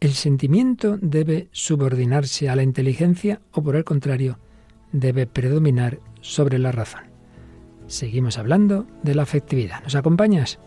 ¿El 0.00 0.14
sentimiento 0.14 0.96
debe 1.02 1.48
subordinarse 1.52 2.48
a 2.48 2.56
la 2.56 2.62
inteligencia 2.62 3.42
o 3.52 3.62
por 3.62 3.76
el 3.76 3.84
contrario 3.84 4.38
debe 4.92 5.26
predominar 5.26 5.98
sobre 6.22 6.58
la 6.58 6.72
razón? 6.72 7.02
Seguimos 7.86 8.38
hablando 8.38 8.86
de 9.02 9.14
la 9.14 9.22
afectividad. 9.24 9.82
¿Nos 9.82 9.94
acompañas? 9.96 10.58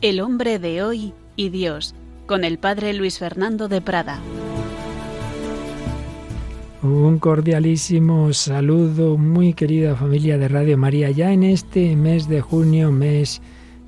El 0.00 0.20
hombre 0.20 0.60
de 0.60 0.84
hoy 0.84 1.12
y 1.34 1.48
Dios, 1.48 1.96
con 2.26 2.44
el 2.44 2.58
padre 2.58 2.94
Luis 2.94 3.18
Fernando 3.18 3.66
de 3.66 3.80
Prada. 3.80 4.20
Un 6.82 7.18
cordialísimo 7.18 8.32
saludo, 8.32 9.18
muy 9.18 9.52
querida 9.52 9.94
familia 9.94 10.38
de 10.38 10.48
Radio 10.48 10.78
María, 10.78 11.10
ya 11.10 11.30
en 11.30 11.42
este 11.42 11.94
mes 11.94 12.26
de 12.26 12.40
junio, 12.40 12.90
mes 12.90 13.42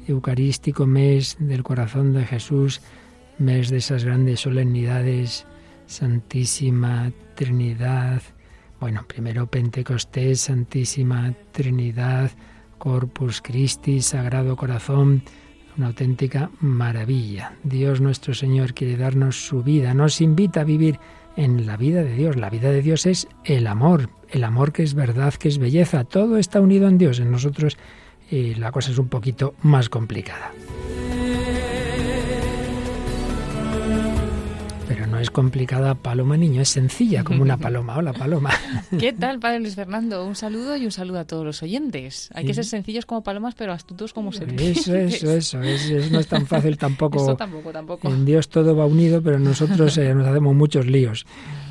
eucarístico, 0.06 0.86
mes 0.86 1.38
del 1.38 1.62
corazón 1.62 2.12
de 2.12 2.26
Jesús, 2.26 2.82
mes 3.38 3.70
de 3.70 3.78
esas 3.78 4.04
grandes 4.04 4.40
solemnidades, 4.40 5.46
Santísima 5.86 7.10
Trinidad, 7.34 8.20
bueno, 8.78 9.06
primero 9.08 9.46
Pentecostés, 9.46 10.42
Santísima 10.42 11.32
Trinidad, 11.50 12.30
Corpus 12.76 13.40
Christi, 13.40 14.02
Sagrado 14.02 14.54
Corazón, 14.54 15.22
una 15.78 15.86
auténtica 15.86 16.50
maravilla. 16.60 17.54
Dios 17.64 18.02
nuestro 18.02 18.34
Señor 18.34 18.74
quiere 18.74 18.98
darnos 18.98 19.46
su 19.46 19.62
vida, 19.62 19.94
nos 19.94 20.20
invita 20.20 20.60
a 20.60 20.64
vivir 20.64 20.98
en 21.36 21.66
la 21.66 21.76
vida 21.76 22.02
de 22.02 22.14
Dios. 22.14 22.36
La 22.36 22.50
vida 22.50 22.70
de 22.70 22.82
Dios 22.82 23.06
es 23.06 23.28
el 23.44 23.66
amor, 23.66 24.10
el 24.30 24.44
amor 24.44 24.72
que 24.72 24.82
es 24.82 24.94
verdad, 24.94 25.34
que 25.34 25.48
es 25.48 25.58
belleza. 25.58 26.04
Todo 26.04 26.36
está 26.36 26.60
unido 26.60 26.88
en 26.88 26.98
Dios. 26.98 27.20
En 27.20 27.30
nosotros 27.30 27.76
eh, 28.30 28.54
la 28.58 28.72
cosa 28.72 28.90
es 28.90 28.98
un 28.98 29.08
poquito 29.08 29.54
más 29.62 29.88
complicada. 29.88 30.52
Es 35.22 35.30
complicada 35.30 35.94
Paloma 35.94 36.36
Niño, 36.36 36.60
es 36.60 36.68
sencilla 36.68 37.24
como 37.24 37.42
una 37.42 37.56
paloma. 37.58 37.96
Hola 37.96 38.12
Paloma. 38.12 38.50
¿Qué 38.98 39.12
tal, 39.12 39.38
Padre 39.38 39.60
Luis 39.60 39.74
Fernando? 39.74 40.26
Un 40.26 40.34
saludo 40.34 40.76
y 40.76 40.84
un 40.84 40.92
saludo 40.92 41.20
a 41.20 41.24
todos 41.24 41.44
los 41.44 41.62
oyentes. 41.62 42.28
Hay 42.34 42.44
que 42.44 42.54
ser 42.54 42.64
sencillos 42.64 43.06
como 43.06 43.22
palomas, 43.22 43.54
pero 43.54 43.72
astutos 43.72 44.12
como 44.12 44.32
serpientes. 44.32 44.88
Eso, 44.88 45.30
eso, 45.30 45.62
eso. 45.62 46.10
no 46.10 46.18
es 46.18 46.26
tan 46.26 46.46
fácil 46.46 46.76
tampoco. 46.76 47.22
Eso 47.22 47.36
tampoco, 47.36 47.70
tampoco. 47.72 48.08
En 48.08 48.24
Dios 48.24 48.48
todo 48.48 48.76
va 48.76 48.84
unido, 48.84 49.22
pero 49.22 49.38
nosotros 49.38 49.96
eh, 49.98 50.14
nos 50.14 50.26
hacemos 50.26 50.54
muchos 50.54 50.86
líos. 50.86 51.24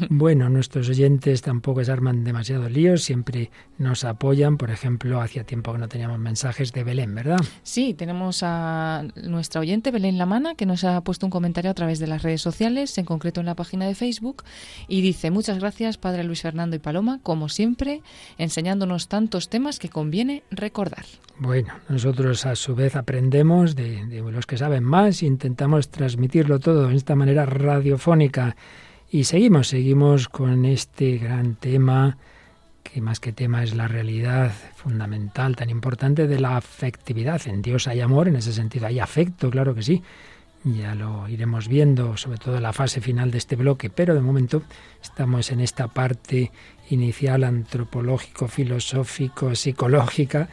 Bueno, 0.10 0.50
nuestros 0.50 0.90
oyentes 0.90 1.42
tampoco 1.42 1.84
se 1.84 1.92
arman 1.92 2.24
demasiado 2.24 2.70
líos, 2.70 3.04
siempre 3.04 3.52
nos 3.78 4.04
apoyan. 4.04 4.58
Por 4.58 4.72
ejemplo, 4.72 5.22
hacía 5.22 5.44
tiempo 5.44 5.74
que 5.74 5.80
no 5.80 5.88
teníamos 5.88 6.20
mensajes 6.20 6.72
de 6.74 6.84
Belén, 6.84 7.14
¿verdad? 7.16 7.40
Sí, 7.64 7.94
tenemos 7.94 8.42
a 8.44 9.06
nuestra 9.16 9.62
oyente 9.62 9.92
Belén 9.92 10.18
Lamana, 10.18 10.56
que 10.56 10.66
nos 10.66 10.84
ha 10.84 11.02
puesto 11.02 11.26
un 11.26 11.32
comentario 11.32 11.72
a 11.72 11.74
través 11.74 12.00
de 12.00 12.08
las 12.08 12.24
redes 12.24 12.42
sociales, 12.42 12.98
en 12.98 13.06
concreto 13.06 13.40
en 13.40 13.46
la 13.46 13.56
página 13.56 13.88
de 13.88 13.96
Facebook 13.96 14.44
y 14.88 15.02
dice, 15.02 15.32
muchas 15.32 15.60
gracias 15.60 15.98
Padre 15.98 16.24
Luis 16.24 16.42
Fernando 16.42 16.76
y 16.76 16.80
Paloma, 16.80 17.20
como 17.24 17.50
siempre, 17.50 18.02
enseñándonos 18.38 19.08
tantos 19.08 19.50
temas 19.50 19.80
que 19.80 19.90
conviene 19.90 20.44
recordar. 20.52 21.06
Bueno, 21.40 21.74
nosotros 21.90 22.46
a 22.46 22.56
su 22.56 22.76
vez 22.76 22.96
aprendemos 22.96 23.76
de, 23.76 24.22
los 24.32 24.46
que 24.46 24.58
saben 24.58 24.84
más 24.84 25.24
e 25.24 25.26
intentamos 25.26 25.90
transmitirlo 25.90 26.60
todo 26.60 26.90
en 26.90 26.96
esta 26.96 27.16
manera 27.16 27.46
radiofónica. 27.46 28.56
Y 29.14 29.26
seguimos, 29.26 29.68
seguimos 29.68 30.30
con 30.30 30.64
este 30.64 31.18
gran 31.18 31.56
tema, 31.56 32.18
que 32.82 33.02
más 33.02 33.20
que 33.20 33.34
tema 33.34 33.62
es 33.62 33.76
la 33.76 33.90
realidad 33.90 34.54
fundamental, 34.76 35.58
tan 35.58 35.70
importante 35.70 36.28
de 36.28 36.40
la 36.40 36.56
afectividad. 36.56 37.42
En 37.46 37.62
Dios 37.62 37.90
hay 37.90 38.00
amor, 38.00 38.30
en 38.30 38.38
ese 38.38 38.54
sentido 38.54 38.88
hay 38.88 39.00
afecto, 39.00 39.50
claro 39.50 39.76
que 39.76 39.84
sí, 39.84 40.02
ya 40.64 40.96
lo 40.96 41.28
iremos 41.28 41.68
viendo, 41.68 42.16
sobre 42.16 42.38
todo 42.38 42.56
en 42.56 42.64
la 42.64 42.72
fase 42.72 43.02
final 43.02 43.32
de 43.32 43.40
este 43.40 43.58
bloque, 43.58 43.90
pero 43.90 44.16
de 44.16 44.22
momento 44.22 44.64
estamos 45.04 45.52
en 45.52 45.60
esta 45.60 45.90
parte 45.90 46.50
inicial 46.90 47.44
antropológico, 47.44 48.48
filosófico, 48.48 49.56
psicológica 49.56 50.48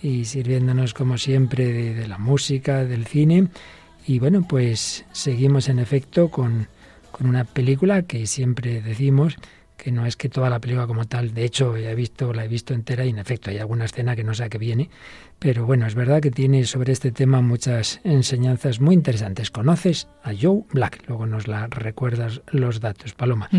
y 0.00 0.26
sirviéndonos 0.26 0.94
como 0.94 1.18
siempre 1.18 1.72
de, 1.92 2.06
la 2.06 2.18
música, 2.18 2.84
del 2.84 3.04
cine. 3.04 3.48
Y 4.06 4.20
bueno, 4.20 4.46
pues 4.48 5.04
seguimos 5.10 5.68
en 5.68 5.80
efecto 5.80 6.30
con, 6.30 6.68
con 7.16 7.28
una 7.28 7.44
película 7.44 8.02
que 8.02 8.26
siempre 8.26 8.82
decimos 8.82 9.36
que 9.78 9.90
no 9.90 10.04
es 10.04 10.16
que 10.16 10.28
toda 10.28 10.50
la 10.50 10.60
película 10.60 10.86
como 10.86 11.06
tal, 11.06 11.32
de 11.32 11.44
hecho 11.44 11.74
he 11.74 11.94
visto, 11.94 12.34
la 12.34 12.44
he 12.44 12.48
visto 12.48 12.74
entera 12.74 13.06
y 13.06 13.08
en 13.08 13.18
efecto 13.18 13.48
hay 13.48 13.56
alguna 13.56 13.86
escena 13.86 14.14
que 14.14 14.22
no 14.22 14.34
sé 14.34 14.44
a 14.44 14.48
qué 14.50 14.58
viene, 14.58 14.90
pero 15.38 15.66
bueno, 15.66 15.86
es 15.86 15.94
verdad 15.94 16.20
que 16.20 16.30
tiene 16.30 16.64
sobre 16.64 16.92
este 16.92 17.12
tema 17.12 17.42
muchas 17.42 18.00
enseñanzas 18.04 18.80
muy 18.80 18.94
interesantes. 18.94 19.50
Conoces 19.50 20.08
a 20.22 20.32
Joe 20.38 20.62
Black, 20.72 21.04
luego 21.08 21.26
nos 21.26 21.46
la 21.46 21.66
recuerdas 21.66 22.40
los 22.48 22.80
datos, 22.80 23.12
Paloma, 23.12 23.50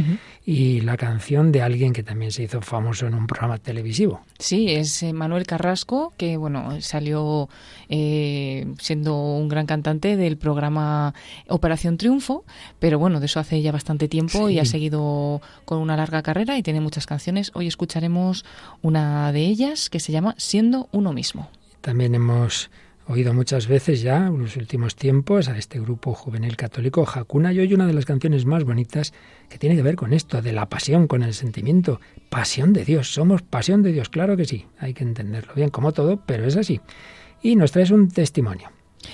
y 0.44 0.82
la 0.82 0.98
canción 0.98 1.52
de 1.52 1.62
alguien 1.62 1.94
que 1.94 2.04
también 2.04 2.32
se 2.32 2.44
hizo 2.44 2.62
famoso 2.62 3.06
en 3.06 3.14
un 3.14 3.28
programa 3.28 3.60
televisivo. 3.60 4.22
Sí, 4.40 4.72
es 4.72 5.04
eh, 5.04 5.14
Manuel 5.14 5.46
Carrasco, 5.46 6.14
que 6.18 6.36
bueno, 6.38 6.82
salió 6.82 7.48
eh, 7.90 8.66
siendo 8.80 9.16
un 9.16 9.48
gran 9.48 9.68
cantante 9.68 10.18
del 10.18 10.38
programa 10.38 11.14
Operación 11.48 11.98
Triunfo, 11.98 12.44
pero 12.80 12.98
bueno, 12.98 13.20
de 13.20 13.28
eso 13.28 13.40
hace 13.40 13.62
ya 13.62 13.72
bastante 13.72 14.08
tiempo 14.08 14.50
y 14.50 14.60
ha 14.60 14.66
seguido 14.66 15.42
con 15.66 15.78
una 15.78 15.96
larga 15.96 16.24
carrera 16.24 16.58
y 16.58 16.64
tiene 16.64 16.82
muchas 16.82 17.06
canciones. 17.06 17.52
Hoy 17.54 17.68
escucharemos 17.68 18.46
una 18.82 19.32
de 19.32 19.42
ellas 19.42 19.90
que 19.90 20.00
se 20.00 20.12
llama 20.12 20.34
Siendo 20.38 20.90
uno 20.92 21.14
mismo. 21.14 21.50
También 21.88 22.16
hemos 22.16 22.70
oído 23.08 23.34
muchas 23.34 23.68
veces 23.68 24.02
ya 24.02 24.28
en 24.28 24.40
los 24.40 24.58
últimos 24.58 24.98
tiempos 24.98 25.48
a 25.48 25.58
este 25.58 25.80
grupo 25.80 26.14
juvenil 26.14 26.58
católico 26.58 27.08
Hakuna 27.08 27.54
y 27.54 27.60
hoy 27.60 27.74
una 27.74 27.88
de 27.88 27.94
las 27.94 28.04
canciones 28.04 28.46
más 28.46 28.66
bonitas 28.66 29.14
que 29.48 29.58
tiene 29.58 29.78
que 29.78 29.84
ver 29.84 29.96
con 29.96 30.12
esto, 30.12 30.42
de 30.42 30.52
la 30.52 30.68
pasión, 30.68 31.08
con 31.08 31.24
el 31.24 31.34
sentimiento, 31.34 32.02
pasión 32.30 32.74
de 32.74 32.84
Dios, 32.84 33.14
somos 33.14 33.42
pasión 33.42 33.84
de 33.84 33.94
Dios, 33.94 34.10
claro 34.10 34.36
que 34.36 34.44
sí, 34.44 34.66
hay 34.80 34.94
que 34.94 35.06
entenderlo 35.06 35.54
bien 35.56 35.70
como 35.70 35.94
todo, 35.94 36.22
pero 36.26 36.46
es 36.46 36.58
así. 36.58 36.82
Y 37.42 37.56
nos 37.56 37.72
traes 37.72 37.92
un 37.92 38.10
testimonio. 38.10 38.70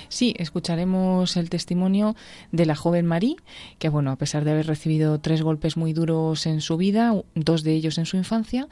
Sí, 0.08 0.34
escucharemos 0.38 1.36
el 1.36 1.50
testimonio 1.50 2.16
de 2.52 2.66
la 2.66 2.74
joven 2.74 3.06
Marie, 3.06 3.36
que 3.78 3.88
bueno, 3.88 4.10
a 4.10 4.16
pesar 4.16 4.44
de 4.44 4.52
haber 4.52 4.66
recibido 4.66 5.18
tres 5.18 5.42
golpes 5.42 5.76
muy 5.76 5.92
duros 5.92 6.46
en 6.46 6.60
su 6.60 6.76
vida, 6.76 7.14
dos 7.34 7.62
de 7.62 7.72
ellos 7.72 7.98
en 7.98 8.06
su 8.06 8.16
infancia, 8.16 8.68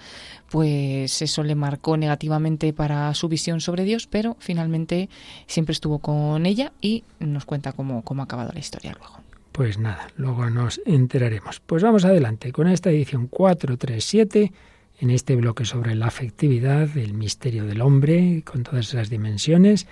pues 0.50 1.22
eso 1.22 1.42
le 1.42 1.54
marcó 1.54 1.96
negativamente 1.96 2.72
para 2.72 3.12
su 3.14 3.28
visión 3.28 3.60
sobre 3.60 3.84
Dios, 3.84 4.06
pero 4.06 4.36
finalmente 4.38 5.08
siempre 5.46 5.72
estuvo 5.72 5.98
con 5.98 6.46
ella 6.46 6.72
y 6.80 7.04
nos 7.18 7.44
cuenta 7.44 7.72
cómo, 7.72 8.02
cómo 8.02 8.22
ha 8.22 8.24
acabado 8.24 8.50
la 8.52 8.60
historia 8.60 8.94
luego. 8.98 9.18
Pues 9.52 9.78
nada, 9.78 10.08
luego 10.16 10.48
nos 10.48 10.80
enteraremos. 10.86 11.60
Pues 11.60 11.82
vamos 11.82 12.06
adelante 12.06 12.52
con 12.52 12.68
esta 12.68 12.90
edición 12.90 13.26
437 13.26 14.52
en 15.00 15.10
este 15.10 15.36
bloque 15.36 15.64
sobre 15.64 15.94
la 15.94 16.06
afectividad, 16.06 16.96
el 16.96 17.12
misterio 17.12 17.64
del 17.66 17.82
hombre, 17.82 18.42
con 18.46 18.62
todas 18.62 18.88
esas 18.88 19.10
dimensiones 19.10 19.86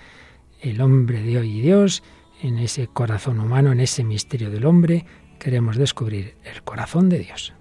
el 0.61 0.81
hombre 0.81 1.21
de 1.21 1.39
hoy 1.39 1.59
y 1.59 1.61
Dios, 1.61 2.03
en 2.41 2.59
ese 2.59 2.87
corazón 2.87 3.39
humano, 3.39 3.71
en 3.71 3.79
ese 3.79 4.03
misterio 4.03 4.49
del 4.49 4.65
hombre, 4.65 5.05
queremos 5.39 5.77
descubrir 5.77 6.35
el 6.43 6.63
corazón 6.63 7.09
de 7.09 7.19
Dios. 7.19 7.53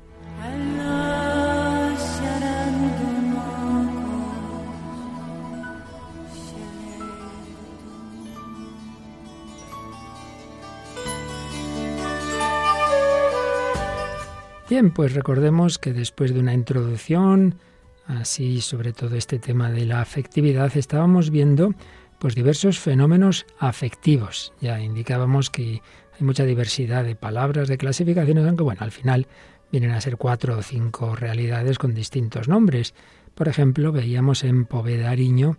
Bien, 14.69 14.93
pues 14.93 15.15
recordemos 15.15 15.78
que 15.78 15.93
después 15.93 16.33
de 16.33 16.39
una 16.39 16.55
introducción, 16.55 17.56
así 18.06 18.60
sobre 18.60 18.93
todo 18.93 19.16
este 19.16 19.41
tema 19.41 19.69
de 19.69 19.84
la 19.84 20.00
afectividad, 20.00 20.77
estábamos 20.77 21.31
viendo 21.31 21.75
pues 22.21 22.34
diversos 22.34 22.78
fenómenos 22.78 23.47
afectivos. 23.59 24.53
Ya 24.61 24.78
indicábamos 24.81 25.49
que 25.49 25.81
hay 26.13 26.21
mucha 26.21 26.45
diversidad 26.45 27.03
de 27.03 27.17
palabras, 27.17 27.67
de 27.67 27.78
clasificaciones, 27.78 28.47
aunque 28.47 28.63
bueno, 28.63 28.83
al 28.83 28.93
final 28.93 29.27
vienen 29.72 29.93
a 29.93 30.01
ser 30.03 30.19
cuatro 30.19 30.59
o 30.59 30.63
cinco 30.63 31.17
realidades 31.17 31.78
con 31.78 31.95
distintos 31.95 32.47
nombres. 32.47 32.95
Por 33.34 33.49
ejemplo, 33.49 33.91
veíamos 33.91 34.45
en 34.45 34.67
Povedariño, 34.67 35.57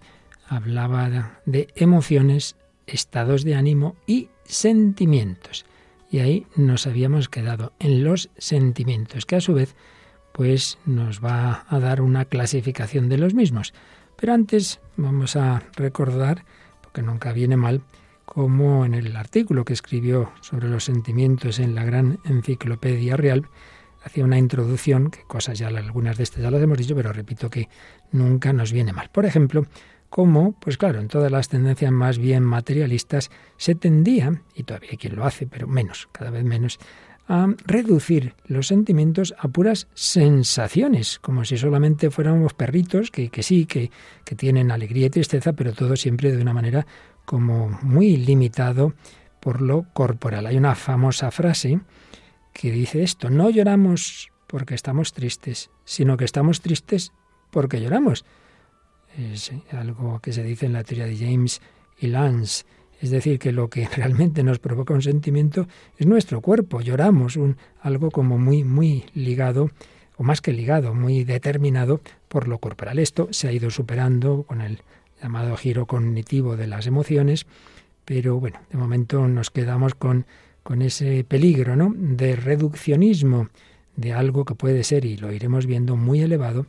hablaba 0.47 1.39
de 1.45 1.67
emociones, 1.75 2.57
estados 2.85 3.43
de 3.43 3.55
ánimo 3.55 3.95
y 4.05 4.29
sentimientos. 4.43 5.65
Y 6.11 6.19
ahí 6.19 6.45
nos 6.55 6.85
habíamos 6.85 7.27
quedado 7.27 7.73
en 7.79 8.03
los 8.03 8.29
sentimientos, 8.37 9.25
que 9.25 9.37
a 9.37 9.41
su 9.41 9.55
vez 9.55 9.75
pues 10.31 10.77
nos 10.85 11.23
va 11.25 11.65
a 11.67 11.79
dar 11.79 12.01
una 12.01 12.25
clasificación 12.25 13.09
de 13.09 13.17
los 13.17 13.33
mismos. 13.33 13.73
Pero 14.15 14.33
antes 14.33 14.79
vamos 15.01 15.35
a 15.35 15.63
recordar, 15.75 16.45
porque 16.81 17.01
nunca 17.01 17.33
viene 17.33 17.57
mal, 17.57 17.81
como 18.25 18.85
en 18.85 18.93
el 18.93 19.15
artículo 19.15 19.65
que 19.65 19.73
escribió 19.73 20.31
sobre 20.41 20.69
los 20.69 20.85
sentimientos 20.85 21.59
en 21.59 21.75
la 21.75 21.83
gran 21.83 22.19
enciclopedia 22.23 23.17
real, 23.17 23.47
hacía 24.03 24.23
una 24.23 24.37
introducción, 24.37 25.11
que 25.11 25.23
cosas 25.23 25.59
ya 25.59 25.67
algunas 25.67 26.17
de 26.17 26.23
estas 26.23 26.41
ya 26.41 26.51
las 26.51 26.61
hemos 26.61 26.77
dicho, 26.77 26.95
pero 26.95 27.13
repito 27.13 27.49
que 27.49 27.67
nunca 28.11 28.53
nos 28.53 28.71
viene 28.71 28.93
mal. 28.93 29.09
Por 29.11 29.25
ejemplo, 29.25 29.65
cómo, 30.09 30.53
pues 30.59 30.77
claro, 30.77 30.99
en 30.99 31.07
todas 31.07 31.31
las 31.31 31.49
tendencias 31.49 31.91
más 31.91 32.17
bien 32.17 32.43
materialistas 32.43 33.31
se 33.57 33.75
tendía, 33.75 34.41
y 34.55 34.63
todavía 34.63 34.91
hay 34.91 34.97
quien 34.97 35.15
lo 35.15 35.25
hace, 35.25 35.45
pero 35.47 35.67
menos, 35.67 36.07
cada 36.11 36.31
vez 36.31 36.43
menos, 36.43 36.79
a 37.31 37.47
reducir 37.65 38.35
los 38.45 38.67
sentimientos 38.67 39.33
a 39.37 39.47
puras 39.47 39.87
sensaciones, 39.93 41.19
como 41.19 41.45
si 41.45 41.57
solamente 41.57 42.11
fuéramos 42.11 42.53
perritos 42.53 43.09
que, 43.09 43.29
que 43.29 43.41
sí, 43.41 43.65
que, 43.65 43.89
que 44.25 44.35
tienen 44.35 44.71
alegría 44.71 45.07
y 45.07 45.09
tristeza, 45.11 45.53
pero 45.53 45.73
todo 45.73 45.95
siempre 45.95 46.35
de 46.35 46.41
una 46.41 46.53
manera 46.53 46.85
como 47.25 47.69
muy 47.83 48.17
limitado 48.17 48.93
por 49.39 49.61
lo 49.61 49.85
corporal. 49.93 50.45
Hay 50.45 50.57
una 50.57 50.75
famosa 50.75 51.31
frase 51.31 51.79
que 52.53 52.71
dice 52.71 53.01
esto, 53.03 53.29
no 53.29 53.49
lloramos 53.49 54.29
porque 54.47 54.75
estamos 54.75 55.13
tristes, 55.13 55.69
sino 55.85 56.17
que 56.17 56.25
estamos 56.25 56.59
tristes 56.59 57.13
porque 57.49 57.79
lloramos 57.79 58.25
es 59.17 59.51
algo 59.71 60.19
que 60.19 60.33
se 60.33 60.43
dice 60.43 60.65
en 60.65 60.73
la 60.73 60.83
teoría 60.83 61.05
de 61.05 61.17
James 61.17 61.61
y 61.99 62.07
Lance. 62.07 62.65
Es 63.01 63.09
decir, 63.09 63.39
que 63.39 63.51
lo 63.51 63.69
que 63.69 63.87
realmente 63.95 64.43
nos 64.43 64.59
provoca 64.59 64.93
un 64.93 65.01
sentimiento 65.01 65.67
es 65.97 66.05
nuestro 66.05 66.39
cuerpo. 66.41 66.81
Lloramos, 66.81 67.37
algo 67.81 68.11
como 68.11 68.37
muy, 68.37 68.63
muy 68.63 69.05
ligado, 69.13 69.71
o 70.17 70.23
más 70.23 70.39
que 70.39 70.53
ligado, 70.53 70.93
muy 70.93 71.23
determinado 71.23 71.99
por 72.27 72.47
lo 72.47 72.59
corporal. 72.59 72.99
Esto 72.99 73.27
se 73.31 73.47
ha 73.47 73.51
ido 73.51 73.71
superando 73.71 74.43
con 74.43 74.61
el 74.61 74.81
llamado 75.21 75.57
giro 75.57 75.87
cognitivo 75.87 76.55
de 76.55 76.67
las 76.67 76.87
emociones, 76.87 77.47
pero 78.05 78.39
bueno, 78.39 78.59
de 78.71 78.77
momento 78.77 79.27
nos 79.27 79.49
quedamos 79.49 79.95
con, 79.95 80.25
con 80.63 80.81
ese 80.81 81.23
peligro 81.23 81.75
¿no? 81.75 81.93
de 81.95 82.35
reduccionismo 82.35 83.49
de 83.95 84.13
algo 84.13 84.45
que 84.45 84.55
puede 84.55 84.83
ser, 84.83 85.05
y 85.05 85.17
lo 85.17 85.31
iremos 85.31 85.65
viendo, 85.65 85.95
muy 85.95 86.21
elevado 86.21 86.65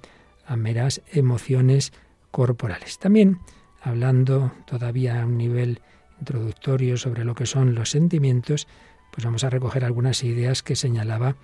a 0.47 0.57
meras 0.57 1.03
emociones 1.13 1.93
corporales. 2.31 2.99
También, 2.99 3.39
hablando 3.81 4.53
todavía 4.67 5.23
a 5.23 5.27
un 5.27 5.39
nivel 5.39 5.81
introductorio 6.23 6.97
sobre 6.97 7.25
lo 7.25 7.35
que 7.35 7.47
son 7.47 7.75
los 7.75 7.91
sentimientos, 7.91 8.69
pues 9.11 9.25
vamos 9.25 9.43
a 9.43 9.51
recoger 9.51 9.85
algunas 9.85 10.23
ideas 10.23 10.63
que 10.63 10.77
señalaba 10.77 11.35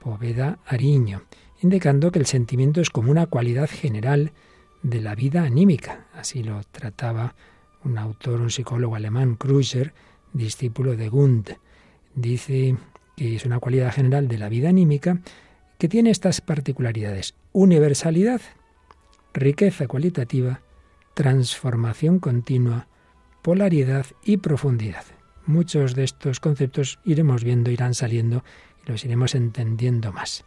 Poveda 0.00 0.58
Ariño, 0.66 1.22
indicando 1.62 2.12
que 2.12 2.18
el 2.18 2.26
sentimiento 2.26 2.82
es 2.82 2.90
como 2.90 3.10
una 3.10 3.26
cualidad 3.26 3.70
general 3.70 4.32
de 4.82 5.00
la 5.00 5.14
vida 5.14 5.44
anímica. 5.44 6.06
Así 6.14 6.42
lo 6.42 6.62
trataba 6.70 7.34
un 7.84 7.96
autor, 7.96 8.40
un 8.42 8.50
psicólogo 8.50 8.96
alemán, 8.96 9.36
Kruscher, 9.36 9.94
discípulo 10.34 10.94
de 10.94 11.08
Gund. 11.08 11.56
Dice 12.14 12.76
que 13.16 13.36
es 13.36 13.46
una 13.46 13.60
cualidad 13.60 13.92
general 13.92 14.28
de 14.28 14.38
la 14.38 14.50
vida 14.50 14.68
anímica 14.68 15.20
que 15.78 15.88
tiene 15.88 16.10
estas 16.10 16.42
particularidades. 16.42 17.34
Universalidad, 17.52 18.42
riqueza 19.32 19.88
cualitativa, 19.88 20.60
transformación 21.14 22.18
continua, 22.18 22.88
polaridad 23.48 24.04
y 24.22 24.36
profundidad. 24.36 25.06
Muchos 25.46 25.94
de 25.94 26.04
estos 26.04 26.38
conceptos 26.38 26.98
iremos 27.02 27.44
viendo, 27.44 27.70
irán 27.70 27.94
saliendo 27.94 28.44
y 28.84 28.90
los 28.90 29.06
iremos 29.06 29.34
entendiendo 29.34 30.12
más. 30.12 30.44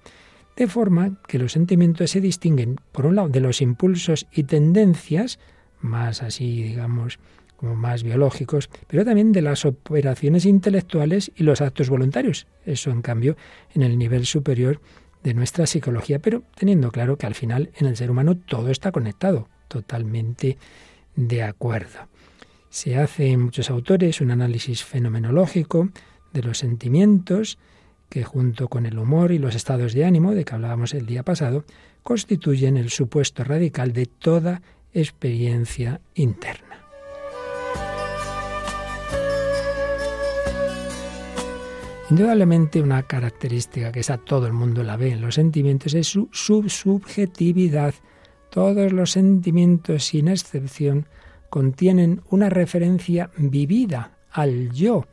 De 0.56 0.68
forma 0.68 1.20
que 1.28 1.40
los 1.40 1.54
sentimientos 1.54 2.12
se 2.12 2.22
distinguen, 2.22 2.80
por 2.92 3.08
un 3.08 3.16
lado, 3.16 3.30
de 3.30 3.40
los 3.40 3.60
impulsos 3.60 4.28
y 4.32 4.44
tendencias, 4.44 5.40
más 5.80 6.22
así, 6.22 6.62
digamos, 6.62 7.18
como 7.58 7.76
más 7.76 8.04
biológicos, 8.04 8.70
pero 8.86 9.04
también 9.04 9.32
de 9.32 9.42
las 9.42 9.66
operaciones 9.66 10.46
intelectuales 10.46 11.32
y 11.36 11.42
los 11.42 11.60
actos 11.62 11.90
voluntarios. 11.90 12.46
Eso, 12.68 12.92
en 12.92 13.02
cambio, 13.02 13.36
en 13.74 13.82
el 13.82 13.98
nivel 13.98 14.28
superior 14.28 14.80
de 15.24 15.34
nuestra 15.34 15.66
psicología, 15.66 16.20
pero 16.20 16.44
teniendo 16.54 16.92
claro 16.92 17.18
que 17.18 17.26
al 17.26 17.34
final 17.34 17.72
en 17.80 17.88
el 17.88 17.98
ser 17.98 18.12
humano 18.12 18.38
todo 18.38 18.70
está 18.70 18.92
conectado, 18.92 19.50
totalmente 19.70 20.60
de 21.16 21.42
acuerdo. 21.42 22.11
Se 22.72 22.96
hace 22.96 23.28
en 23.28 23.42
muchos 23.42 23.70
autores 23.70 24.22
un 24.22 24.32
análisis 24.32 24.86
fenomenológico 24.86 25.90
de 26.32 26.42
los 26.42 26.60
sentimientos 26.60 27.58
que 28.08 28.24
junto 28.24 28.70
con 28.70 28.86
el 28.86 28.98
humor 28.98 29.34
y 29.34 29.40
los 29.40 29.56
estados 29.56 29.94
de 29.94 30.06
ánimo 30.06 30.34
de 30.34 30.46
que 30.46 30.56
hablábamos 30.56 30.94
el 30.94 31.06
día 31.06 31.24
pasado, 31.24 31.66
constituyen 32.02 32.78
el 32.78 32.90
supuesto 32.90 33.44
radical 33.44 33.92
de 33.92 34.06
toda 34.06 34.62
experiencia 34.94 36.00
interna. 36.16 36.88
Indudablemente 42.10 42.82
una 42.82 43.04
característica 43.04 43.92
que 43.92 44.00
esa 44.00 44.18
todo 44.18 44.48
el 44.48 44.54
mundo 44.54 44.82
la 44.84 44.96
ve 44.96 45.12
en 45.12 45.20
los 45.20 45.36
sentimientos 45.36 45.94
es 45.94 46.08
su 46.08 46.30
subjetividad. 46.70 47.94
Todos 48.50 48.94
los 48.94 49.12
sentimientos, 49.12 50.06
sin 50.06 50.30
excepción, 50.30 51.06
contienen 51.52 52.22
una 52.30 52.50
referencia 52.50 53.30
vivida 53.38 54.18
al 54.32 54.72
yo, 54.72 55.06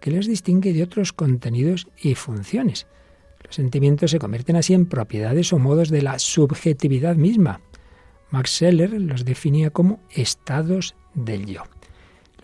que 0.00 0.12
les 0.12 0.28
distingue 0.28 0.72
de 0.72 0.84
otros 0.84 1.12
contenidos 1.12 1.88
y 2.00 2.14
funciones. 2.14 2.86
Los 3.44 3.56
sentimientos 3.56 4.12
se 4.12 4.20
convierten 4.20 4.54
así 4.54 4.74
en 4.74 4.86
propiedades 4.86 5.52
o 5.52 5.58
modos 5.58 5.90
de 5.90 6.02
la 6.02 6.20
subjetividad 6.20 7.16
misma. 7.16 7.60
Max 8.30 8.50
Scheller 8.50 8.92
los 8.92 9.24
definía 9.24 9.70
como 9.70 9.98
estados 10.10 10.94
del 11.14 11.46
yo. 11.46 11.64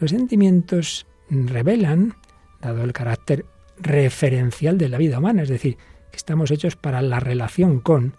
Los 0.01 0.11
sentimientos 0.11 1.07
revelan, 1.31 2.17
dado 2.61 2.83
el 2.83 2.93
carácter 2.93 3.47
referencial 3.79 4.79
de 4.79 4.89
la 4.89 4.99
vida 4.99 5.21
humana, 5.21 5.45
es 5.45 5.49
decir, 5.49 5.77
que 6.11 6.17
estamos 6.17 6.51
hechos 6.51 6.75
para 6.75 7.03
la 7.03 7.21
relación 7.21 7.79
con, 7.79 8.15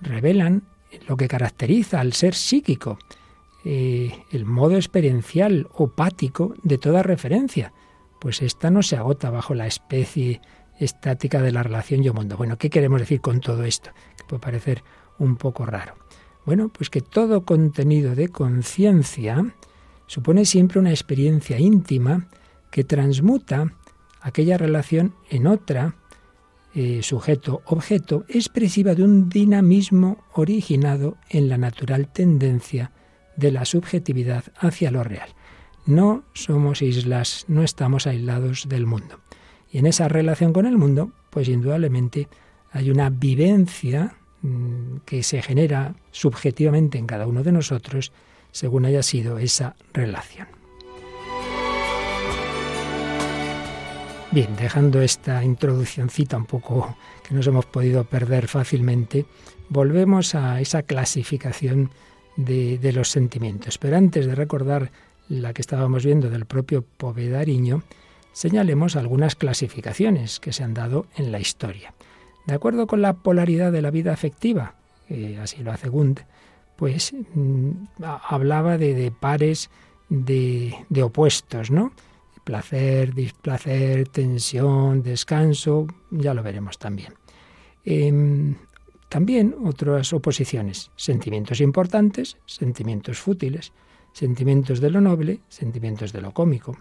revelan 0.00 0.64
lo 1.06 1.16
que 1.16 1.28
caracteriza 1.28 2.00
al 2.00 2.14
ser 2.14 2.34
psíquico, 2.34 2.98
eh, 3.68 4.22
el 4.30 4.44
modo 4.44 4.76
experiencial 4.76 5.66
o 5.74 5.88
pático 5.88 6.54
de 6.62 6.78
toda 6.78 7.02
referencia, 7.02 7.72
pues 8.20 8.40
esta 8.40 8.70
no 8.70 8.80
se 8.84 8.96
agota 8.96 9.28
bajo 9.28 9.54
la 9.54 9.66
especie 9.66 10.40
estática 10.78 11.42
de 11.42 11.50
la 11.50 11.64
relación 11.64 12.04
yo-mundo. 12.04 12.36
Bueno, 12.36 12.58
¿qué 12.58 12.70
queremos 12.70 13.00
decir 13.00 13.20
con 13.20 13.40
todo 13.40 13.64
esto? 13.64 13.90
Que 14.16 14.22
puede 14.22 14.40
parecer 14.40 14.84
un 15.18 15.34
poco 15.34 15.66
raro. 15.66 15.96
Bueno, 16.44 16.68
pues 16.68 16.90
que 16.90 17.00
todo 17.00 17.44
contenido 17.44 18.14
de 18.14 18.28
conciencia 18.28 19.52
supone 20.06 20.44
siempre 20.44 20.78
una 20.78 20.90
experiencia 20.90 21.58
íntima 21.58 22.28
que 22.70 22.84
transmuta 22.84 23.72
aquella 24.20 24.58
relación 24.58 25.12
en 25.28 25.48
otra, 25.48 25.96
eh, 26.72 27.02
sujeto-objeto, 27.02 28.26
expresiva 28.28 28.94
de 28.94 29.02
un 29.02 29.28
dinamismo 29.28 30.24
originado 30.34 31.16
en 31.30 31.48
la 31.48 31.58
natural 31.58 32.12
tendencia 32.12 32.92
de 33.36 33.52
la 33.52 33.64
subjetividad 33.64 34.44
hacia 34.58 34.90
lo 34.90 35.04
real. 35.04 35.28
No 35.86 36.24
somos 36.32 36.82
islas, 36.82 37.44
no 37.48 37.62
estamos 37.62 38.06
aislados 38.06 38.68
del 38.68 38.86
mundo. 38.86 39.20
Y 39.70 39.78
en 39.78 39.86
esa 39.86 40.08
relación 40.08 40.52
con 40.52 40.66
el 40.66 40.76
mundo, 40.76 41.12
pues 41.30 41.48
indudablemente 41.48 42.28
hay 42.72 42.90
una 42.90 43.10
vivencia 43.10 44.14
mm, 44.42 44.98
que 45.04 45.22
se 45.22 45.42
genera 45.42 45.94
subjetivamente 46.10 46.98
en 46.98 47.06
cada 47.06 47.26
uno 47.26 47.42
de 47.42 47.52
nosotros 47.52 48.12
según 48.50 48.86
haya 48.86 49.02
sido 49.02 49.38
esa 49.38 49.76
relación. 49.92 50.48
Bien, 54.32 54.54
dejando 54.56 55.00
esta 55.00 55.44
introduccióncita 55.44 56.36
un 56.36 56.46
poco 56.46 56.96
que 57.26 57.34
nos 57.34 57.46
hemos 57.46 57.64
podido 57.66 58.04
perder 58.04 58.48
fácilmente, 58.48 59.24
volvemos 59.68 60.34
a 60.34 60.60
esa 60.60 60.82
clasificación 60.82 61.90
de, 62.36 62.92
los 62.92 63.10
sentimientos. 63.10 63.78
Pero 63.78 63.96
antes 63.96 64.26
de 64.26 64.34
recordar 64.34 64.90
la 65.28 65.52
que 65.52 65.62
estábamos 65.62 66.04
viendo 66.04 66.30
del 66.30 66.46
propio 66.46 66.82
Povedariño, 66.82 67.82
señalemos 68.32 68.96
algunas 68.96 69.34
clasificaciones 69.34 70.40
que 70.40 70.52
se 70.52 70.62
han 70.62 70.74
dado 70.74 71.06
en 71.16 71.32
la 71.32 71.40
historia. 71.40 71.94
De 72.46 72.54
acuerdo 72.54 72.86
con 72.86 73.02
la 73.02 73.14
polaridad 73.14 73.72
de 73.72 73.82
la 73.82 73.90
vida 73.90 74.12
afectiva, 74.12 74.74
así 75.40 75.62
lo 75.62 75.72
hace 75.72 75.88
Gund, 75.88 76.20
pues 76.76 77.12
mm, 77.34 77.70
hablaba 78.02 78.78
de, 78.78 79.12
pares 79.18 79.70
de, 80.08 80.74
de 80.88 81.02
opuestos, 81.02 81.70
¿no? 81.70 81.92
placer, 82.46 83.12
displacer, 83.12 84.08
tensión, 84.08 85.02
descanso, 85.02 85.88
ya 86.12 86.32
lo 86.32 86.44
veremos 86.44 86.78
también. 86.78 87.12
Em, 87.84 88.54
también 89.08 89.54
otras 89.64 90.12
oposiciones, 90.12 90.90
sentimientos 90.96 91.60
importantes, 91.60 92.36
sentimientos 92.46 93.18
fútiles, 93.18 93.72
sentimientos 94.12 94.80
de 94.80 94.90
lo 94.90 95.00
noble, 95.00 95.40
sentimientos 95.48 96.12
de 96.12 96.20
lo 96.20 96.32
cómico. 96.32 96.78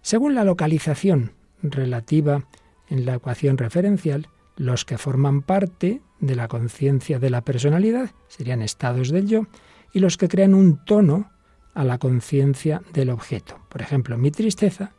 Según 0.00 0.34
la 0.34 0.44
localización 0.44 1.32
relativa 1.62 2.46
en 2.88 3.04
la 3.04 3.14
ecuación 3.14 3.58
referencial, 3.58 4.28
los 4.56 4.84
que 4.84 4.98
forman 4.98 5.42
parte 5.42 6.00
de 6.20 6.34
la 6.34 6.48
conciencia 6.48 7.18
de 7.18 7.30
la 7.30 7.42
personalidad 7.42 8.10
serían 8.28 8.62
estados 8.62 9.10
del 9.10 9.26
yo 9.26 9.46
y 9.92 10.00
los 10.00 10.16
que 10.16 10.28
crean 10.28 10.54
un 10.54 10.84
tono 10.84 11.30
a 11.74 11.84
la 11.84 11.98
conciencia 11.98 12.82
del 12.92 13.10
objeto. 13.10 13.60
Por 13.68 13.82
ejemplo, 13.82 14.18
mi 14.18 14.30
tristeza 14.30 14.92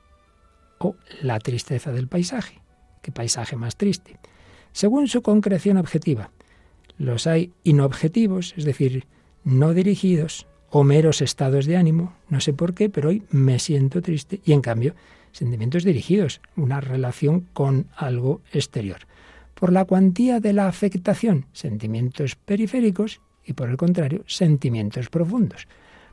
o 0.78 0.96
la 1.22 1.40
tristeza 1.40 1.92
del 1.92 2.08
paisaje. 2.08 2.62
¿Qué 3.02 3.12
paisaje 3.12 3.56
más 3.56 3.76
triste? 3.76 4.20
según 4.72 5.08
su 5.08 5.22
concreción 5.22 5.78
objetiva. 5.78 6.32
Los 7.00 7.26
hay 7.26 7.54
inobjetivos, 7.64 8.54
es 8.58 8.66
decir, 8.66 9.06
no 9.44 9.74
dirigidos, 9.74 10.46
o 10.70 10.84
meros 10.84 11.22
estados 11.22 11.66
de 11.66 11.78
ánimo, 11.78 12.14
no 12.30 12.42
sé 12.42 12.54
por 12.54 12.76
qué, 12.76 12.90
pero 12.90 13.10
hoy 13.10 13.24
me 13.32 13.58
siento 13.58 14.02
triste, 14.02 14.42
y 14.46 14.52
en 14.52 14.62
cambio, 14.62 14.94
sentimientos 15.32 15.84
dirigidos, 15.84 16.42
una 16.56 16.82
relación 16.82 17.48
con 17.54 17.88
algo 17.96 18.42
exterior. 18.54 19.00
Por 19.56 19.72
la 19.72 19.86
cuantía 19.86 20.40
de 20.40 20.54
la 20.54 20.68
afectación, 20.68 21.46
sentimientos 21.54 22.36
periféricos 22.36 23.22
y 23.46 23.54
por 23.54 23.70
el 23.70 23.78
contrario, 23.78 24.24
sentimientos 24.28 25.10
profundos. 25.10 25.68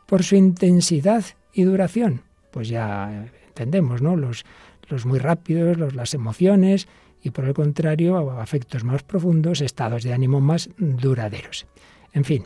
Por 0.06 0.22
su 0.22 0.36
intensidad 0.36 1.24
y 1.52 1.64
duración, 1.64 2.22
pues 2.50 2.68
ya 2.68 3.28
entendemos, 3.48 4.02
¿no? 4.02 4.16
Los, 4.16 4.44
los 4.88 5.04
muy 5.04 5.18
rápidos, 5.18 5.76
los, 5.76 5.94
las 5.94 6.14
emociones 6.14 6.88
y 7.26 7.30
por 7.30 7.44
el 7.44 7.54
contrario, 7.54 8.30
afectos 8.30 8.84
más 8.84 9.02
profundos, 9.02 9.60
estados 9.60 10.04
de 10.04 10.12
ánimo 10.12 10.40
más 10.40 10.70
duraderos. 10.78 11.66
En 12.12 12.22
fin, 12.22 12.44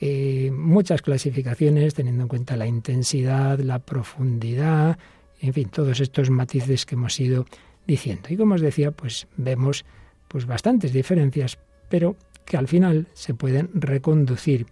eh, 0.00 0.50
muchas 0.50 1.02
clasificaciones 1.02 1.92
teniendo 1.92 2.22
en 2.22 2.28
cuenta 2.28 2.56
la 2.56 2.66
intensidad, 2.66 3.58
la 3.58 3.78
profundidad, 3.78 4.98
en 5.38 5.52
fin, 5.52 5.68
todos 5.68 6.00
estos 6.00 6.30
matices 6.30 6.86
que 6.86 6.94
hemos 6.94 7.20
ido 7.20 7.44
diciendo. 7.86 8.28
Y 8.30 8.38
como 8.38 8.54
os 8.54 8.62
decía, 8.62 8.90
pues 8.90 9.26
vemos 9.36 9.84
pues 10.28 10.46
bastantes 10.46 10.94
diferencias, 10.94 11.58
pero 11.90 12.16
que 12.46 12.56
al 12.56 12.68
final 12.68 13.08
se 13.12 13.34
pueden 13.34 13.68
reconducir 13.74 14.64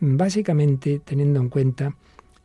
básicamente 0.00 1.00
teniendo 1.02 1.40
en 1.40 1.48
cuenta 1.48 1.96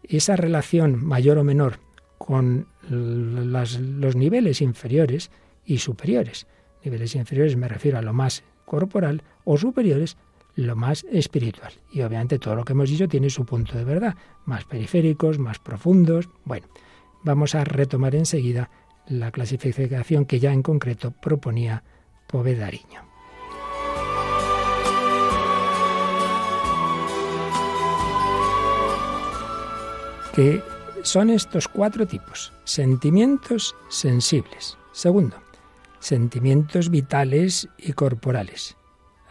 esa 0.04 0.38
relación 0.38 1.04
mayor 1.04 1.40
o 1.40 1.44
menor 1.44 1.80
con 2.18 2.68
los 2.90 4.16
niveles 4.16 4.62
inferiores 4.62 5.30
y 5.66 5.80
superiores. 5.80 6.48
Niveles 6.84 7.16
inferiores 7.16 7.56
me 7.58 7.68
refiero 7.68 7.98
a 7.98 8.02
lo 8.02 8.14
más 8.14 8.44
corporal 8.66 9.24
o 9.44 9.58
superiores 9.58 10.18
lo 10.56 10.76
más 10.76 11.06
espiritual. 11.12 11.74
Y 11.92 12.02
obviamente 12.02 12.40
todo 12.40 12.56
lo 12.56 12.66
que 12.66 12.74
hemos 12.74 12.90
dicho 12.90 13.08
tiene 13.08 13.30
su 13.30 13.46
punto 13.46 13.78
de 13.78 13.84
verdad, 13.84 14.16
más 14.46 14.66
periféricos, 14.66 15.40
más 15.40 15.60
profundos. 15.60 16.30
Bueno, 16.46 16.68
vamos 17.24 17.56
a 17.56 17.64
retomar 17.64 18.16
enseguida 18.16 18.70
la 19.08 19.32
clasificación 19.32 20.26
que 20.26 20.40
ya 20.40 20.54
en 20.54 20.62
concreto 20.62 21.12
proponía 21.12 21.84
Povedariño. 22.28 23.02
Que 30.34 30.64
son 31.04 31.30
estos 31.30 31.68
cuatro 31.68 32.08
tipos. 32.08 32.54
Sentimientos 32.64 33.76
sensibles. 33.90 34.78
Segundo, 34.94 35.36
sentimientos 36.02 36.90
vitales 36.90 37.70
y 37.78 37.94
corporales. 37.94 38.76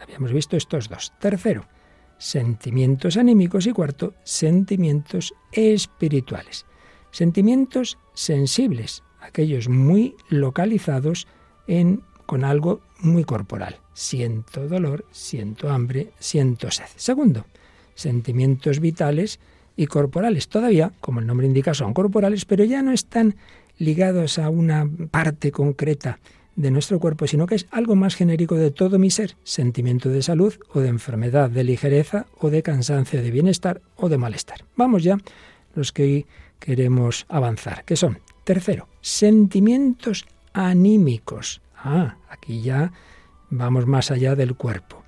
Habíamos 0.01 0.33
visto 0.33 0.57
estos 0.57 0.89
dos. 0.89 1.13
Tercero, 1.19 1.67
sentimientos 2.17 3.17
anímicos 3.17 3.67
y 3.67 3.71
cuarto, 3.71 4.15
sentimientos 4.23 5.33
espirituales. 5.51 6.65
Sentimientos 7.11 7.99
sensibles, 8.15 9.03
aquellos 9.19 9.69
muy 9.69 10.15
localizados 10.29 11.27
en 11.67 12.01
con 12.25 12.45
algo 12.45 12.81
muy 12.99 13.25
corporal. 13.25 13.75
Siento 13.93 14.67
dolor, 14.67 15.05
siento 15.11 15.69
hambre, 15.69 16.11
siento 16.17 16.71
sed. 16.71 16.85
Segundo, 16.95 17.45
sentimientos 17.93 18.79
vitales 18.79 19.41
y 19.75 19.87
corporales. 19.87 20.47
Todavía, 20.47 20.93
como 21.01 21.19
el 21.19 21.27
nombre 21.27 21.45
indica, 21.45 21.73
son 21.73 21.93
corporales, 21.93 22.45
pero 22.45 22.63
ya 22.63 22.81
no 22.81 22.93
están 22.93 23.35
ligados 23.77 24.39
a 24.39 24.49
una 24.49 24.89
parte 25.11 25.51
concreta 25.51 26.19
de 26.55 26.71
nuestro 26.71 26.99
cuerpo, 26.99 27.27
sino 27.27 27.47
que 27.47 27.55
es 27.55 27.67
algo 27.71 27.95
más 27.95 28.15
genérico 28.15 28.55
de 28.55 28.71
todo 28.71 28.99
mi 28.99 29.09
ser, 29.09 29.35
sentimiento 29.43 30.09
de 30.09 30.21
salud 30.21 30.53
o 30.73 30.79
de 30.79 30.89
enfermedad, 30.89 31.49
de 31.49 31.63
ligereza 31.63 32.25
o 32.39 32.49
de 32.49 32.63
cansancio, 32.63 33.21
de 33.21 33.31
bienestar 33.31 33.81
o 33.95 34.09
de 34.09 34.17
malestar. 34.17 34.65
Vamos 34.75 35.03
ya, 35.03 35.17
los 35.75 35.91
que 35.91 36.03
hoy 36.03 36.25
queremos 36.59 37.25
avanzar, 37.29 37.85
que 37.85 37.95
son, 37.95 38.19
tercero, 38.43 38.87
sentimientos 39.01 40.25
anímicos. 40.53 41.61
Ah, 41.75 42.17
aquí 42.29 42.61
ya 42.61 42.91
vamos 43.49 43.87
más 43.87 44.11
allá 44.11 44.35
del 44.35 44.55
cuerpo. 44.55 45.03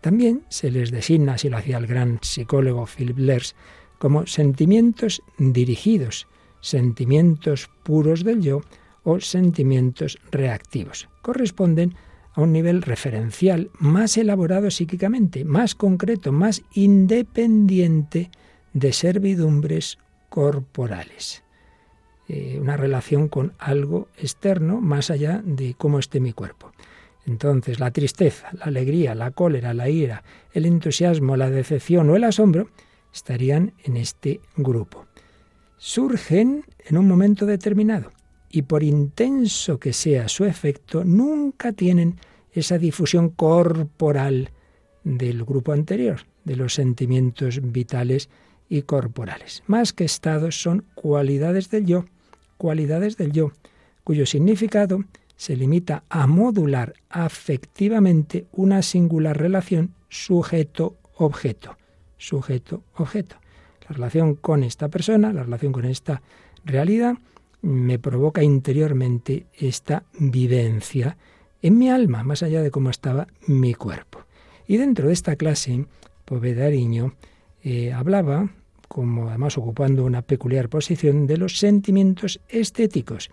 También 0.00 0.42
se 0.48 0.70
les 0.70 0.90
designa, 0.90 1.34
así 1.34 1.48
lo 1.48 1.56
hacía 1.56 1.78
el 1.78 1.86
gran 1.86 2.18
psicólogo 2.22 2.86
Philip 2.86 3.18
Lers, 3.18 3.54
como 3.98 4.26
sentimientos 4.26 5.22
dirigidos, 5.38 6.26
sentimientos 6.60 7.70
puros 7.82 8.22
del 8.22 8.40
yo 8.40 8.60
o 9.04 9.20
sentimientos 9.20 10.18
reactivos. 10.32 11.08
Corresponden 11.22 11.94
a 12.34 12.40
un 12.40 12.52
nivel 12.52 12.82
referencial 12.82 13.70
más 13.78 14.16
elaborado 14.16 14.70
psíquicamente, 14.70 15.44
más 15.44 15.74
concreto, 15.74 16.32
más 16.32 16.62
independiente 16.72 18.30
de 18.72 18.92
servidumbres 18.92 19.98
corporales. 20.28 21.44
Eh, 22.26 22.58
una 22.60 22.76
relación 22.76 23.28
con 23.28 23.52
algo 23.58 24.08
externo 24.16 24.80
más 24.80 25.10
allá 25.10 25.42
de 25.44 25.74
cómo 25.74 25.98
esté 25.98 26.20
mi 26.20 26.32
cuerpo. 26.32 26.72
Entonces, 27.26 27.80
la 27.80 27.90
tristeza, 27.90 28.50
la 28.52 28.64
alegría, 28.64 29.14
la 29.14 29.30
cólera, 29.30 29.72
la 29.72 29.88
ira, 29.88 30.24
el 30.52 30.66
entusiasmo, 30.66 31.36
la 31.36 31.50
decepción 31.50 32.10
o 32.10 32.16
el 32.16 32.24
asombro 32.24 32.68
estarían 33.12 33.72
en 33.84 33.96
este 33.96 34.40
grupo. 34.56 35.06
Surgen 35.76 36.64
en 36.86 36.98
un 36.98 37.06
momento 37.06 37.46
determinado 37.46 38.10
y 38.54 38.62
por 38.62 38.84
intenso 38.84 39.80
que 39.80 39.92
sea 39.92 40.28
su 40.28 40.44
efecto, 40.44 41.02
nunca 41.02 41.72
tienen 41.72 42.20
esa 42.52 42.78
difusión 42.78 43.30
corporal 43.30 44.50
del 45.02 45.44
grupo 45.44 45.72
anterior, 45.72 46.20
de 46.44 46.54
los 46.54 46.74
sentimientos 46.74 47.60
vitales 47.72 48.28
y 48.68 48.82
corporales. 48.82 49.64
Más 49.66 49.92
que 49.92 50.04
estados 50.04 50.62
son 50.62 50.84
cualidades 50.94 51.68
del 51.68 51.84
yo, 51.84 52.04
cualidades 52.56 53.16
del 53.16 53.32
yo, 53.32 53.50
cuyo 54.04 54.24
significado 54.24 55.00
se 55.34 55.56
limita 55.56 56.04
a 56.08 56.28
modular 56.28 56.94
afectivamente 57.08 58.46
una 58.52 58.82
singular 58.82 59.36
relación 59.36 59.94
sujeto-objeto. 60.10 61.76
Sujeto-objeto. 62.18 63.34
La 63.88 63.96
relación 63.96 64.36
con 64.36 64.62
esta 64.62 64.88
persona, 64.90 65.32
la 65.32 65.42
relación 65.42 65.72
con 65.72 65.86
esta 65.86 66.22
realidad, 66.64 67.16
me 67.64 67.98
provoca 67.98 68.42
interiormente 68.42 69.46
esta 69.54 70.04
vivencia 70.18 71.16
en 71.62 71.78
mi 71.78 71.88
alma, 71.88 72.22
más 72.22 72.42
allá 72.42 72.60
de 72.62 72.70
cómo 72.70 72.90
estaba 72.90 73.26
mi 73.46 73.72
cuerpo. 73.72 74.20
Y 74.66 74.76
dentro 74.76 75.08
de 75.08 75.14
esta 75.14 75.36
clase, 75.36 75.86
Povedariño 76.26 77.14
eh, 77.62 77.92
hablaba, 77.92 78.50
como 78.88 79.30
además 79.30 79.56
ocupando 79.56 80.04
una 80.04 80.20
peculiar 80.20 80.68
posición, 80.68 81.26
de 81.26 81.38
los 81.38 81.58
sentimientos 81.58 82.40
estéticos 82.48 83.30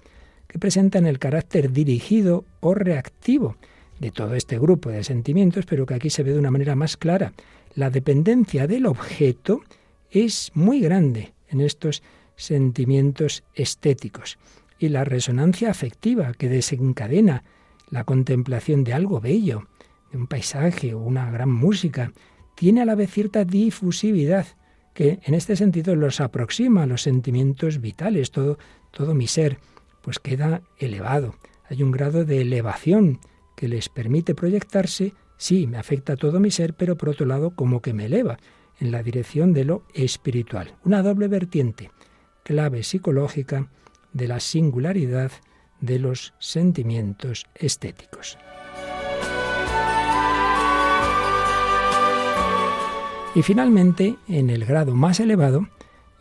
que 0.47 0.59
presentan 0.59 1.05
el 1.05 1.19
carácter 1.19 1.71
dirigido 1.71 2.45
o 2.61 2.73
reactivo 2.73 3.57
de 3.99 4.11
todo 4.11 4.35
este 4.35 4.57
grupo 4.57 4.89
de 4.89 5.03
sentimientos, 5.03 5.65
pero 5.65 5.85
que 5.85 5.95
aquí 5.95 6.09
se 6.09 6.23
ve 6.23 6.31
de 6.31 6.39
una 6.39 6.51
manera 6.51 6.75
más 6.75 6.95
clara. 6.95 7.33
La 7.75 7.89
dependencia 7.89 8.65
del 8.65 8.85
objeto 8.85 9.61
es 10.09 10.51
muy 10.53 10.79
grande 10.79 11.33
en 11.49 11.59
estos 11.59 11.97
sentimientos 11.97 12.20
estéticos 13.53 14.39
y 14.79 14.89
la 14.89 15.03
resonancia 15.03 15.69
afectiva 15.69 16.33
que 16.33 16.49
desencadena 16.49 17.43
la 17.89 18.03
contemplación 18.03 18.83
de 18.83 18.93
algo 18.93 19.19
bello, 19.19 19.67
de 20.11 20.17
un 20.17 20.27
paisaje 20.27 20.93
o 20.93 20.99
una 20.99 21.29
gran 21.29 21.51
música, 21.51 22.13
tiene 22.55 22.81
a 22.81 22.85
la 22.85 22.95
vez 22.95 23.11
cierta 23.11 23.45
difusividad 23.45 24.47
que 24.93 25.19
en 25.23 25.33
este 25.33 25.55
sentido 25.55 25.95
los 25.95 26.19
aproxima 26.19 26.83
a 26.83 26.85
los 26.85 27.03
sentimientos 27.03 27.79
vitales, 27.79 28.31
todo, 28.31 28.57
todo 28.91 29.13
mi 29.13 29.27
ser 29.27 29.59
pues 30.01 30.19
queda 30.19 30.63
elevado. 30.77 31.35
Hay 31.69 31.83
un 31.83 31.91
grado 31.91 32.25
de 32.25 32.41
elevación 32.41 33.19
que 33.55 33.67
les 33.67 33.87
permite 33.89 34.33
proyectarse, 34.33 35.13
sí, 35.37 35.67
me 35.67 35.77
afecta 35.77 36.15
todo 36.15 36.39
mi 36.39 36.51
ser, 36.51 36.73
pero 36.73 36.97
por 36.97 37.09
otro 37.09 37.25
lado 37.25 37.55
como 37.55 37.81
que 37.81 37.93
me 37.93 38.05
eleva 38.05 38.37
en 38.79 38.91
la 38.91 39.03
dirección 39.03 39.53
de 39.53 39.65
lo 39.65 39.83
espiritual. 39.93 40.75
Una 40.83 41.03
doble 41.03 41.27
vertiente, 41.27 41.91
clave 42.43 42.83
psicológica 42.83 43.69
de 44.13 44.27
la 44.27 44.39
singularidad 44.39 45.31
de 45.79 45.99
los 45.99 46.33
sentimientos 46.39 47.45
estéticos. 47.55 48.37
Y 53.33 53.43
finalmente, 53.43 54.17
en 54.27 54.49
el 54.49 54.65
grado 54.65 54.93
más 54.93 55.19
elevado, 55.21 55.67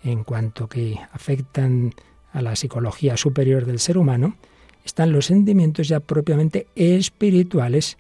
en 0.02 0.22
cuanto 0.22 0.68
que 0.68 0.98
afectan 1.12 1.92
a 2.32 2.40
la 2.40 2.54
psicología 2.54 3.16
superior 3.16 3.66
del 3.66 3.80
ser 3.80 3.98
humano, 3.98 4.36
están 4.84 5.12
los 5.12 5.26
sentimientos 5.26 5.88
ya 5.88 6.00
propiamente 6.00 6.68
espirituales. 6.76 7.98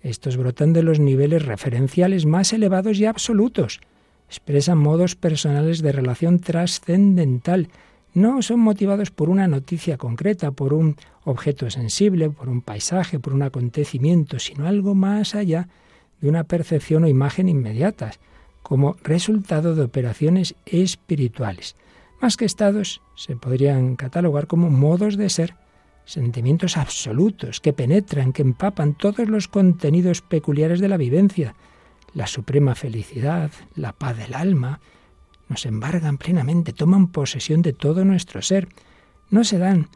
Estos 0.00 0.36
brotan 0.36 0.72
de 0.72 0.82
los 0.82 0.98
niveles 0.98 1.44
referenciales 1.44 2.24
más 2.24 2.52
elevados 2.52 2.98
y 2.98 3.04
absolutos. 3.04 3.80
Expresan 4.28 4.78
modos 4.78 5.16
personales 5.16 5.80
de 5.80 5.92
relación 5.92 6.38
trascendental, 6.38 7.68
no 8.14 8.42
son 8.42 8.60
motivados 8.60 9.10
por 9.10 9.30
una 9.30 9.48
noticia 9.48 9.96
concreta, 9.96 10.50
por 10.50 10.74
un 10.74 10.96
objeto 11.24 11.70
sensible, 11.70 12.30
por 12.30 12.48
un 12.48 12.60
paisaje, 12.60 13.18
por 13.18 13.32
un 13.32 13.42
acontecimiento, 13.42 14.38
sino 14.38 14.66
algo 14.66 14.94
más 14.94 15.34
allá 15.34 15.68
de 16.20 16.28
una 16.28 16.44
percepción 16.44 17.04
o 17.04 17.08
imagen 17.08 17.48
inmediatas, 17.48 18.18
como 18.62 18.96
resultado 19.02 19.74
de 19.74 19.82
operaciones 19.82 20.54
espirituales. 20.66 21.76
Más 22.20 22.36
que 22.36 22.44
estados, 22.44 23.00
se 23.14 23.36
podrían 23.36 23.96
catalogar 23.96 24.46
como 24.46 24.68
modos 24.68 25.16
de 25.16 25.30
ser, 25.30 25.54
sentimientos 26.04 26.76
absolutos 26.76 27.60
que 27.60 27.72
penetran, 27.72 28.32
que 28.32 28.42
empapan 28.42 28.94
todos 28.94 29.28
los 29.28 29.46
contenidos 29.46 30.22
peculiares 30.22 30.80
de 30.80 30.88
la 30.88 30.96
vivencia, 30.96 31.54
la 32.14 32.26
suprema 32.26 32.74
felicidad, 32.74 33.50
la 33.74 33.92
paz 33.92 34.16
del 34.16 34.34
alma, 34.34 34.80
nos 35.48 35.66
embargan 35.66 36.18
plenamente, 36.18 36.72
toman 36.72 37.08
posesión 37.08 37.62
de 37.62 37.72
todo 37.72 38.04
nuestro 38.04 38.42
ser. 38.42 38.68
No 39.30 39.44
se 39.44 39.58
dan, 39.58 39.88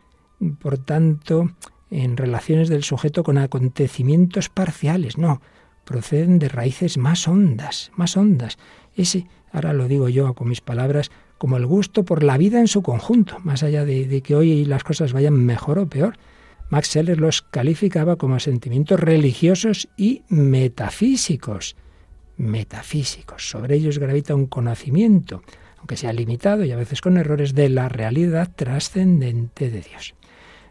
por 0.60 0.78
tanto, 0.78 1.50
en 1.90 2.16
relaciones 2.16 2.68
del 2.68 2.84
sujeto 2.84 3.22
con 3.22 3.38
acontecimientos 3.38 4.48
parciales, 4.48 5.18
no, 5.18 5.42
proceden 5.84 6.38
de 6.38 6.48
raíces 6.48 6.96
más 6.96 7.28
hondas, 7.28 7.90
más 7.94 8.16
hondas. 8.16 8.56
Ese, 8.96 9.26
ahora 9.52 9.72
lo 9.72 9.88
digo 9.88 10.08
yo 10.08 10.32
con 10.34 10.48
mis 10.48 10.60
palabras, 10.60 11.10
como 11.38 11.56
el 11.56 11.66
gusto 11.66 12.04
por 12.04 12.22
la 12.22 12.38
vida 12.38 12.60
en 12.60 12.68
su 12.68 12.82
conjunto, 12.82 13.38
más 13.40 13.62
allá 13.62 13.84
de, 13.84 14.06
de 14.06 14.22
que 14.22 14.34
hoy 14.34 14.64
las 14.64 14.84
cosas 14.84 15.12
vayan 15.12 15.34
mejor 15.34 15.78
o 15.78 15.88
peor. 15.88 16.16
Max 16.70 16.88
Seller 16.88 17.20
los 17.20 17.42
calificaba 17.42 18.16
como 18.16 18.40
sentimientos 18.40 18.98
religiosos 18.98 19.88
y 19.96 20.22
metafísicos. 20.28 21.76
Metafísicos. 22.36 23.48
Sobre 23.48 23.76
ellos 23.76 23.98
gravita 23.98 24.34
un 24.34 24.46
conocimiento, 24.46 25.42
aunque 25.78 25.96
sea 25.96 26.12
limitado 26.12 26.64
y 26.64 26.72
a 26.72 26.76
veces 26.76 27.00
con 27.00 27.16
errores, 27.16 27.54
de 27.54 27.68
la 27.68 27.88
realidad 27.88 28.50
trascendente 28.54 29.70
de 29.70 29.80
Dios. 29.80 30.14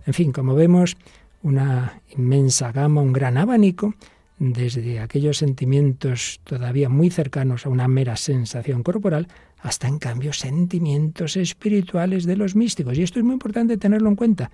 En 0.06 0.14
fin, 0.14 0.32
como 0.32 0.56
vemos, 0.56 0.98
una 1.44 2.02
inmensa 2.16 2.72
gama, 2.72 3.02
un 3.02 3.14
gran 3.14 3.38
abanico 3.38 3.94
desde 4.40 5.00
aquellos 5.00 5.38
sentimientos 5.38 6.42
todavía 6.44 6.90
muy 6.90 7.12
cercanos 7.12 7.66
a 7.66 7.70
una 7.70 7.88
mera 7.88 8.16
sensación 8.16 8.82
corporal 8.82 9.28
hasta 9.60 9.88
en 9.88 10.00
cambio 10.00 10.34
sentimientos 10.34 11.38
espirituales 11.38 12.26
de 12.26 12.38
los 12.38 12.56
místicos. 12.56 12.98
Y 12.98 13.04
esto 13.04 13.20
es 13.20 13.26
muy 13.26 13.34
importante 13.34 13.78
tenerlo 13.78 14.10
en 14.10 14.16
cuenta, 14.16 14.50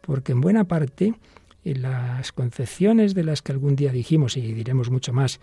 porque 0.00 0.32
en 0.32 0.40
buena 0.40 0.64
parte 0.64 1.14
las 1.62 2.32
concepciones 2.32 3.14
de 3.14 3.22
las 3.22 3.42
que 3.42 3.52
algún 3.52 3.76
día 3.76 3.92
dijimos 3.92 4.36
y 4.36 4.52
diremos 4.52 4.90
mucho 4.90 5.12
más, 5.12 5.38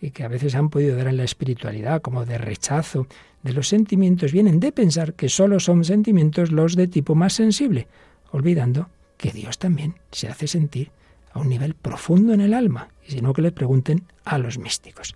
y 0.00 0.10
que 0.10 0.24
a 0.24 0.28
veces 0.28 0.54
han 0.54 0.70
podido 0.70 0.96
dar 0.96 1.08
en 1.08 1.16
la 1.16 1.24
espiritualidad 1.24 2.02
como 2.02 2.24
de 2.24 2.38
rechazo 2.38 3.06
de 3.42 3.52
los 3.52 3.68
sentimientos, 3.68 4.32
vienen 4.32 4.60
de 4.60 4.72
pensar 4.72 5.14
que 5.14 5.28
solo 5.28 5.60
son 5.60 5.84
sentimientos 5.84 6.52
los 6.52 6.76
de 6.76 6.88
tipo 6.88 7.14
más 7.14 7.32
sensible, 7.32 7.86
olvidando 8.30 8.88
que 9.16 9.32
Dios 9.32 9.58
también 9.58 9.96
se 10.12 10.28
hace 10.28 10.46
sentir 10.46 10.90
a 11.32 11.40
un 11.40 11.48
nivel 11.48 11.74
profundo 11.74 12.32
en 12.32 12.40
el 12.40 12.54
alma, 12.54 12.88
y 13.06 13.12
si 13.12 13.20
no 13.20 13.32
que 13.32 13.42
le 13.42 13.52
pregunten 13.52 14.04
a 14.24 14.38
los 14.38 14.58
místicos. 14.58 15.14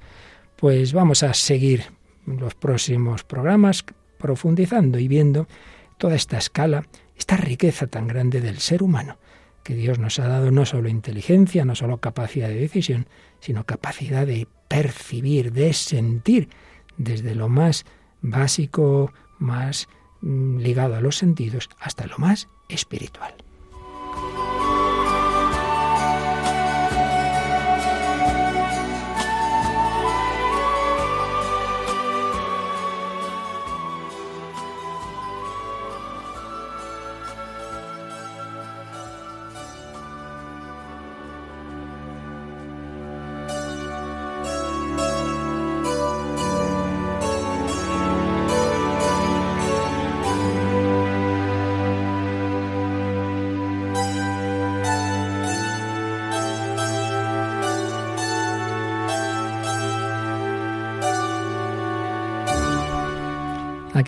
Pues 0.57 0.93
vamos 0.93 1.23
a 1.23 1.35
seguir 1.35 1.85
los 2.27 2.55
próximos 2.55 3.25
programas 3.25 3.85
profundizando 4.19 4.99
y 4.99 5.09
viendo 5.09 5.49
toda 5.99 6.15
esta 6.15 6.39
escala, 6.39 6.87
esta 7.17 7.37
riqueza 7.37 7.87
tan 7.87 8.07
grande 8.07 8.41
del 8.41 8.59
ser 8.59 8.83
humano, 8.83 9.19
que 9.63 9.75
Dios 9.75 9.99
nos 9.99 10.19
ha 10.19 10.29
dado 10.29 10.51
no 10.51 10.67
solo 10.67 10.89
inteligencia, 10.89 11.65
no 11.65 11.75
solo 11.75 11.99
capacidad 11.99 12.49
de 12.49 12.57
decisión, 12.57 13.07
sino 13.43 13.67
capacidad 13.67 14.25
de 14.25 14.47
percibir, 14.69 15.53
de 15.53 15.73
sentir 15.73 16.49
desde 16.97 17.35
lo 17.35 17.49
más 17.49 17.85
básico, 18.21 19.13
más 19.41 19.89
mm, 20.21 20.59
ligado 20.59 20.95
a 20.95 21.01
los 21.01 21.19
sentidos, 21.19 21.69
hasta 21.81 22.07
lo 22.07 22.19
más 22.19 22.49
espiritual. 22.69 23.35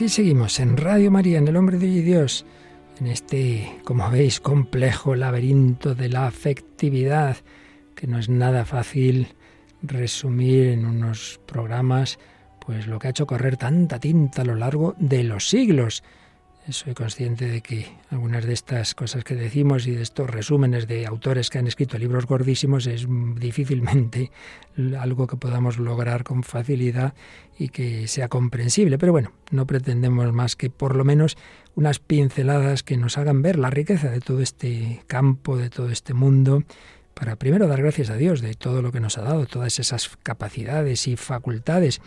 Aquí 0.05 0.11
seguimos 0.11 0.61
en 0.61 0.77
Radio 0.77 1.11
María, 1.11 1.38
en 1.38 1.49
El 1.49 1.57
Hombre 1.57 1.79
de 1.79 1.87
Dios, 1.87 2.45
en 3.01 3.07
este, 3.07 3.81
como 3.85 4.11
veis, 4.11 4.38
complejo 4.38 5.14
laberinto 5.14 5.95
de 5.95 6.11
la 6.11 6.27
afectividad, 6.27 7.38
que 7.95 8.07
no 8.07 8.19
es 8.19 8.29
nada 8.29 8.67
fácil 8.67 9.29
resumir 9.81 10.67
en 10.67 10.85
unos 10.85 11.40
programas, 11.47 12.19
pues 12.61 12.87
lo 12.87 12.99
que 12.99 13.07
ha 13.07 13.11
hecho 13.12 13.27
correr 13.27 13.57
tanta 13.57 13.99
tinta 13.99 14.43
a 14.43 14.45
lo 14.45 14.57
largo 14.57 14.95
de 14.99 15.25
los 15.25 15.49
siglos. 15.49 16.05
Soy 16.70 16.94
consciente 16.94 17.46
de 17.46 17.61
que 17.61 17.94
algunas 18.11 18.46
de 18.46 18.55
estas 18.55 18.94
cosas 18.94 19.22
que 19.22 19.35
decimos 19.35 19.87
y 19.87 19.90
de 19.90 20.00
estos 20.00 20.31
resúmenes 20.31 20.88
de 20.88 21.05
autores 21.05 21.50
que 21.50 21.59
han 21.59 21.66
escrito 21.66 21.98
libros 21.98 22.24
gordísimos 22.24 22.87
es 22.87 23.07
difícilmente 23.37 24.31
algo 24.98 25.27
que 25.27 25.37
podamos 25.37 25.79
lograr 25.79 26.24
con 26.24 26.42
facilidad 26.42 27.12
y 27.59 27.68
que 27.68 28.09
sea 28.09 28.29
comprensible. 28.29 28.96
Pero 28.96 29.12
bueno, 29.12 29.33
no 29.50 29.66
pretendemos 29.66 30.33
más 30.33 30.57
que 30.57 30.70
por 30.70 30.96
lo 30.96 31.05
menos 31.05 31.37
unas 31.74 31.98
pinceladas 31.98 32.83
que 32.83 32.96
nos 32.96 33.18
hagan 33.18 33.42
ver 33.42 33.59
la 33.59 33.68
riqueza 33.68 34.11
de 34.11 34.20
todo 34.20 34.40
este 34.40 35.03
campo, 35.07 35.59
de 35.59 35.68
todo 35.68 35.90
este 35.90 36.14
mundo, 36.14 36.62
para 37.12 37.37
primero 37.37 37.68
dar 37.68 37.83
gracias 37.83 38.09
a 38.09 38.16
Dios 38.16 38.40
de 38.40 38.55
todo 38.55 38.81
lo 38.81 38.90
que 38.90 39.00
nos 39.00 39.18
ha 39.18 39.22
dado, 39.22 39.44
todas 39.44 39.79
esas 39.79 40.11
capacidades 40.22 41.09
y 41.09 41.16
facultades, 41.16 42.00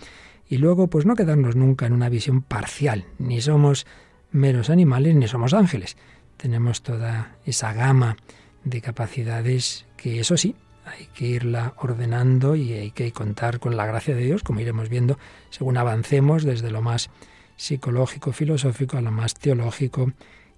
y 0.50 0.58
luego 0.58 0.88
pues 0.88 1.06
no 1.06 1.16
quedarnos 1.16 1.56
nunca 1.56 1.86
en 1.86 1.94
una 1.94 2.10
visión 2.10 2.42
parcial, 2.42 3.06
ni 3.20 3.40
somos 3.40 3.86
meros 4.38 4.70
animales 4.70 5.16
ni 5.16 5.28
somos 5.28 5.54
ángeles. 5.54 5.98
Tenemos 6.38 6.82
toda 6.82 7.36
esa 7.46 7.74
gama 7.74 8.16
de 8.64 8.82
capacidades 8.82 9.86
que 9.98 10.20
eso 10.20 10.38
sí, 10.38 10.56
hay 10.86 11.08
que 11.08 11.26
irla 11.26 11.74
ordenando 11.78 12.56
y 12.56 12.74
hay 12.74 12.92
que 12.92 13.12
contar 13.12 13.60
con 13.60 13.76
la 13.76 13.86
gracia 13.86 14.16
de 14.16 14.24
Dios, 14.24 14.44
como 14.44 14.62
iremos 14.62 14.90
viendo 14.90 15.18
según 15.50 15.78
avancemos 15.78 16.44
desde 16.44 16.72
lo 16.72 16.82
más 16.82 17.10
psicológico, 17.58 18.32
filosófico 18.32 18.98
a 18.98 19.02
lo 19.02 19.12
más 19.12 19.34
teológico 19.34 20.14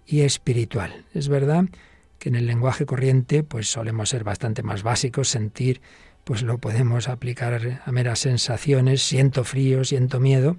y 0.06 0.22
espiritual. 0.22 1.06
Es 1.14 1.30
verdad 1.30 1.66
que 2.20 2.30
en 2.30 2.36
el 2.36 2.46
lenguaje 2.46 2.86
corriente 2.86 3.44
pues 3.44 3.72
solemos 3.72 4.10
ser 4.10 4.24
bastante 4.24 4.62
más 4.62 4.84
básicos, 4.84 5.30
sentir 5.30 5.82
pues 6.26 6.44
lo 6.44 6.58
podemos 6.58 7.08
aplicar 7.08 7.82
a 7.84 7.92
meras 7.92 8.20
sensaciones, 8.20 9.02
siento 9.02 9.44
frío, 9.46 9.84
siento 9.84 10.20
miedo, 10.20 10.58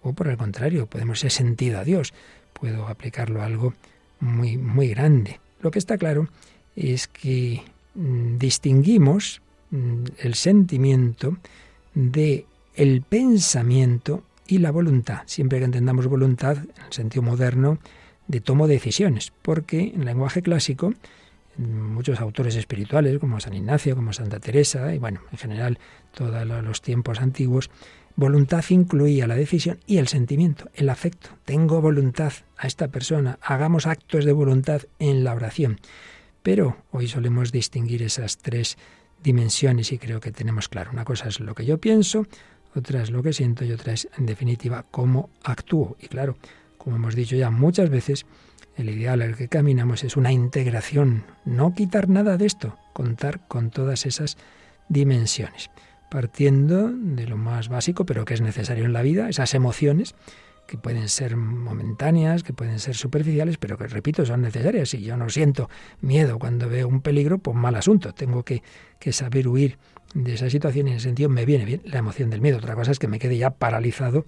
o 0.00 0.14
por 0.14 0.28
el 0.28 0.36
contrario, 0.36 0.86
podemos 0.86 1.20
ser 1.20 1.30
sentido 1.30 1.80
a 1.80 1.84
Dios 1.84 2.14
puedo 2.62 2.86
aplicarlo 2.86 3.42
a 3.42 3.46
algo 3.46 3.74
muy, 4.20 4.56
muy 4.56 4.86
grande. 4.86 5.40
Lo 5.62 5.72
que 5.72 5.80
está 5.80 5.98
claro 5.98 6.28
es 6.76 7.08
que 7.08 7.60
mm, 7.96 8.38
distinguimos 8.38 9.42
mm, 9.72 10.04
el 10.18 10.34
sentimiento 10.36 11.38
de 11.92 12.46
el 12.76 13.02
pensamiento 13.02 14.22
y 14.46 14.58
la 14.58 14.70
voluntad, 14.70 15.22
siempre 15.26 15.58
que 15.58 15.64
entendamos 15.64 16.06
voluntad 16.06 16.58
en 16.58 16.84
el 16.86 16.92
sentido 16.92 17.22
moderno 17.22 17.78
de 18.28 18.40
tomo 18.40 18.68
de 18.68 18.74
decisiones, 18.74 19.32
porque 19.42 19.92
en 19.92 20.04
lenguaje 20.04 20.40
clásico 20.40 20.94
muchos 21.56 22.20
autores 22.20 22.54
espirituales 22.54 23.18
como 23.18 23.40
San 23.40 23.54
Ignacio, 23.54 23.96
como 23.96 24.12
Santa 24.12 24.38
Teresa 24.38 24.94
y 24.94 24.98
bueno, 24.98 25.20
en 25.32 25.38
general 25.38 25.78
todos 26.14 26.46
los 26.46 26.80
tiempos 26.80 27.20
antiguos 27.20 27.70
Voluntad 28.14 28.64
incluía 28.68 29.26
la 29.26 29.36
decisión 29.36 29.78
y 29.86 29.96
el 29.96 30.06
sentimiento, 30.06 30.68
el 30.74 30.90
afecto. 30.90 31.30
Tengo 31.46 31.80
voluntad 31.80 32.32
a 32.58 32.66
esta 32.66 32.88
persona, 32.88 33.38
hagamos 33.40 33.86
actos 33.86 34.26
de 34.26 34.32
voluntad 34.32 34.82
en 34.98 35.24
la 35.24 35.34
oración. 35.34 35.80
Pero 36.42 36.76
hoy 36.90 37.08
solemos 37.08 37.52
distinguir 37.52 38.02
esas 38.02 38.36
tres 38.36 38.76
dimensiones 39.22 39.92
y 39.92 39.98
creo 39.98 40.20
que 40.20 40.30
tenemos 40.30 40.68
claro. 40.68 40.90
Una 40.92 41.04
cosa 41.04 41.28
es 41.28 41.40
lo 41.40 41.54
que 41.54 41.64
yo 41.64 41.78
pienso, 41.78 42.26
otra 42.74 43.02
es 43.02 43.10
lo 43.10 43.22
que 43.22 43.32
siento 43.32 43.64
y 43.64 43.72
otra 43.72 43.94
es, 43.94 44.08
en 44.18 44.26
definitiva, 44.26 44.84
cómo 44.90 45.30
actúo. 45.42 45.96
Y 45.98 46.08
claro, 46.08 46.36
como 46.76 46.96
hemos 46.96 47.14
dicho 47.14 47.36
ya 47.36 47.50
muchas 47.50 47.88
veces, 47.88 48.26
el 48.76 48.90
ideal 48.90 49.22
al 49.22 49.36
que 49.36 49.48
caminamos 49.48 50.04
es 50.04 50.18
una 50.18 50.32
integración, 50.32 51.24
no 51.46 51.74
quitar 51.74 52.10
nada 52.10 52.36
de 52.36 52.44
esto, 52.44 52.76
contar 52.92 53.46
con 53.48 53.70
todas 53.70 54.04
esas 54.04 54.36
dimensiones 54.88 55.70
partiendo 56.12 56.90
de 56.92 57.26
lo 57.26 57.38
más 57.38 57.70
básico, 57.70 58.04
pero 58.04 58.26
que 58.26 58.34
es 58.34 58.42
necesario 58.42 58.84
en 58.84 58.92
la 58.92 59.00
vida, 59.00 59.30
esas 59.30 59.54
emociones 59.54 60.14
que 60.66 60.76
pueden 60.76 61.08
ser 61.08 61.36
momentáneas, 61.36 62.42
que 62.42 62.52
pueden 62.52 62.80
ser 62.80 62.94
superficiales, 62.96 63.56
pero 63.56 63.78
que, 63.78 63.86
repito, 63.86 64.26
son 64.26 64.42
necesarias. 64.42 64.90
Si 64.90 65.02
yo 65.02 65.16
no 65.16 65.30
siento 65.30 65.70
miedo 66.02 66.38
cuando 66.38 66.68
veo 66.68 66.86
un 66.86 67.00
peligro, 67.00 67.38
pues 67.38 67.56
mal 67.56 67.76
asunto. 67.76 68.12
Tengo 68.12 68.42
que, 68.42 68.62
saber 69.10 69.48
huir 69.48 69.78
de 70.12 70.34
esa 70.34 70.50
situación 70.50 70.86
y 70.86 70.90
en 70.90 70.96
ese 70.98 71.04
sentido 71.04 71.30
me 71.30 71.46
viene 71.46 71.64
bien 71.64 71.80
la 71.86 72.00
emoción 72.00 72.28
del 72.28 72.42
miedo. 72.42 72.58
Otra 72.58 72.74
cosa 72.74 72.90
es 72.90 72.98
que 72.98 73.08
me 73.08 73.18
quede 73.18 73.38
ya 73.38 73.48
paralizado 73.48 74.26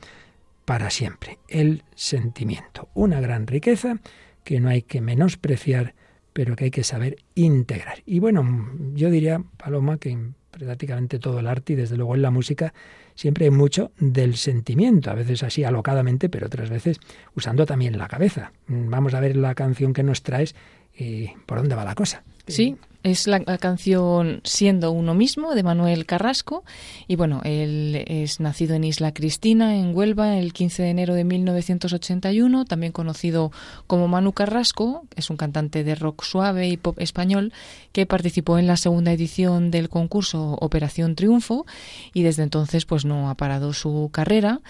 para 0.64 0.88
siempre. 0.88 1.38
El 1.48 1.82
sentimiento, 1.94 2.88
una 2.94 3.20
gran 3.20 3.46
riqueza 3.46 3.98
que 4.42 4.58
no 4.58 4.70
hay 4.70 4.80
que 4.80 5.02
menospreciar, 5.02 5.94
pero 6.32 6.56
que 6.56 6.64
hay 6.64 6.70
que 6.70 6.82
saber 6.82 7.18
integrar. 7.34 7.98
Y 8.06 8.20
bueno, 8.20 8.70
yo 8.94 9.10
diría, 9.10 9.42
Paloma, 9.58 9.98
que 9.98 10.16
prácticamente 10.58 11.18
todo 11.18 11.40
el 11.40 11.46
arte 11.46 11.72
y 11.72 11.76
desde 11.76 11.96
luego 11.96 12.14
en 12.14 12.22
la 12.22 12.30
música 12.30 12.72
siempre 13.14 13.46
hay 13.46 13.50
mucho 13.50 13.92
del 13.98 14.36
sentimiento, 14.36 15.10
a 15.10 15.14
veces 15.14 15.42
así 15.42 15.64
alocadamente, 15.64 16.28
pero 16.28 16.46
otras 16.46 16.70
veces 16.70 17.00
usando 17.34 17.66
también 17.66 17.98
la 17.98 18.08
cabeza. 18.08 18.52
Vamos 18.66 19.14
a 19.14 19.20
ver 19.20 19.36
la 19.36 19.54
canción 19.54 19.92
que 19.92 20.02
nos 20.02 20.22
traes 20.22 20.54
y 20.96 21.28
por 21.46 21.58
dónde 21.58 21.74
va 21.74 21.84
la 21.84 21.94
cosa. 21.94 22.22
Sí, 22.46 22.76
es 23.04 23.26
la, 23.26 23.40
canción 23.58 24.40
Siendo 24.44 24.90
uno 24.90 25.14
mismo 25.14 25.54
de 25.54 25.62
Manuel 25.62 26.06
Carrasco 26.06 26.64
y 27.06 27.16
bueno, 27.16 27.42
él 27.44 28.02
es 28.06 28.40
nacido 28.40 28.74
en 28.74 28.84
Isla 28.84 29.12
Cristina, 29.12 29.76
en 29.76 29.94
Huelva, 29.94 30.38
el 30.38 30.54
15 30.54 30.82
de 30.82 30.90
enero 30.90 31.14
de 31.14 31.24
1981, 31.24 32.64
también 32.64 32.92
conocido 32.92 33.52
como 33.86 34.08
Manu 34.08 34.32
Carrasco, 34.32 35.04
es 35.16 35.28
un 35.28 35.36
cantante 35.36 35.84
de 35.84 35.94
rock 35.94 36.24
suave 36.24 36.68
y 36.68 36.78
pop 36.78 36.98
español 36.98 37.52
que 37.92 38.06
participó 38.06 38.58
en 38.58 38.66
la 38.66 38.78
segunda 38.78 39.12
edición 39.12 39.70
del 39.70 39.90
concurso 39.90 40.56
Operación 40.60 41.14
Triunfo 41.14 41.66
y 42.14 42.22
desde 42.22 42.42
entonces 42.42 42.86
pues 42.86 43.04
no 43.04 43.28
ha 43.28 43.34
parado 43.34 43.74
su 43.74 44.08
carrera. 44.12 44.60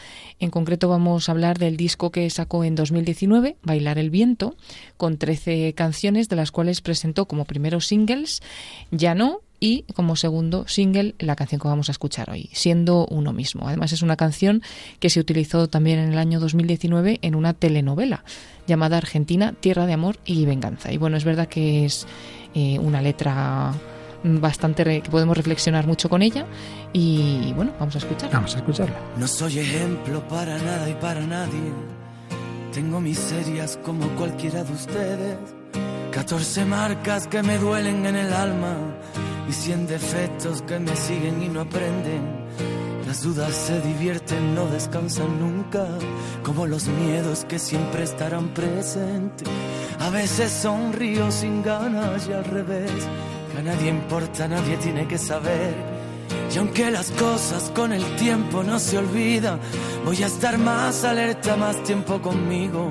En 0.41 0.51
concreto 0.51 0.89
vamos 0.89 1.29
a 1.29 1.33
hablar 1.33 1.59
del 1.59 1.77
disco 1.77 2.11
que 2.11 2.29
sacó 2.31 2.65
en 2.65 2.75
2019, 2.75 3.57
Bailar 3.63 3.99
el 3.99 4.11
viento, 4.11 4.57
con 4.97 5.19
13 5.19 5.73
canciones 5.75 6.29
de 6.29 6.37
las 6.37 6.51
cuales 6.51 6.81
presentó 6.81 7.27
como 7.27 7.45
primero 7.45 7.81
single 7.81 8.24
ya 8.91 9.15
no, 9.15 9.41
y 9.65 9.85
como 9.95 10.15
segundo 10.15 10.69
single 10.69 11.15
la 11.19 11.37
canción 11.37 11.59
que 11.59 11.69
vamos 11.69 11.89
a 11.89 11.93
escuchar 11.93 12.29
hoy, 12.29 12.51
siendo 12.53 13.07
uno 13.07 13.33
mismo. 13.33 13.67
Además 13.67 13.93
es 13.93 14.03
una 14.03 14.15
canción 14.15 14.63
que 15.01 15.09
se 15.09 15.21
utilizó 15.21 15.69
también 15.69 15.99
en 15.99 16.13
el 16.13 16.19
año 16.19 16.39
2019 16.39 17.19
en 17.23 17.35
una 17.35 17.55
telenovela 17.55 18.25
llamada 18.67 18.99
Argentina, 18.99 19.55
Tierra 19.59 19.87
de 19.87 19.95
Amor 19.95 20.19
y 20.27 20.45
Venganza. 20.45 20.93
Y 20.93 20.99
bueno, 20.99 21.17
es 21.17 21.25
verdad 21.25 21.49
que 21.49 21.87
es 21.87 22.07
eh, 22.55 22.79
una 22.79 23.01
letra 23.01 23.73
bastante 24.23 24.85
que 25.03 25.11
podemos 25.11 25.35
reflexionar 25.35 25.87
mucho 25.87 26.11
con 26.11 26.21
ella 26.21 26.47
y 26.93 27.55
bueno, 27.55 27.73
vamos 27.81 27.95
a 27.95 27.99
escucharla. 27.99 28.35
Vamos 28.35 28.55
a 28.55 28.59
escucharla. 28.59 28.97
No 29.17 29.27
soy 29.27 29.61
ejemplo 29.61 30.29
para 30.29 30.59
nada 30.59 30.91
y 30.91 30.95
para 30.95 31.21
nadie. 31.23 31.73
Tengo 32.75 33.01
miserias 33.01 33.79
como 33.83 34.07
cualquiera 34.17 34.63
de 34.63 34.73
ustedes 34.73 35.64
14 36.13 36.65
marcas 36.65 37.27
que 37.27 37.43
me 37.43 37.59
duelen 37.59 38.07
en 38.07 38.17
el 38.17 38.33
alma 38.33 38.77
y 39.49 39.53
100 39.53 39.87
defectos 39.87 40.63
que 40.63 40.79
me 40.79 40.95
siguen 40.97 41.43
y 41.43 41.49
no 41.49 41.63
aprenden. 41.63 42.45
Las 43.07 43.23
dudas 43.23 43.55
se 43.55 43.81
divierten, 43.81 44.55
no 44.55 44.67
descansan 44.67 45.39
nunca, 45.39 45.87
como 46.43 46.67
los 46.67 46.87
miedos 46.87 47.45
que 47.45 47.59
siempre 47.59 48.05
estarán 48.05 48.49
presentes. 48.55 49.49
A 50.01 50.11
veces 50.11 50.51
sonrío 50.51 51.31
sin 51.31 51.63
ganas 51.63 52.27
y 52.29 52.33
al 52.33 52.45
revés, 52.45 52.91
que 53.53 53.59
a 53.59 53.63
nadie 53.63 53.91
importa, 53.91 54.49
nadie 54.49 54.77
tiene 54.79 55.07
que 55.07 55.19
saber. 55.19 55.75
Y 56.55 56.59
aunque 56.59 56.91
las 56.91 57.11
cosas 57.11 57.71
con 57.75 57.93
el 57.93 58.05
tiempo 58.17 58.63
no 58.63 58.79
se 58.79 58.99
olvidan, 58.99 59.59
voy 60.05 60.23
a 60.23 60.27
estar 60.27 60.59
más 60.59 61.05
alerta, 61.05 61.57
más 61.57 61.83
tiempo 61.83 62.23
conmigo 62.23 62.91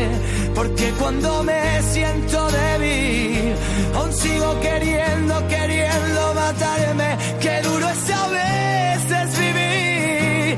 porque 0.55 0.91
cuando 0.99 1.43
me 1.43 1.81
siento 1.81 2.47
débil, 2.51 3.55
aún 3.95 4.13
sigo 4.13 4.59
queriendo, 4.59 5.47
queriendo 5.47 6.33
matarme. 6.33 7.17
Qué 7.39 7.61
duro 7.61 7.89
es 7.89 8.09
a 8.09 8.27
veces 8.27 9.39
vivir, 9.39 10.57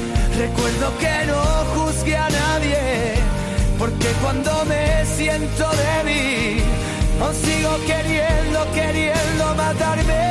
Recuerdo 0.37 0.97
que 0.99 1.25
no 1.27 1.41
juzgué 1.75 2.15
a 2.15 2.29
nadie. 2.29 2.77
Porque 3.77 4.07
cuando 4.21 4.65
me 4.65 5.05
siento 5.05 5.65
débil, 5.71 6.63
aún 7.21 7.35
sigo 7.35 7.77
queriendo, 7.85 8.71
queriendo 8.73 9.55
matarme. 9.55 10.30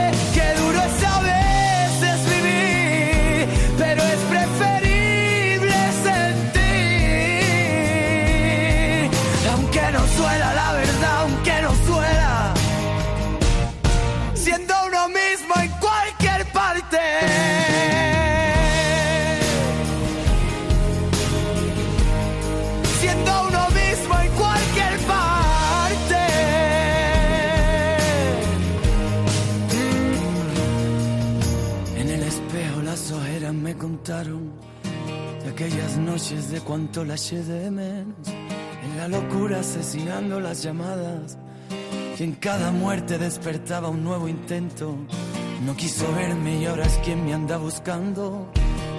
De 34.10 35.50
aquellas 35.50 35.96
noches 35.96 36.50
de 36.50 36.60
cuánto 36.60 37.04
la 37.04 37.14
eché 37.14 37.44
de 37.44 37.70
menos. 37.70 38.26
En 38.26 38.96
la 38.96 39.06
locura 39.06 39.60
asesinando 39.60 40.40
las 40.40 40.64
llamadas. 40.64 41.38
y 42.18 42.24
en 42.24 42.32
cada 42.32 42.72
muerte 42.72 43.18
despertaba 43.18 43.88
un 43.88 44.02
nuevo 44.02 44.26
intento. 44.26 44.96
No 45.64 45.76
quiso 45.76 46.12
verme 46.12 46.60
y 46.60 46.66
ahora 46.66 46.86
es 46.86 46.98
quien 47.04 47.24
me 47.24 47.34
anda 47.34 47.56
buscando. 47.56 48.50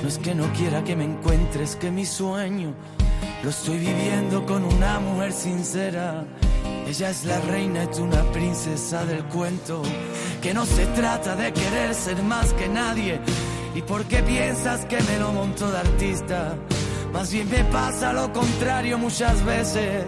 No 0.02 0.08
es 0.08 0.18
que 0.18 0.34
no 0.34 0.46
quiera 0.54 0.82
que 0.86 0.96
me 0.96 1.04
encuentres, 1.04 1.76
que 1.76 1.92
mi 1.92 2.06
sueño 2.06 2.74
lo 3.44 3.50
estoy 3.50 3.80
viviendo 3.80 4.46
con 4.46 4.64
una 4.64 5.02
mujer 5.02 5.34
sincera. 5.34 6.24
Ella 6.88 7.10
es 7.10 7.26
la 7.26 7.40
reina, 7.42 7.84
es 7.84 8.00
una 8.00 8.24
princesa 8.32 9.04
del 9.04 9.26
cuento. 9.26 9.82
Que 10.42 10.54
no 10.54 10.66
se 10.66 10.86
trata 10.86 11.36
de 11.36 11.52
querer 11.52 11.94
ser 11.94 12.24
más 12.24 12.54
que 12.54 12.70
nadie. 12.70 13.20
¿Y 13.74 13.82
por 13.84 14.04
qué 14.06 14.22
piensas 14.24 14.86
que 14.86 15.02
me 15.02 15.18
lo 15.18 15.32
monto 15.32 15.72
de 15.72 15.78
artista? 15.78 16.56
Más 17.14 17.32
bien 17.32 17.50
me 17.50 17.64
pasa 17.66 18.12
lo 18.14 18.32
contrario 18.34 18.98
muchas 18.98 19.44
veces. 19.46 20.06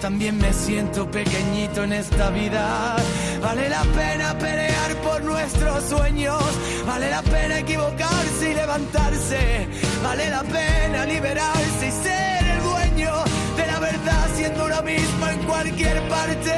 También 0.00 0.36
me 0.38 0.52
siento 0.52 1.10
pequeñito 1.10 1.84
en 1.84 1.92
esta 1.92 2.30
vida. 2.30 2.96
Vale 3.40 3.68
la 3.68 3.82
pena 3.82 4.36
pelear 4.38 4.96
por 5.02 5.22
nuestros 5.22 5.84
sueños. 5.84 6.42
Vale 6.86 7.10
la 7.10 7.22
pena 7.22 7.58
equivocarse 7.60 8.50
y 8.50 8.54
levantarse. 8.54 9.68
Vale 10.02 10.30
la 10.30 10.42
pena 10.42 11.06
liberarse 11.06 11.86
y 11.86 11.90
ser 11.90 12.46
el 12.46 12.62
dueño 12.62 13.12
de 13.56 13.66
la 13.66 13.78
verdad 13.78 14.28
siendo 14.34 14.64
uno 14.64 14.82
mismo 14.82 15.28
en 15.28 15.38
cualquier 15.44 16.08
parte. 16.08 16.54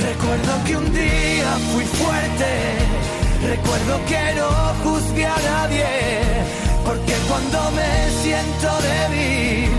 Recuerdo 0.00 0.64
que 0.66 0.76
un 0.76 0.94
día 0.94 1.50
fui 1.72 1.84
fuerte. 1.84 3.23
Recuerdo 3.48 4.00
que 4.06 4.34
no 4.36 4.48
juzgué 4.82 5.26
a 5.26 5.36
nadie. 5.36 5.86
Porque 6.84 7.14
cuando 7.28 7.70
me 7.70 8.10
siento 8.22 8.68
débil 8.82 9.70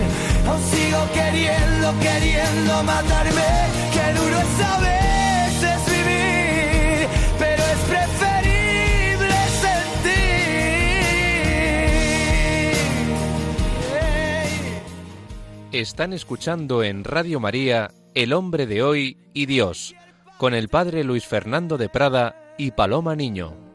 Aún 0.48 0.62
sigo 0.62 0.98
queriendo, 1.12 1.92
queriendo 2.00 2.82
matarme. 2.84 3.50
Qué 3.92 4.12
duro 4.14 4.38
es 4.38 4.60
a 4.64 4.78
veces 4.78 5.78
vivir, 5.90 7.08
pero 7.38 7.62
es 7.64 7.78
preferible 7.90 9.34
sentir. 9.72 10.30
Están 15.72 16.12
escuchando 16.12 16.84
en 16.84 17.02
Radio 17.02 17.40
María 17.40 17.90
El 18.14 18.32
hombre 18.32 18.66
de 18.66 18.84
hoy 18.84 19.18
y 19.34 19.46
Dios, 19.46 19.96
con 20.38 20.54
el 20.54 20.68
padre 20.68 21.02
Luis 21.02 21.26
Fernando 21.26 21.76
de 21.76 21.88
Prada 21.88 22.45
y 22.58 22.70
Paloma 22.70 23.14
Niño. 23.16 23.66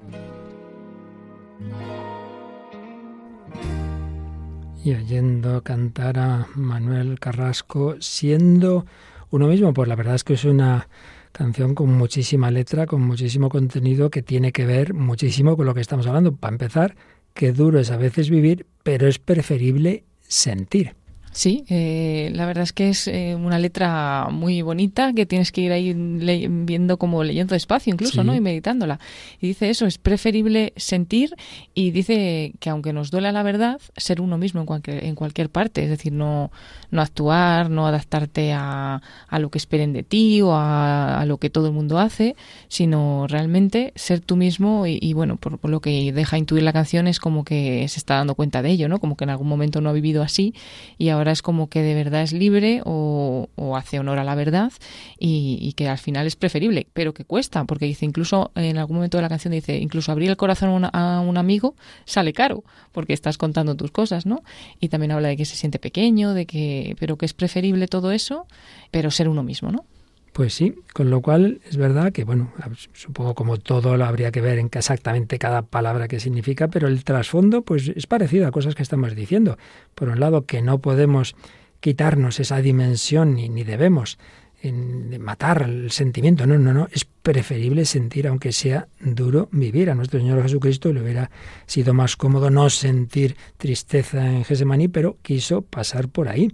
y 4.84 4.94
oyendo 4.94 5.62
cantar 5.64 6.18
a 6.18 6.48
Manuel 6.56 7.20
Carrasco 7.20 7.96
siendo 8.00 8.86
uno 9.30 9.48
mismo, 9.48 9.74
pues 9.74 9.88
la 9.88 9.96
verdad 9.96 10.16
es 10.16 10.24
que 10.24 10.34
es 10.34 10.44
una 10.44 10.88
canción 11.32 11.76
con 11.76 11.94
muchísima 11.94 12.52
letra, 12.52 12.88
con 12.88 13.02
muchísimo 13.02 13.50
contenido 13.50 14.10
que 14.10 14.22
tiene 14.22 14.52
que 14.52 14.66
ver 14.66 14.94
muchísimo 14.94 15.56
con 15.56 15.66
lo 15.66 15.74
que 15.74 15.82
estamos 15.82 16.08
hablando. 16.08 16.36
Para 16.36 16.54
empezar, 16.54 16.96
qué 17.34 17.54
duro 17.54 17.80
es 17.80 17.92
a 17.92 17.98
veces 17.98 18.30
vivir, 18.30 18.66
pero 18.84 19.08
es 19.08 19.20
preferible 19.20 20.04
sentir. 20.22 20.96
Sí, 21.34 21.64
eh, 21.70 22.30
la 22.34 22.46
verdad 22.46 22.64
es 22.64 22.74
que 22.74 22.90
es 22.90 23.08
eh, 23.08 23.36
una 23.36 23.58
letra 23.58 24.28
muy 24.30 24.62
bonita 24.62 25.14
que 25.14 25.26
tienes 25.26 25.54
que 25.54 25.62
ir 25.62 25.72
ahí 25.72 25.94
viendo 25.94 26.98
como 26.98 27.24
leyendo 27.24 27.56
despacio 27.56 27.94
incluso, 27.94 28.24
¿no? 28.26 28.36
Y 28.36 28.42
meditándola. 28.42 29.00
Y 29.40 29.48
dice 29.48 29.70
eso, 29.70 29.86
es 29.86 29.98
preferible 29.98 30.74
sentir 30.76 31.34
y 31.74 31.92
dice 31.92 32.52
que 32.60 32.70
aunque 32.70 32.92
nos 32.92 33.12
duela 33.12 33.32
la 33.32 33.44
verdad, 33.44 33.80
ser 33.96 34.20
uno 34.20 34.38
mismo 34.38 34.60
en 34.60 34.66
cualquier, 34.66 35.06
en 35.06 35.16
cualquier 35.16 35.50
parte, 35.50 35.84
es 35.84 35.90
decir, 35.90 36.12
no, 36.12 36.52
no 36.90 37.02
actuar, 37.02 37.70
no 37.70 37.88
adaptarte 37.88 38.52
a, 38.52 39.02
a 39.28 39.40
lo 39.40 39.50
que 39.50 39.58
esperen 39.58 39.94
de 39.94 40.04
ti 40.04 40.42
o 40.42 40.52
a, 40.54 41.24
lo 41.26 41.38
que 41.38 41.50
todo 41.50 41.68
el 41.68 41.74
mundo 41.74 41.98
hace, 41.98 42.36
sino 42.68 43.26
realmente 43.28 43.94
ser 43.96 44.20
tú 44.20 44.36
mismo 44.36 44.86
y, 44.86 45.14
bueno, 45.14 45.38
por, 45.38 45.60
por, 45.60 45.72
lo 45.72 45.80
que 45.80 46.12
deja 46.12 46.38
intuir 46.38 46.64
la 46.64 46.74
canción 46.74 47.08
es 47.08 47.20
como 47.20 47.46
que 47.46 47.88
se 47.88 48.00
está 48.00 48.16
dando 48.16 48.36
cuenta 48.36 48.62
de 48.62 48.72
ello, 48.72 48.90
¿no? 48.90 49.00
Como 49.00 49.16
que 49.16 49.24
en 49.24 49.30
algún 49.30 49.48
momento 49.48 49.80
no 49.80 49.90
ha 49.90 49.94
vivido 49.94 50.24
así 50.24 50.54
y 50.98 51.10
ahora 51.10 51.21
ahora 51.22 51.32
es 51.32 51.42
como 51.42 51.70
que 51.70 51.82
de 51.82 51.94
verdad 51.94 52.24
es 52.24 52.34
libre 52.34 52.82
o, 52.84 53.48
hace 53.78 54.00
honor 54.00 54.20
a 54.20 54.24
la 54.24 54.36
verdad 54.36 54.72
y, 55.18 55.74
que 55.78 55.88
al 55.88 55.98
final 55.98 56.28
es 56.28 56.36
preferible, 56.36 56.88
pero 56.94 57.14
que 57.14 57.24
cuesta, 57.24 57.64
porque 57.66 57.86
dice 57.86 58.06
incluso 58.06 58.52
en 58.56 58.78
algún 58.78 58.98
momento 58.98 59.18
de 59.18 59.22
la 59.22 59.30
canción 59.30 59.54
dice, 59.54 59.78
incluso 59.78 60.12
abrir 60.12 60.30
el 60.30 60.38
corazón 60.38 60.90
a, 60.92 61.22
un 61.22 61.38
amigo 61.38 61.76
sale 62.06 62.34
caro, 62.34 62.64
porque 62.92 63.14
estás 63.14 63.38
contando 63.38 63.76
tus 63.76 63.92
cosas, 63.92 64.26
¿no? 64.26 64.44
Y 64.80 64.90
también 64.90 65.12
habla 65.12 65.30
de 65.30 65.38
que 65.38 65.46
se 65.46 65.56
siente 65.56 65.80
pequeño, 65.80 66.34
de 66.34 66.46
que, 66.46 66.96
pero 67.00 67.18
que 67.18 67.26
es 67.26 67.34
preferible 67.34 67.88
todo 67.88 68.12
eso, 68.12 68.48
pero 68.90 69.12
ser 69.12 69.30
uno 69.30 69.44
mismo, 69.44 69.72
¿no? 69.72 69.86
Pues 70.34 70.54
sí, 70.54 70.76
con 70.94 71.10
lo 71.10 71.22
cual 71.22 71.60
es 71.68 71.76
verdad 71.76 72.14
que, 72.14 72.24
bueno, 72.24 72.54
supongo 72.94 73.36
como 73.36 73.58
todo 73.58 73.98
lo 73.98 74.06
habría 74.06 74.32
que 74.32 74.40
ver 74.40 74.60
en 74.60 74.70
exactamente 74.72 75.38
cada 75.38 75.62
palabra 75.62 76.08
que 76.08 76.22
significa, 76.22 76.70
pero 76.70 76.88
el 76.88 77.04
trasfondo 77.04 77.64
pues 77.64 77.90
es 77.90 78.08
parecido 78.08 78.48
a 78.48 78.52
cosas 78.52 78.74
que 78.74 78.84
estamos 78.84 79.14
diciendo. 79.14 79.58
Por 79.94 80.08
un 80.08 80.22
lado, 80.22 80.46
que 80.46 80.62
no 80.62 80.80
podemos 80.80 81.36
quitarnos 81.82 82.40
esa 82.40 82.62
dimensión 82.62 83.36
ni, 83.36 83.50
ni 83.50 83.66
debemos 83.66 84.18
en, 84.62 85.22
matar 85.22 85.64
el 85.64 85.92
sentimiento. 85.92 86.48
No, 86.48 86.58
no, 86.58 86.74
no. 86.74 86.88
Es 86.92 87.04
preferible 87.04 87.84
sentir, 87.84 88.28
aunque 88.28 88.54
sea 88.54 88.88
duro, 89.02 89.50
vivir. 89.52 89.90
A 89.90 89.96
nuestro 89.96 90.20
Señor 90.20 90.42
Jesucristo 90.44 90.94
le 90.94 91.02
hubiera 91.02 91.30
sido 91.66 91.94
más 91.94 92.16
cómodo 92.16 92.50
no 92.50 92.70
sentir 92.70 93.36
tristeza 93.58 94.26
en 94.26 94.46
Gesemaní, 94.46 94.88
pero 94.88 95.18
quiso 95.22 95.62
pasar 95.62 96.08
por 96.08 96.30
ahí 96.30 96.54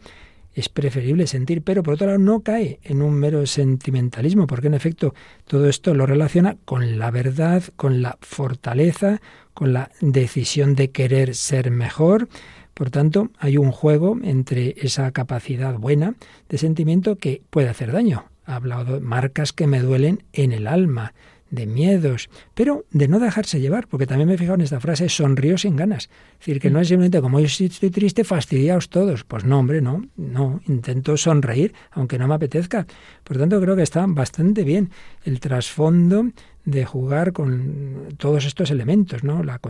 es 0.57 0.69
preferible 0.69 1.27
sentir, 1.27 1.61
pero 1.61 1.83
por 1.83 1.93
otro 1.93 2.07
lado 2.07 2.17
no 2.17 2.39
cae 2.39 2.79
en 2.83 3.03
un 3.03 3.13
mero 3.13 3.45
sentimentalismo, 3.45 4.47
porque 4.47 4.65
en 4.65 4.73
efecto 4.73 5.13
todo 5.45 5.69
esto 5.69 5.93
lo 5.93 6.07
relaciona 6.07 6.57
con 6.65 6.97
la 6.97 7.11
verdad, 7.11 7.63
con 7.75 8.01
la 8.01 8.17
fortaleza, 8.21 9.21
con 9.53 9.71
la 9.71 9.91
decisión 10.01 10.73
de 10.73 10.89
querer 10.89 11.35
ser 11.35 11.69
mejor. 11.69 12.27
Por 12.73 12.89
tanto, 12.89 13.29
hay 13.37 13.57
un 13.57 13.71
juego 13.71 14.17
entre 14.23 14.73
esa 14.79 15.11
capacidad 15.11 15.77
buena 15.77 16.15
de 16.49 16.57
sentimiento 16.57 17.17
que 17.17 17.43
puede 17.51 17.69
hacer 17.69 17.91
daño. 17.91 18.25
Ha 18.45 18.55
hablado 18.55 18.95
de 18.95 18.99
marcas 18.99 19.53
que 19.53 19.67
me 19.67 19.79
duelen 19.79 20.23
en 20.33 20.53
el 20.53 20.65
alma, 20.65 21.13
de 21.49 21.65
miedos, 21.65 22.29
pero 22.53 22.85
de 22.91 23.07
no 23.07 23.19
dejarse 23.19 23.59
llevar, 23.59 23.87
porque 23.87 24.05
también 24.05 24.27
me 24.27 24.35
he 24.35 24.37
fijado 24.37 24.55
en 24.55 24.61
esta 24.61 24.79
frase, 24.79 25.09
sonrío 25.09 25.57
sin 25.57 25.75
ganas. 25.75 26.09
Es 26.33 26.39
decir, 26.39 26.59
que 26.59 26.69
no 26.69 26.79
es 26.79 26.87
simplemente 26.87 27.21
como 27.21 27.39
yo 27.39 27.45
estoy 27.45 27.89
triste, 27.89 28.23
fastidiaos 28.23 28.89
todos. 28.89 29.23
Pues 29.23 29.45
no, 29.45 29.59
hombre, 29.59 29.81
no, 29.81 30.05
no, 30.15 30.61
intento 30.67 31.17
sonreír, 31.17 31.73
aunque 31.91 32.17
no 32.17 32.27
me 32.27 32.35
apetezca. 32.35 32.85
Por 33.23 33.37
tanto, 33.37 33.59
creo 33.61 33.75
que 33.75 33.83
está 33.83 34.05
bastante 34.07 34.63
bien 34.63 34.91
el 35.23 35.39
trasfondo 35.39 36.31
de 36.67 36.83
jugar 36.83 37.31
con 37.31 38.09
todos 38.17 38.45
estos 38.45 38.71
elementos, 38.71 39.23
¿no? 39.23 39.41
La 39.41 39.61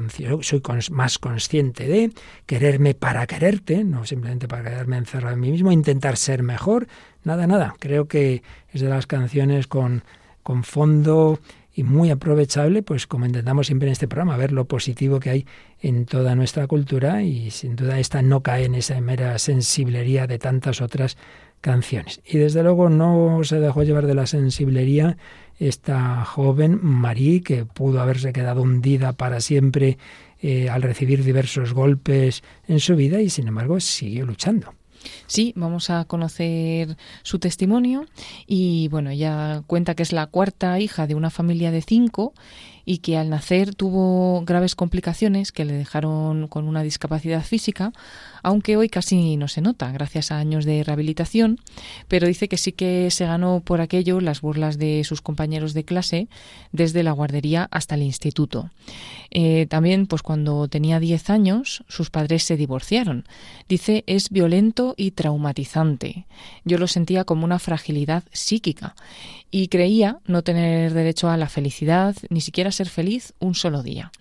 soy 0.41 0.61
más 0.89 1.19
consciente 1.19 1.87
de 1.87 2.11
quererme 2.47 2.95
para 2.95 3.27
quererte, 3.27 3.83
no 3.83 4.03
simplemente 4.03 4.47
para 4.47 4.63
quedarme 4.63 4.97
encerrado 4.97 5.35
en 5.35 5.41
mí 5.41 5.51
mismo, 5.51 5.71
intentar 5.71 6.17
ser 6.17 6.41
mejor, 6.41 6.87
nada, 7.23 7.45
nada. 7.45 7.75
Creo 7.77 8.07
que 8.07 8.41
es 8.73 8.81
de 8.81 8.89
las 8.89 9.05
canciones 9.05 9.67
con, 9.67 10.03
con 10.41 10.63
fondo 10.63 11.39
y 11.77 11.83
muy 11.83 12.09
aprovechable, 12.09 12.81
pues 12.81 13.05
como 13.05 13.27
intentamos 13.27 13.67
siempre 13.67 13.87
en 13.87 13.91
este 13.91 14.07
programa, 14.07 14.35
ver 14.35 14.51
lo 14.51 14.65
positivo 14.65 15.19
que 15.19 15.29
hay 15.29 15.45
en 15.79 16.07
toda 16.07 16.33
nuestra 16.33 16.65
cultura 16.65 17.21
y 17.21 17.51
sin 17.51 17.75
duda 17.75 17.99
esta 17.99 18.23
no 18.23 18.41
cae 18.41 18.65
en 18.65 18.73
esa 18.73 18.99
mera 18.99 19.37
sensiblería 19.37 20.25
de 20.25 20.39
tantas 20.39 20.81
otras 20.81 21.17
canciones. 21.61 22.19
Y 22.25 22.39
desde 22.39 22.63
luego 22.63 22.89
no 22.89 23.43
se 23.43 23.59
dejó 23.59 23.83
llevar 23.83 24.07
de 24.07 24.15
la 24.15 24.25
sensiblería 24.25 25.17
esta 25.59 26.25
joven 26.25 26.79
Marie 26.81 27.43
que 27.43 27.65
pudo 27.65 28.01
haberse 28.01 28.33
quedado 28.33 28.63
hundida 28.63 29.13
para 29.13 29.39
siempre 29.39 29.99
eh, 30.41 30.71
al 30.71 30.81
recibir 30.81 31.23
diversos 31.23 31.73
golpes 31.73 32.43
en 32.67 32.79
su 32.79 32.95
vida 32.95 33.21
y 33.21 33.29
sin 33.29 33.47
embargo 33.47 33.79
siguió 33.79 34.25
luchando. 34.25 34.73
Sí, 35.27 35.53
vamos 35.55 35.89
a 35.89 36.05
conocer 36.05 36.97
su 37.23 37.39
testimonio 37.39 38.05
y 38.45 38.87
bueno, 38.89 39.09
ella 39.09 39.63
cuenta 39.67 39.95
que 39.95 40.03
es 40.03 40.13
la 40.13 40.27
cuarta 40.27 40.79
hija 40.79 41.07
de 41.07 41.15
una 41.15 41.29
familia 41.29 41.71
de 41.71 41.81
cinco 41.81 42.33
y 42.89 42.99
que 42.99 43.17
al 43.17 43.29
nacer 43.29 43.75
tuvo 43.75 44.43
graves 44.45 44.73
complicaciones 44.73 45.51
que 45.51 45.65
le 45.65 45.73
dejaron 45.73 46.47
con 46.47 46.69
una 46.69 46.83
discapacidad 46.83 47.43
física, 47.43 47.91
aunque 48.43 48.77
hoy 48.77 48.87
casi 48.87 49.35
no 49.35 49.49
se 49.49 49.59
nota 49.59 49.91
gracias 49.91 50.31
a 50.31 50.37
años 50.37 50.63
de 50.63 50.85
rehabilitación, 50.85 51.59
pero 52.07 52.27
dice 52.27 52.47
que 52.47 52.55
sí 52.55 52.71
que 52.71 53.11
se 53.11 53.25
ganó 53.25 53.59
por 53.59 53.81
aquello 53.81 54.21
las 54.21 54.39
burlas 54.39 54.77
de 54.77 55.03
sus 55.03 55.21
compañeros 55.21 55.73
de 55.73 55.83
clase 55.83 56.29
desde 56.71 57.03
la 57.03 57.11
guardería 57.11 57.67
hasta 57.71 57.95
el 57.95 58.03
instituto. 58.03 58.71
Eh, 59.31 59.65
también, 59.69 60.07
pues 60.07 60.21
cuando 60.21 60.69
tenía 60.69 61.01
10 61.01 61.29
años, 61.29 61.83
sus 61.89 62.09
padres 62.09 62.43
se 62.43 62.55
divorciaron. 62.55 63.25
Dice, 63.67 64.05
es 64.07 64.29
violento 64.29 64.93
y 64.95 65.11
traumatizante. 65.11 66.25
Yo 66.63 66.77
lo 66.77 66.87
sentía 66.87 67.25
como 67.25 67.43
una 67.43 67.59
fragilidad 67.59 68.23
psíquica 68.31 68.95
y 69.51 69.67
creía 69.67 70.19
no 70.25 70.43
tener 70.43 70.93
derecho 70.93 71.29
a 71.29 71.37
la 71.37 71.49
felicidad, 71.49 72.15
ni 72.29 72.41
siquiera 72.41 72.71
ser 72.71 72.89
feliz 72.89 73.33
un 73.39 73.55
solo 73.55 73.83
día. 73.83 74.11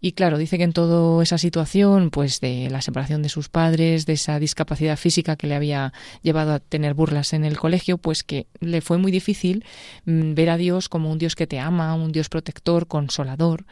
Y 0.00 0.12
claro, 0.12 0.36
dice 0.36 0.58
que 0.58 0.64
en 0.64 0.74
toda 0.74 1.22
esa 1.22 1.38
situación, 1.38 2.10
pues 2.10 2.40
de 2.40 2.68
la 2.70 2.82
separación 2.82 3.22
de 3.22 3.30
sus 3.30 3.48
padres, 3.48 4.04
de 4.04 4.12
esa 4.12 4.38
discapacidad 4.38 4.98
física 4.98 5.36
que 5.36 5.46
le 5.46 5.54
había 5.54 5.94
llevado 6.20 6.52
a 6.52 6.60
tener 6.60 6.92
burlas 6.92 7.32
en 7.32 7.42
el 7.42 7.56
colegio, 7.56 7.96
pues 7.96 8.22
que 8.22 8.46
le 8.60 8.82
fue 8.82 8.98
muy 8.98 9.10
difícil 9.10 9.64
mm, 10.04 10.34
ver 10.34 10.50
a 10.50 10.58
Dios 10.58 10.90
como 10.90 11.10
un 11.10 11.16
Dios 11.16 11.36
que 11.36 11.46
te 11.46 11.58
ama, 11.58 11.94
un 11.94 12.12
Dios 12.12 12.28
protector, 12.28 12.86
consolador. 12.86 13.64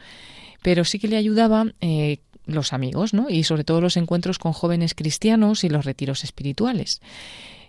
Pero 0.63 0.85
sí 0.85 0.97
que 0.97 1.07
le 1.07 1.17
ayudaba 1.17 1.67
eh, 1.81 2.17
los 2.47 2.73
amigos, 2.73 3.13
¿no? 3.13 3.29
Y 3.29 3.43
sobre 3.43 3.63
todo 3.63 3.79
los 3.79 3.95
encuentros 3.95 4.39
con 4.39 4.53
jóvenes 4.53 4.95
cristianos 4.95 5.63
y 5.63 5.69
los 5.69 5.85
retiros 5.85 6.23
espirituales. 6.23 6.99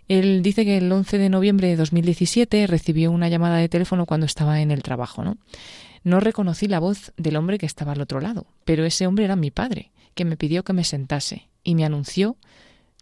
Él 0.09 0.43
dice 0.43 0.65
que 0.65 0.77
el 0.77 0.91
11 0.91 1.19
de 1.19 1.29
noviembre 1.29 1.69
de 1.69 1.77
2017 1.77 2.67
recibió 2.67 3.11
una 3.11 3.29
llamada 3.29 3.57
de 3.57 3.69
teléfono 3.69 4.07
cuando 4.07 4.27
estaba 4.27 4.61
en 4.61 4.71
el 4.71 4.83
trabajo, 4.83 5.25
¿no? 5.25 5.39
No 6.03 6.21
reconocí 6.21 6.69
la 6.69 6.81
voz 6.81 7.13
del 7.17 7.37
hombre 7.37 7.57
que 7.57 7.65
estaba 7.65 7.93
al 7.93 8.03
otro 8.03 8.21
lado, 8.21 8.47
pero 8.67 8.85
ese 8.85 9.07
hombre 9.07 9.25
era 9.25 9.37
mi 9.37 9.51
padre, 9.51 9.91
que 10.15 10.27
me 10.27 10.37
pidió 10.37 10.63
que 10.63 10.75
me 10.75 10.85
sentase 10.85 11.49
y 11.63 11.75
me 11.75 11.87
anunció 11.87 12.37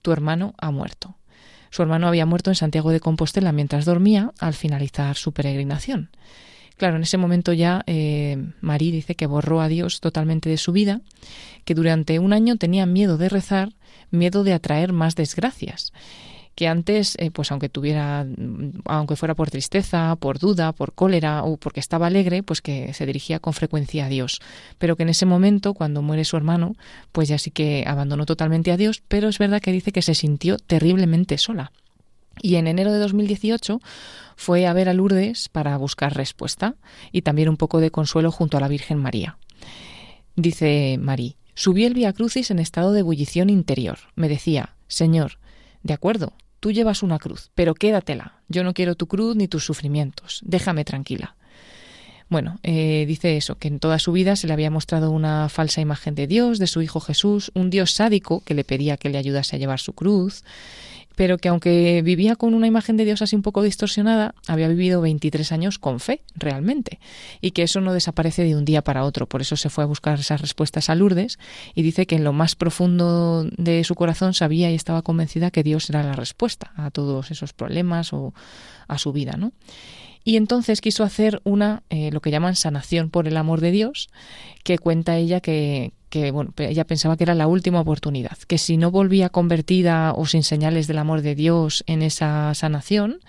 tu 0.03 0.13
hermano 0.13 0.55
ha 0.59 0.71
muerto. 0.71 1.17
Su 1.71 1.83
hermano 1.83 2.07
había 2.07 2.27
muerto 2.27 2.51
en 2.51 2.57
Santiago 2.57 2.91
de 2.91 3.01
Compostela 3.01 3.51
mientras 3.51 3.85
dormía 3.85 4.33
al 4.39 4.55
finalizar 4.55 5.17
su 5.17 5.33
peregrinación. 5.33 6.11
Claro, 6.77 6.97
en 6.97 7.03
ese 7.03 7.19
momento 7.19 7.53
ya 7.53 7.83
eh, 7.87 8.37
Marí 8.61 8.91
dice 8.91 9.15
que 9.15 9.27
borró 9.27 9.61
a 9.61 9.69
Dios 9.69 10.01
totalmente 10.01 10.49
de 10.49 10.57
su 10.57 10.73
vida, 10.73 11.01
que 11.65 11.75
durante 11.75 12.19
un 12.19 12.33
año 12.33 12.57
tenía 12.57 12.87
miedo 12.87 13.17
de 13.17 13.29
rezar, 13.29 13.73
miedo 14.11 14.45
de 14.45 14.53
atraer 14.53 14.93
más 14.93 15.15
desgracias 15.15 15.93
que 16.55 16.69
antes, 16.69 17.17
eh, 17.19 17.31
pues 17.31 17.51
aunque 17.51 17.69
tuviera, 17.69 18.27
aunque 18.85 19.17
fuera 19.17 19.35
por 19.35 19.51
tristeza, 19.51 20.17
por 20.17 20.39
duda, 20.39 20.73
por 20.73 20.93
cólera 20.93 21.45
o 21.45 21.57
porque 21.57 21.81
estaba 21.81 22.07
alegre, 22.07 22.43
pues 22.43 22.61
que 22.61 22.93
se 22.93 23.07
dirigía 23.07 23.39
con 23.39 23.53
frecuencia 23.53 24.07
a 24.07 24.09
Dios. 24.09 24.41
Pero 24.79 24.97
que 24.97 25.05
en 25.05 25.09
ese 25.09 25.27
momento, 25.27 25.75
cuando 25.75 26.03
muere 26.03 26.25
su 26.25 26.37
hermano, 26.37 26.77
pues 27.13 27.29
ya 27.29 27.39
sí 27.39 27.51
que 27.51 27.85
abandonó 27.87 28.27
totalmente 28.27 28.71
a 28.73 28.77
Dios, 28.77 29.03
pero 29.09 29.29
es 29.29 29.39
verdad 29.39 29.61
que 29.61 29.73
dice 29.73 29.93
que 29.93 30.03
se 30.03 30.15
sintió 30.15 30.59
terriblemente 30.59 31.39
sola. 31.39 31.73
Y 32.41 32.57
en 32.57 32.67
enero 32.67 32.93
de 32.93 32.99
2018 32.99 33.81
fue 34.37 34.67
a 34.67 34.73
ver 34.73 34.89
a 34.89 34.95
Lourdes 34.95 35.49
para 35.49 35.77
buscar 35.77 36.15
respuesta 36.17 36.77
y 37.13 37.23
también 37.23 37.49
un 37.49 37.57
poco 37.57 37.81
de 37.81 37.91
consuelo 37.91 38.31
junto 38.31 38.57
a 38.57 38.61
la 38.61 38.69
Virgen 38.69 38.99
María. 38.99 39.37
Dice 40.35 40.97
Marí, 40.99 41.37
subí 41.55 41.85
el 41.85 41.95
Via 41.95 42.13
Crucis 42.13 42.51
en 42.51 42.59
estado 42.59 42.93
de 42.93 43.01
ebullición 43.01 43.51
interior. 43.51 43.99
Me 44.15 44.29
decía, 44.29 44.77
Señor, 44.89 45.39
de 45.83 45.95
acuerdo, 45.95 46.33
Tú 46.63 46.71
llevas 46.71 47.03
una 47.03 47.19
cruz, 47.19 47.51
pero 47.57 47.75
quédatela. 47.75 48.35
Yo 48.47 48.63
no 48.63 48.73
quiero 48.73 48.95
tu 48.95 49.09
cruz 49.09 49.35
ni 49.35 49.49
tus 49.49 49.65
sufrimientos. 49.65 50.39
Déjame 50.45 50.85
tranquila. 50.85 51.35
Bueno, 52.29 52.61
eh, 52.63 53.05
dice 53.09 53.37
eso, 53.37 53.57
que 53.57 53.67
en 53.67 53.81
toda 53.81 53.99
su 53.99 54.13
vida 54.13 54.37
se 54.37 54.47
le 54.47 54.53
había 54.53 54.71
mostrado 54.71 55.11
una 55.11 55.49
falsa 55.49 55.81
imagen 55.81 56.15
de 56.15 56.29
Dios, 56.29 56.61
de 56.61 56.69
su 56.69 56.81
Hijo 56.81 57.01
Jesús, 57.01 57.51
un 57.55 57.69
Dios 57.69 57.91
sádico 57.95 58.45
que 58.45 58.55
le 58.55 58.63
pedía 58.63 58.97
que 58.97 59.09
le 59.09 59.19
ayudase 59.19 59.57
a 59.57 59.59
llevar 59.59 59.81
su 59.81 59.93
cruz, 59.93 60.45
pero 61.17 61.39
que 61.39 61.49
aunque 61.49 62.03
vivía 62.03 62.37
con 62.37 62.55
una 62.55 62.67
imagen 62.67 62.97
de 62.97 63.05
Dios 63.05 63.23
así 63.23 63.37
un 63.37 63.43
poco 63.43 63.63
distorsionada, 63.63 64.35
había 64.47 64.69
vivido 64.69 65.01
23 65.01 65.53
años 65.53 65.79
con 65.79 66.01
fe, 66.01 66.23
realmente, 66.35 66.99
y 67.41 67.53
que 67.53 67.63
eso 67.63 67.81
no 67.81 67.93
desaparece 67.93 68.45
de 68.45 68.57
un 68.57 68.65
día 68.65 68.83
para 68.83 69.05
otro. 69.05 69.27
Por 69.27 69.41
eso 69.41 69.57
se 69.57 69.71
fue 69.71 69.85
a 69.85 69.87
buscar 69.87 70.19
esas 70.19 70.41
respuestas 70.41 70.91
a 70.91 70.95
Lourdes 70.95 71.39
y 71.75 71.83
dice 71.83 72.07
que 72.07 72.17
en 72.17 72.25
lo 72.25 72.33
más 72.33 72.57
profundo 72.57 73.45
de 73.57 73.85
su 73.85 73.95
corazón 73.95 74.35
sabía 74.35 74.71
y 74.71 74.75
estaba 74.75 75.03
convencida 75.03 75.51
que 75.51 75.63
Dios 75.63 75.89
era 75.91 76.03
la 76.03 76.15
respuesta 76.15 76.73
a 76.77 76.91
todos 76.91 77.31
esos 77.31 77.53
problemas 77.53 78.13
o 78.13 78.35
a 78.89 78.99
su 78.99 79.13
vida, 79.13 79.33
¿no? 79.37 79.53
Y 80.25 80.37
entonces 80.37 80.81
quiso 80.81 81.03
hacer 81.03 81.41
una, 81.45 81.83
eh, 81.91 82.11
lo 82.13 82.21
que 82.21 82.31
llaman 82.31 82.55
sanación 82.55 83.11
por 83.11 83.27
el 83.27 83.37
amor 83.37 83.61
de 83.61 83.73
Dios, 83.73 84.09
que 84.63 84.79
cuenta 84.79 85.17
ella 85.17 85.41
que, 85.41 85.93
que 86.13 86.31
bueno, 86.31 86.53
ella 86.59 86.85
pensaba 86.85 87.17
que 87.17 87.25
era 87.25 87.35
la 87.35 87.47
última 87.47 87.81
oportunidad, 87.81 88.37
que 88.47 88.59
si 88.59 88.77
no 88.77 88.91
volvía 88.91 89.31
convertida 89.31 90.13
o 90.13 90.27
sin 90.27 90.43
señales 90.43 90.87
del 90.87 90.99
amor 90.99 91.23
de 91.23 91.35
Dios 91.35 91.85
en 91.87 92.03
esa 92.03 92.53
sanación, 92.55 93.21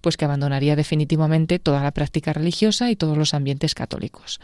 pues 0.00 0.16
que 0.16 0.24
abandonaría 0.24 0.74
definitivamente 0.74 1.58
toda 1.58 1.82
la 1.82 1.90
práctica 1.90 2.32
religiosa 2.32 2.90
y 2.90 2.96
todos 2.96 3.18
los 3.18 3.34
ambientes 3.34 3.74
católicos. 3.74 4.40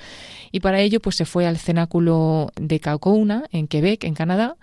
Y 0.53 0.61
para 0.61 0.81
ello 0.81 1.01
pues 1.01 1.17
se 1.17 1.25
fue 1.25 1.47
al 1.47 1.57
cenáculo 1.57 2.53
de 2.61 2.81
Kaukouna 2.81 3.45
en 3.51 3.67
Quebec, 3.67 4.05
en 4.05 4.13
Canadá, 4.13 4.57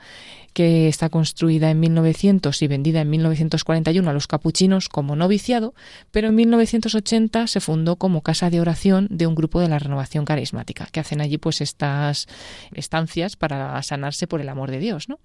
que 0.53 0.87
está 0.87 1.09
construida 1.09 1.69
en 1.71 1.79
1900 1.79 2.61
y 2.61 2.67
vendida 2.67 3.01
en 3.01 3.09
1941 3.09 4.09
a 4.09 4.13
los 4.13 4.27
capuchinos 4.27 4.87
como 4.87 5.15
noviciado, 5.15 5.73
pero 6.11 6.29
en 6.29 6.35
1980 6.35 7.47
se 7.47 7.59
fundó 7.59 7.95
como 7.97 8.21
casa 8.21 8.49
de 8.49 8.61
oración 8.61 9.07
de 9.09 9.27
un 9.27 9.35
grupo 9.35 9.59
de 9.59 9.67
la 9.67 9.79
renovación 9.79 10.25
carismática, 10.25 10.87
que 10.91 10.99
hacen 10.99 11.21
allí 11.21 11.37
pues 11.37 11.61
estas 11.61 12.27
estancias 12.73 13.35
para 13.35 13.81
sanarse 13.83 14.27
por 14.27 14.41
el 14.41 14.49
amor 14.49 14.71
de 14.71 14.79
Dios, 14.79 15.09
¿no? 15.09 15.19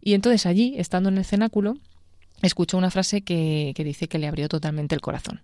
Y 0.00 0.14
entonces 0.14 0.44
allí, 0.44 0.74
estando 0.76 1.08
en 1.08 1.18
el 1.18 1.24
cenáculo, 1.24 1.76
escuchó 2.42 2.76
una 2.76 2.90
frase 2.90 3.22
que, 3.22 3.72
que 3.74 3.84
dice 3.84 4.08
que 4.08 4.18
le 4.18 4.26
abrió 4.26 4.48
totalmente 4.48 4.94
el 4.94 5.00
corazón. 5.00 5.40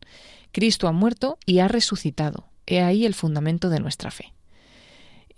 Cristo 0.52 0.88
ha 0.88 0.92
muerto 0.92 1.38
y 1.46 1.60
ha 1.60 1.68
resucitado. 1.68 2.48
He 2.66 2.82
ahí 2.82 3.06
el 3.06 3.14
fundamento 3.14 3.70
de 3.70 3.80
nuestra 3.80 4.10
fe. 4.10 4.32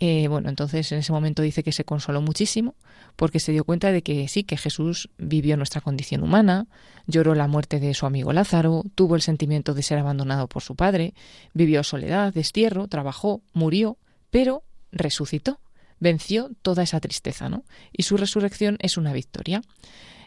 Eh, 0.05 0.27
bueno, 0.27 0.49
entonces 0.49 0.91
en 0.91 0.99
ese 0.99 1.13
momento 1.13 1.43
dice 1.43 1.63
que 1.63 1.71
se 1.71 1.85
consoló 1.85 2.21
muchísimo 2.21 2.75
porque 3.15 3.39
se 3.39 3.53
dio 3.53 3.63
cuenta 3.63 3.93
de 3.93 4.03
que 4.03 4.27
sí, 4.27 4.43
que 4.43 4.57
Jesús 4.57 5.09
vivió 5.17 5.57
nuestra 5.57 5.81
condición 5.81 6.25
humana, 6.25 6.67
lloró 7.07 7.37
la 7.37 7.47
muerte 7.47 7.79
de 7.79 7.95
su 7.95 8.05
amigo 8.05 8.33
Lázaro, 8.33 8.83
tuvo 8.97 9.15
el 9.15 9.23
sentimiento 9.23 9.75
de 9.75 9.85
ser 9.85 10.01
abandonado 10.01 10.49
por 10.49 10.61
su 10.65 10.75
padre, 10.75 11.15
vivió 11.55 11.85
soledad, 11.85 12.35
destierro, 12.35 12.89
trabajó, 12.89 13.43
murió, 13.53 13.97
pero 14.31 14.65
resucitó, 14.91 15.61
venció 16.01 16.51
toda 16.63 16.83
esa 16.83 16.99
tristeza, 16.99 17.49
¿no? 17.49 17.63
Y 17.93 18.03
su 18.03 18.17
resurrección 18.17 18.79
es 18.81 18.97
una 18.97 19.13
victoria. 19.13 19.63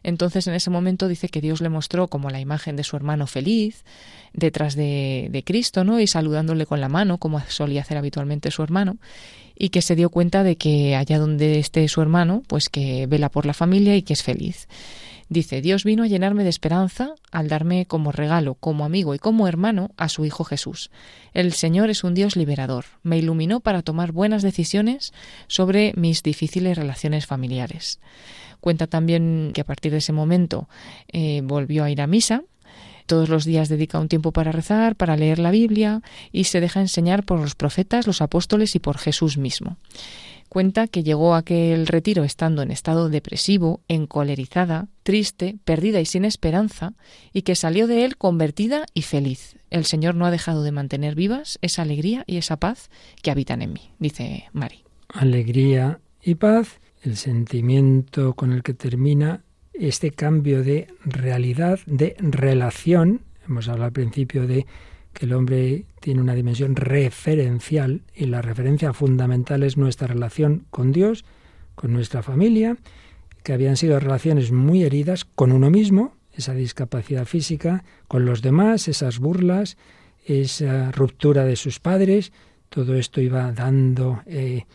Entonces 0.06 0.46
en 0.46 0.54
ese 0.54 0.70
momento 0.70 1.08
dice 1.08 1.30
que 1.30 1.42
Dios 1.42 1.62
le 1.62 1.70
mostró 1.70 2.08
como 2.10 2.30
la 2.30 2.40
imagen 2.40 2.76
de 2.76 2.84
su 2.84 2.96
hermano 2.96 3.26
feliz 3.26 3.84
detrás 4.34 4.76
de, 4.76 5.30
de 5.32 5.44
Cristo, 5.44 5.84
¿no? 5.84 6.00
Y 6.00 6.06
saludándole 6.06 6.68
con 6.68 6.80
la 6.80 6.90
mano, 6.90 7.18
como 7.18 7.42
solía 7.48 7.82
hacer 7.82 7.98
habitualmente 7.98 8.52
su 8.52 8.62
hermano, 8.62 8.98
y 9.58 9.70
que 9.70 9.82
se 9.82 9.96
dio 9.96 10.12
cuenta 10.12 10.44
de 10.44 10.58
que 10.58 10.96
allá 10.96 11.18
donde 11.18 11.58
esté 11.58 11.88
su 11.88 12.04
hermano, 12.04 12.44
pues 12.46 12.70
que 12.70 13.08
vela 13.08 13.30
por 13.30 13.48
la 13.48 13.56
familia 13.56 13.96
y 13.96 14.04
que 14.04 14.14
es 14.14 14.22
feliz. 14.22 14.68
Dice, 15.28 15.62
Dios 15.62 15.84
vino 15.84 16.04
a 16.04 16.08
llenarme 16.08 16.44
de 16.44 16.50
esperanza 16.50 17.16
al 17.32 17.48
darme 17.48 17.88
como 17.88 18.12
regalo, 18.12 18.56
como 18.56 18.86
amigo 18.86 19.16
y 19.16 19.20
como 19.20 19.48
hermano 19.48 19.92
a 19.98 20.08
su 20.08 20.24
Hijo 20.24 20.44
Jesús. 20.44 20.92
El 21.34 21.54
Señor 21.54 21.90
es 21.90 22.04
un 22.04 22.14
Dios 22.14 22.36
liberador. 22.36 22.86
Me 23.02 23.18
iluminó 23.18 23.60
para 23.60 23.82
tomar 23.82 24.12
buenas 24.12 24.44
decisiones 24.44 25.14
sobre 25.48 25.94
mis 25.96 26.22
difíciles 26.22 26.78
relaciones 26.78 27.26
familiares. 27.26 28.00
Cuenta 28.60 28.86
también 28.86 29.52
que 29.54 29.62
a 29.62 29.66
partir 29.66 29.92
de 29.92 29.98
ese 29.98 30.14
momento 30.14 30.70
eh, 31.08 31.42
volvió 31.44 31.84
a 31.84 31.90
ir 31.90 32.02
a 32.02 32.08
misa. 32.08 32.44
Todos 33.08 33.30
los 33.30 33.46
días 33.46 33.70
dedica 33.70 34.00
un 34.00 34.10
tiempo 34.10 34.32
para 34.32 34.52
rezar, 34.52 34.96
para 34.96 35.18
leer 35.18 35.40
la 35.40 35.52
Biblia 35.52 36.02
y 36.32 36.46
se 36.46 36.60
deja 36.60 36.82
enseñar 36.82 37.24
por 37.24 37.40
los 37.40 37.56
profetas, 37.56 38.08
los 38.08 38.22
apóstoles 38.22 38.76
y 38.76 38.80
por 38.80 38.98
Jesús 38.98 39.38
mismo. 39.38 39.78
Cuenta 40.56 40.88
que 40.88 41.04
llegó 41.04 41.36
a 41.36 41.40
aquel 41.40 41.86
retiro 41.86 42.24
estando 42.24 42.62
en 42.62 42.72
estado 42.72 43.10
depresivo, 43.10 43.82
encolerizada, 43.90 44.88
triste, 45.04 45.58
perdida 45.66 46.00
y 46.00 46.06
sin 46.06 46.24
esperanza, 46.24 46.94
y 47.34 47.42
que 47.42 47.56
salió 47.56 47.88
de 47.88 48.06
él 48.06 48.16
convertida 48.16 48.86
y 48.94 49.02
feliz. 49.02 49.58
El 49.70 49.84
Señor 49.84 50.16
no 50.16 50.26
ha 50.26 50.32
dejado 50.32 50.64
de 50.64 50.72
mantener 50.72 51.14
vivas 51.14 51.60
esa 51.62 51.82
alegría 51.82 52.24
y 52.26 52.38
esa 52.38 52.56
paz 52.56 52.90
que 53.22 53.32
habitan 53.32 53.62
en 53.62 53.74
mí, 53.74 53.92
dice 54.00 54.46
Mari. 54.54 54.86
Alegría 55.10 56.00
y 56.24 56.36
paz 56.36 56.80
el 57.02 57.18
sentimiento 57.18 58.34
con 58.34 58.54
el 58.54 58.64
que 58.64 58.74
termina 58.74 59.44
este 59.74 60.12
cambio 60.12 60.64
de 60.64 60.88
realidad, 61.04 61.80
de 61.86 62.16
relación. 62.18 63.24
Hemos 63.46 63.68
hablado 63.68 63.88
al 63.88 63.92
principio 63.92 64.48
de 64.48 64.66
que 65.16 65.26
el 65.26 65.34
hombre 65.34 65.86
tiene 66.02 66.22
una 66.22 66.36
dimensión 66.36 66.76
referencial 66.76 68.02
y 68.14 68.26
la 68.26 68.42
referencia 68.42 68.94
fundamental 68.94 69.64
es 69.64 69.78
nuestra 69.78 70.08
relación 70.08 70.66
con 70.70 70.92
Dios, 70.92 71.26
con 71.74 71.94
nuestra 71.94 72.22
familia, 72.22 72.78
que 73.42 73.54
habían 73.54 73.78
sido 73.78 74.00
relaciones 74.00 74.52
muy 74.52 74.84
heridas 74.84 75.26
con 75.26 75.52
uno 75.52 75.72
mismo, 75.72 76.14
esa 76.34 76.54
discapacidad 76.54 77.26
física, 77.26 77.86
con 78.08 78.26
los 78.26 78.42
demás, 78.42 78.88
esas 78.88 79.20
burlas, 79.20 79.78
esa 80.26 80.92
ruptura 80.92 81.46
de 81.46 81.56
sus 81.56 81.80
padres, 81.80 82.34
todo 82.70 82.96
esto 82.96 83.22
iba 83.22 83.52
dando 83.54 84.22
eh, 84.26 84.66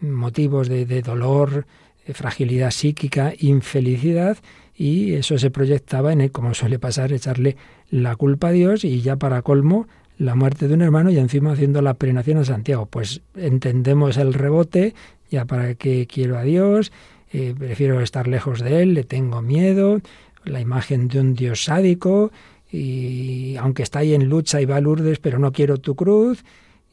motivos 0.00 0.68
de, 0.68 1.02
dolor, 1.02 1.66
fragilidad 2.14 2.70
psíquica, 2.70 3.34
infelicidad, 3.38 4.38
y 4.80 5.12
eso 5.12 5.36
se 5.36 5.50
proyectaba 5.50 6.10
en, 6.10 6.22
él, 6.22 6.32
como 6.32 6.54
suele 6.54 6.78
pasar, 6.78 7.12
echarle 7.12 7.58
la 7.90 8.16
culpa 8.16 8.48
a 8.48 8.52
Dios 8.52 8.82
y 8.82 9.02
ya 9.02 9.16
para 9.16 9.42
colmo 9.42 9.86
la 10.16 10.34
muerte 10.34 10.68
de 10.68 10.74
un 10.74 10.80
hermano 10.80 11.10
y 11.10 11.18
encima 11.18 11.52
haciendo 11.52 11.82
la 11.82 11.92
peregrinación 11.92 12.38
a 12.38 12.46
Santiago. 12.46 12.86
Pues 12.86 13.20
entendemos 13.36 14.16
el 14.16 14.32
rebote, 14.32 14.94
ya 15.30 15.44
para 15.44 15.74
qué 15.74 16.06
quiero 16.06 16.38
a 16.38 16.44
Dios, 16.44 16.92
eh, 17.30 17.54
prefiero 17.58 18.00
estar 18.00 18.26
lejos 18.26 18.60
de 18.60 18.80
Él, 18.82 18.94
le 18.94 19.04
tengo 19.04 19.42
miedo, 19.42 20.00
la 20.46 20.62
imagen 20.62 21.08
de 21.08 21.20
un 21.20 21.34
Dios 21.34 21.64
sádico, 21.64 22.32
y 22.72 23.56
aunque 23.56 23.82
está 23.82 23.98
ahí 23.98 24.14
en 24.14 24.30
lucha 24.30 24.62
y 24.62 24.64
va 24.64 24.76
a 24.76 24.80
Lourdes, 24.80 25.18
pero 25.18 25.38
no 25.38 25.52
quiero 25.52 25.76
tu 25.76 25.94
cruz, 25.94 26.42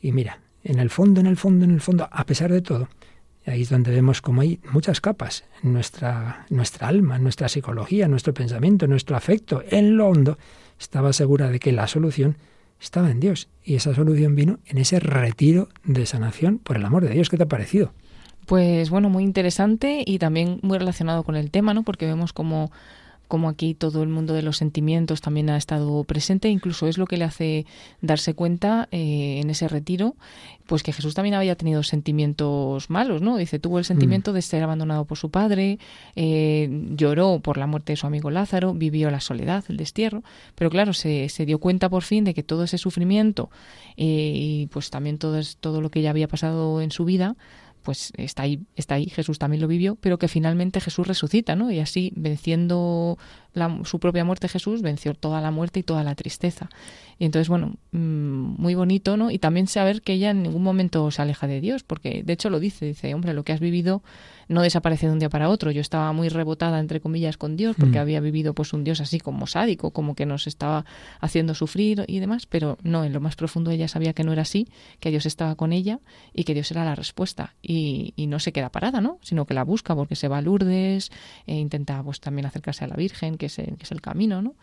y 0.02 0.12
mira, 0.12 0.42
en 0.66 0.80
el 0.80 0.90
fondo, 0.90 1.22
en 1.22 1.28
el 1.28 1.38
fondo, 1.38 1.64
en 1.64 1.72
el 1.72 1.80
fondo, 1.80 2.10
a 2.12 2.26
pesar 2.26 2.52
de 2.52 2.62
todo, 2.62 2.90
ahí 3.48 3.62
es 3.62 3.70
donde 3.70 3.92
vemos 3.92 4.22
como 4.22 4.42
hay 4.42 4.60
muchas 4.72 5.02
capas 5.02 5.44
en 5.64 5.74
nuestra, 5.74 6.46
nuestra 6.50 6.88
alma, 6.88 7.16
en 7.16 7.24
nuestra 7.24 7.50
psicología, 7.50 8.06
en 8.06 8.12
nuestro 8.12 8.34
pensamiento, 8.34 8.86
en 8.86 8.92
nuestro 8.92 9.16
afecto, 9.16 9.64
en 9.70 9.98
lo 9.98 10.08
hondo. 10.08 10.38
Estaba 10.80 11.14
segura 11.14 11.50
de 11.50 11.60
que 11.60 11.72
la 11.72 11.88
solución 11.88 12.38
estaba 12.80 13.10
en 13.10 13.20
Dios. 13.20 13.50
Y 13.64 13.76
esa 13.76 13.94
solución 13.96 14.36
vino 14.36 14.60
en 14.66 14.78
ese 14.78 15.00
retiro 15.00 15.70
de 15.84 16.06
sanación 16.06 16.60
por 16.60 16.78
el 16.78 16.86
amor 16.86 17.04
de 17.06 17.14
Dios. 17.14 17.30
¿Qué 17.30 17.38
te 17.38 17.44
ha 17.44 17.48
parecido? 17.48 17.94
Pues 18.46 18.90
bueno, 18.90 19.10
muy 19.10 19.24
interesante 19.24 20.04
y 20.06 20.20
también 20.20 20.60
muy 20.62 20.78
relacionado 20.78 21.24
con 21.24 21.36
el 21.36 21.52
tema, 21.52 21.74
¿no? 21.74 21.84
Porque 21.84 22.06
vemos 22.06 22.32
como 22.32 22.72
como 23.28 23.50
aquí 23.50 23.74
todo 23.74 24.04
el 24.04 24.10
mundo 24.10 24.34
de 24.34 24.42
los 24.42 24.58
sentimientos 24.58 25.22
también 25.22 25.50
ha 25.50 25.58
estado 25.58 26.04
presente, 26.04 26.50
incluso 26.50 26.88
es 26.88 26.98
lo 26.98 27.06
que 27.06 27.18
le 27.18 27.26
hace 27.26 27.66
darse 28.02 28.34
cuenta 28.34 28.88
eh, 28.92 29.40
en 29.42 29.50
ese 29.50 29.68
retiro, 29.68 30.16
pues 30.66 30.84
que 30.84 30.94
Jesús 30.94 31.14
también 31.14 31.36
había 31.36 31.56
tenido 31.56 31.84
sentimientos 31.84 32.90
malos, 32.90 33.22
¿no? 33.22 33.38
Dice, 33.38 33.60
tuvo 33.60 33.78
el 33.78 33.84
mm. 33.84 33.86
sentimiento 33.86 34.34
de 34.34 34.42
ser 34.42 34.64
abandonado 34.64 35.06
por 35.06 35.18
su 35.18 35.30
padre, 35.30 35.80
eh, 36.16 36.70
lloró 36.96 37.40
por 37.40 37.58
la 37.58 37.68
muerte 37.68 37.94
de 37.94 37.98
su 37.98 38.08
amigo 38.08 38.30
Lázaro, 38.32 38.74
vivió 38.74 39.12
la 39.12 39.20
soledad, 39.20 39.64
el 39.70 39.78
destierro, 39.78 40.24
pero 40.56 40.70
claro, 40.70 40.94
se, 40.94 41.30
se 41.30 41.46
dio 41.46 41.60
cuenta 41.60 41.90
por 41.90 42.04
fin 42.04 42.24
de 42.24 42.34
que 42.34 42.44
todo 42.44 42.64
ese 42.64 42.78
sufrimiento 42.78 43.50
eh, 43.98 44.32
y 44.36 44.68
pues 44.68 44.90
también 44.90 45.18
todo, 45.18 45.40
todo 45.60 45.82
lo 45.82 45.90
que 45.90 46.02
ya 46.02 46.10
había 46.10 46.28
pasado 46.28 46.82
en 46.82 46.92
su 46.92 47.06
vida, 47.06 47.36
pues 47.84 48.12
está 48.18 48.44
ahí, 48.44 48.60
está 48.76 48.96
ahí, 48.96 49.10
Jesús 49.10 49.40
también 49.40 49.62
lo 49.62 49.68
vivió, 49.68 49.96
pero 49.96 50.20
que 50.20 50.28
finalmente 50.28 50.82
Jesús 50.82 51.08
resucita, 51.08 51.56
¿no? 51.56 51.72
Y 51.72 51.80
así, 51.80 52.12
venciendo 52.16 53.18
su 53.84 54.00
propia 54.00 54.24
muerte, 54.24 54.48
Jesús 54.48 54.82
venció 54.82 55.14
toda 55.14 55.42
la 55.42 55.52
muerte 55.52 55.80
y 55.80 55.84
toda 55.84 56.04
la 56.04 56.16
tristeza. 56.16 56.70
Y 57.20 57.26
entonces, 57.26 57.50
bueno, 57.50 57.76
mm, 57.92 58.62
muy 58.62 58.76
bonito, 58.76 59.18
¿no? 59.18 59.32
Y 59.32 59.40
también 59.40 59.68
saber 59.68 60.02
que 60.02 60.14
ella 60.14 60.30
en 60.30 60.44
ningún 60.44 60.62
momento 60.62 61.10
se 61.10 61.22
aleja 61.22 61.48
de 61.48 61.62
Dios, 61.62 61.84
porque 61.84 62.22
de 62.24 62.34
hecho 62.34 62.50
lo 62.50 62.60
dice, 62.60 62.86
dice, 62.86 63.14
hombre, 63.14 63.34
lo 63.34 63.44
que 63.44 63.54
has 63.54 63.60
vivido 63.60 64.04
no 64.48 64.62
desaparece 64.62 65.08
de 65.08 65.14
un 65.14 65.20
día 65.20 65.30
para 65.30 65.50
otro. 65.50 65.72
Yo 65.72 65.82
estaba 65.82 66.14
muy 66.14 66.30
rebotada, 66.30 66.80
entre 66.80 67.02
comillas, 67.02 67.38
con 67.38 67.58
Dios, 67.58 67.76
porque 67.78 67.98
mm. 67.98 68.02
había 68.02 68.20
vivido 68.20 68.54
pues 68.54 68.74
un 68.74 68.84
Dios 68.84 69.02
así 69.02 69.20
como 69.20 69.48
sádico, 69.48 69.92
como 69.92 70.16
que 70.16 70.26
nos 70.26 70.48
estaba 70.48 70.86
haciendo 71.20 71.56
sufrir 71.56 72.06
y 72.08 72.20
demás, 72.20 72.46
pero 72.46 72.78
no, 72.84 73.04
en 73.04 73.14
lo 73.14 73.20
más 73.20 73.36
profundo 73.36 73.72
ella 73.72 73.88
sabía 73.88 74.14
que 74.14 74.24
no 74.24 74.32
era 74.32 74.44
así, 74.44 74.68
que 75.00 75.10
Dios 75.10 75.26
estaba 75.26 75.56
con 75.56 75.74
ella 75.74 76.00
y 76.34 76.44
que 76.44 76.54
Dios 76.54 76.72
era 76.72 76.86
la 76.86 76.96
respuesta. 76.96 77.56
Y, 77.62 78.14
y 78.16 78.28
no 78.28 78.40
se 78.40 78.52
queda 78.52 78.70
parada, 78.70 79.02
¿no? 79.02 79.20
Sino 79.22 79.46
que 79.46 79.54
la 79.54 79.64
busca 79.64 79.96
porque 79.96 80.16
se 80.16 80.28
va 80.28 80.38
a 80.38 80.42
Lourdes, 80.42 81.12
e 81.46 81.56
intenta 81.56 82.02
pues 82.04 82.20
también 82.20 82.46
acercarse 82.46 82.86
a 82.86 82.88
la 82.88 82.96
Virgen, 82.96 83.37
que 83.38 83.48
es 83.48 83.60
el, 83.60 83.78
que 83.78 83.84
es 83.84 83.92
el 83.92 84.02
camino, 84.02 84.42
¿no? 84.42 84.56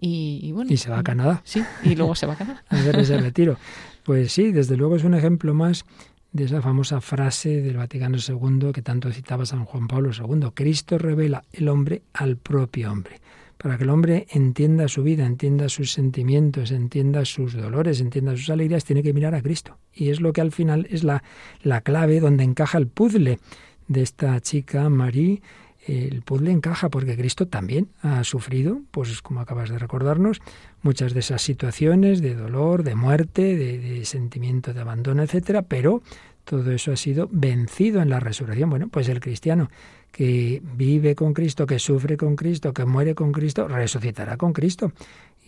Y, 0.00 0.50
bueno. 0.52 0.72
Y 0.72 0.76
se 0.78 0.90
va 0.90 1.00
a 1.00 1.02
Canadá. 1.02 1.42
Sí, 1.44 1.62
y 1.84 1.94
luego 1.94 2.14
se 2.14 2.26
va 2.26 2.32
a 2.32 2.36
Canadá. 2.36 2.64
a 2.68 2.76
hacer 2.76 2.98
ese 2.98 3.18
retiro. 3.18 3.58
Pues 4.04 4.32
sí, 4.32 4.50
desde 4.50 4.76
luego 4.76 4.96
es 4.96 5.04
un 5.04 5.14
ejemplo 5.14 5.52
más 5.52 5.84
de 6.32 6.44
esa 6.44 6.62
famosa 6.62 7.00
frase 7.00 7.60
del 7.60 7.76
Vaticano 7.76 8.16
II 8.16 8.72
que 8.72 8.82
tanto 8.82 9.10
citaba 9.12 9.44
San 9.44 9.64
Juan 9.64 9.88
Pablo 9.88 10.10
II. 10.12 10.48
Cristo 10.54 10.96
revela 10.96 11.44
el 11.52 11.68
hombre 11.68 12.02
al 12.14 12.36
propio 12.36 12.90
hombre. 12.92 13.20
Para 13.58 13.76
que 13.76 13.84
el 13.84 13.90
hombre 13.90 14.26
entienda 14.30 14.88
su 14.88 15.02
vida, 15.02 15.26
entienda 15.26 15.68
sus 15.68 15.92
sentimientos, 15.92 16.70
entienda 16.70 17.26
sus 17.26 17.52
dolores, 17.52 18.00
entienda 18.00 18.34
sus 18.34 18.48
alegrías, 18.48 18.86
tiene 18.86 19.02
que 19.02 19.12
mirar 19.12 19.34
a 19.34 19.42
Cristo. 19.42 19.76
Y 19.92 20.08
es 20.08 20.22
lo 20.22 20.32
que 20.32 20.40
al 20.40 20.50
final 20.50 20.86
es 20.88 21.04
la, 21.04 21.22
la 21.62 21.82
clave 21.82 22.20
donde 22.20 22.44
encaja 22.44 22.78
el 22.78 22.86
puzzle 22.86 23.38
de 23.86 24.02
esta 24.02 24.40
chica, 24.40 24.88
Marie, 24.88 25.42
el 25.90 26.22
puzzle 26.22 26.52
encaja 26.52 26.88
porque 26.88 27.16
Cristo 27.16 27.48
también 27.48 27.88
ha 28.02 28.22
sufrido, 28.24 28.80
pues 28.90 29.22
como 29.22 29.40
acabas 29.40 29.70
de 29.70 29.78
recordarnos, 29.78 30.40
muchas 30.82 31.14
de 31.14 31.20
esas 31.20 31.42
situaciones 31.42 32.20
de 32.20 32.34
dolor, 32.34 32.84
de 32.84 32.94
muerte, 32.94 33.56
de, 33.56 34.04
sentimiento 34.04 34.72
de 34.72 34.80
abandono, 34.80 35.22
etcétera, 35.22 35.62
pero 35.62 36.02
todo 36.44 36.70
eso 36.72 36.92
ha 36.92 36.96
sido 36.96 37.28
vencido 37.32 38.02
en 38.02 38.10
la 38.10 38.20
resurrección. 38.20 38.70
Bueno, 38.70 38.88
pues 38.88 39.08
el 39.08 39.20
cristiano 39.20 39.70
que 40.12 40.62
vive 40.76 41.14
con 41.14 41.34
Cristo, 41.34 41.66
que 41.66 41.78
sufre 41.78 42.16
con 42.16 42.36
Cristo, 42.36 42.72
que 42.72 42.84
muere 42.84 43.14
con 43.14 43.32
Cristo, 43.32 43.68
resucitará 43.68 44.36
con 44.36 44.52
Cristo. 44.52 44.92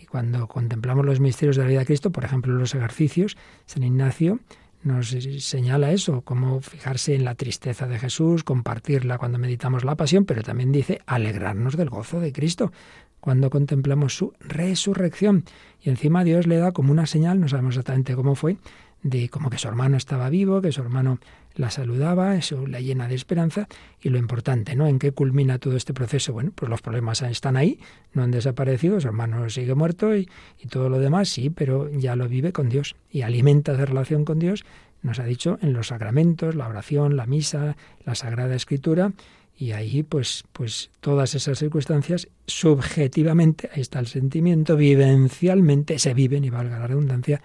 Y 0.01 0.07
cuando 0.07 0.47
contemplamos 0.49 1.05
los 1.07 1.21
misterios 1.21 1.57
de 1.57 1.63
la 1.63 1.69
vida 1.69 1.81
de 1.81 1.87
Cristo, 1.87 2.11
por 2.11 2.25
ejemplo, 2.25 2.53
los 2.53 2.75
ejercicios, 2.75 3.37
San 3.67 3.83
Ignacio 3.83 4.41
nos 4.85 5.17
señala 5.39 5.93
eso, 5.93 6.23
cómo 6.23 6.61
fijarse 6.61 7.15
en 7.15 7.25
la 7.25 7.35
tristeza 7.35 7.87
de 7.87 7.99
Jesús, 7.99 8.45
compartirla 8.45 9.19
cuando 9.19 9.39
meditamos 9.39 9.85
la 9.85 9.97
pasión, 9.97 10.25
pero 10.25 10.43
también 10.43 10.73
dice 10.73 11.01
alegrarnos 11.07 11.77
del 11.77 11.91
gozo 11.91 12.21
de 12.21 12.33
Cristo 12.33 12.73
cuando 13.21 13.51
contemplamos 13.51 14.17
su 14.17 14.33
resurrección. 14.41 15.45
Y 15.81 15.91
encima 15.91 16.25
Dios 16.25 16.49
le 16.49 16.57
da 16.57 16.73
como 16.73 16.91
una 16.91 17.07
señal, 17.07 17.39
no 17.39 17.47
sabemos 17.47 17.75
exactamente 17.75 18.17
cómo 18.17 18.35
fue, 18.35 18.57
de 19.03 19.29
como 19.29 19.51
que 19.51 19.59
su 19.59 19.69
hermano 19.69 19.97
estaba 19.97 20.31
vivo, 20.31 20.61
que 20.61 20.73
su 20.73 20.81
hermano 20.81 21.19
la 21.55 21.71
saludaba, 21.71 22.37
eso 22.37 22.67
la 22.67 22.81
llena 22.81 23.09
de 23.09 23.15
esperanza 23.15 23.69
y 24.01 24.09
lo 24.09 24.19
importante, 24.19 24.75
¿no? 24.77 24.87
¿En 24.87 24.99
qué 24.99 25.13
culmina 25.13 25.59
todo 25.59 25.77
este 25.77 25.93
proceso? 25.93 26.33
Bueno, 26.33 26.53
pues 26.55 26.71
los 26.71 26.83
problemas 26.83 27.21
están 27.23 27.57
ahí, 27.57 27.79
no 28.15 28.23
han 28.23 28.31
desaparecido, 28.31 29.01
su 29.01 29.09
hermano 29.09 29.49
sigue 29.51 29.75
muerto 29.75 30.17
y, 30.17 30.29
y 30.61 30.69
todo 30.69 30.89
lo 30.89 30.99
demás, 30.99 31.29
sí, 31.29 31.51
pero 31.51 31.91
ya 31.91 32.17
lo 32.17 32.29
vive 32.29 32.53
con 32.53 32.69
Dios 32.69 32.97
y 33.11 33.23
alimenta 33.23 33.73
esa 33.73 33.85
relación 33.85 34.25
con 34.25 34.39
Dios, 34.39 34.65
nos 35.03 35.19
ha 35.19 35.25
dicho, 35.25 35.59
en 35.63 35.73
los 35.73 35.89
sacramentos, 35.89 36.55
la 36.55 36.69
oración, 36.69 37.17
la 37.17 37.27
misa, 37.27 37.77
la 38.05 38.15
Sagrada 38.15 38.55
Escritura, 38.55 39.13
y 39.59 39.73
ahí 39.73 40.03
pues 40.03 40.45
pues 40.53 40.91
todas 41.01 41.35
esas 41.35 41.59
circunstancias 41.59 42.29
subjetivamente 42.47 43.69
ahí 43.73 43.83
está 43.83 43.99
el 43.99 44.07
sentimiento 44.07 44.77
vivencialmente 44.77 45.99
se 45.99 46.15
viven 46.15 46.45
y 46.45 46.51
valga 46.51 46.79
la 46.79 46.87
redundancia 46.87 47.43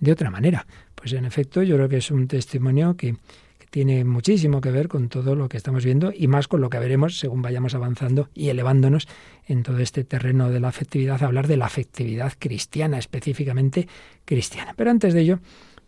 de 0.00 0.12
otra 0.12 0.30
manera 0.30 0.66
pues 1.02 1.14
en 1.14 1.24
efecto 1.24 1.64
yo 1.64 1.74
creo 1.74 1.88
que 1.88 1.96
es 1.96 2.12
un 2.12 2.28
testimonio 2.28 2.96
que, 2.96 3.16
tiene 3.70 4.04
muchísimo 4.04 4.60
que 4.60 4.70
ver 4.70 4.86
con 4.86 5.08
todo 5.08 5.34
lo 5.34 5.48
que 5.48 5.56
estamos 5.56 5.82
viendo 5.82 6.12
y 6.14 6.28
más 6.28 6.46
con 6.46 6.60
lo 6.60 6.68
que 6.68 6.78
veremos 6.78 7.18
según 7.18 7.40
vayamos 7.40 7.74
avanzando 7.74 8.28
y 8.34 8.50
elevándonos 8.50 9.08
en 9.46 9.62
todo 9.62 9.78
este 9.78 10.04
terreno 10.04 10.50
de 10.50 10.60
la 10.60 10.68
afectividad, 10.68 11.22
hablar 11.22 11.46
de 11.48 11.56
la 11.56 11.64
afectividad 11.64 12.34
cristiana, 12.38 12.98
específicamente 12.98 13.88
cristiana. 14.26 14.74
Pero 14.76 14.90
antes 14.90 15.14
de 15.14 15.22
ello, 15.22 15.38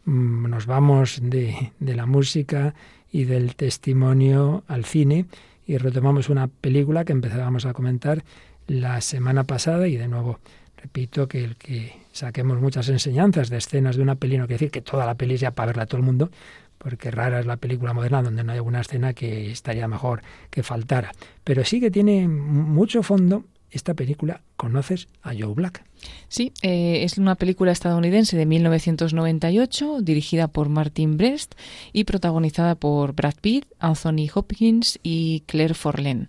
mm, 0.06 0.48
nos 0.48 0.64
vamos 0.64 1.18
de, 1.22 1.72
de 1.78 1.94
la 1.94 2.06
música 2.06 2.74
y 3.12 3.24
del 3.24 3.54
testimonio 3.54 4.64
al 4.66 4.86
cine 4.86 5.26
y 5.66 5.76
retomamos 5.76 6.30
una 6.30 6.48
película 6.48 7.04
que 7.04 7.12
empezábamos 7.12 7.66
a 7.66 7.74
comentar 7.74 8.24
la 8.66 9.02
semana 9.02 9.44
pasada 9.44 9.88
y 9.88 9.98
de 9.98 10.08
nuevo 10.08 10.38
repito 10.78 11.28
que 11.28 11.44
el 11.44 11.56
que 11.56 12.03
saquemos 12.14 12.60
muchas 12.60 12.88
enseñanzas 12.88 13.50
de 13.50 13.58
escenas 13.58 13.96
de 13.96 14.02
una 14.02 14.14
peli, 14.14 14.38
no 14.38 14.46
quiere 14.46 14.54
decir 14.54 14.70
que 14.70 14.80
toda 14.80 15.04
la 15.04 15.16
peli 15.16 15.36
sea 15.36 15.50
para 15.50 15.66
verla 15.66 15.86
todo 15.86 15.98
el 15.98 16.04
mundo, 16.04 16.30
porque 16.78 17.10
rara 17.10 17.40
es 17.40 17.46
la 17.46 17.56
película 17.56 17.92
moderna 17.92 18.22
donde 18.22 18.44
no 18.44 18.52
hay 18.52 18.58
alguna 18.58 18.80
escena 18.80 19.14
que 19.14 19.50
estaría 19.50 19.88
mejor 19.88 20.22
que 20.50 20.62
faltara. 20.62 21.12
Pero 21.42 21.64
sí 21.64 21.80
que 21.80 21.90
tiene 21.90 22.28
mucho 22.28 23.02
fondo 23.02 23.44
esta 23.74 23.94
película. 23.94 24.40
¿Conoces 24.56 25.08
a 25.22 25.32
Joe 25.38 25.54
Black? 25.54 25.84
Sí, 26.28 26.52
eh, 26.62 27.02
es 27.02 27.18
una 27.18 27.34
película 27.34 27.72
estadounidense 27.72 28.36
de 28.36 28.46
1998, 28.46 30.00
dirigida 30.00 30.48
por 30.48 30.68
Martin 30.68 31.16
Brest 31.16 31.54
y 31.92 32.04
protagonizada 32.04 32.74
por 32.74 33.14
Brad 33.14 33.34
Pitt, 33.40 33.66
Anthony 33.78 34.28
Hopkins 34.34 34.98
y 35.02 35.42
Claire 35.46 35.74
Forlén. 35.74 36.28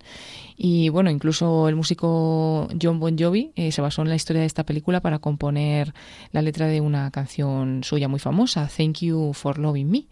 Y 0.57 0.89
bueno, 0.89 1.09
incluso 1.09 1.67
el 1.67 1.75
músico 1.75 2.67
John 2.81 2.99
Bon 2.99 3.17
Jovi 3.17 3.51
eh, 3.55 3.71
se 3.71 3.81
basó 3.81 4.01
en 4.01 4.09
la 4.09 4.15
historia 4.15 4.41
de 4.41 4.47
esta 4.47 4.63
película 4.63 5.01
para 5.01 5.19
componer 5.19 5.93
la 6.31 6.41
letra 6.41 6.67
de 6.67 6.79
una 6.81 7.11
canción 7.11 7.83
suya 7.83 8.07
muy 8.07 8.19
famosa, 8.19 8.69
Thank 8.75 8.99
You 8.99 9.33
for 9.33 9.59
Loving 9.59 9.89
Me. 9.89 10.05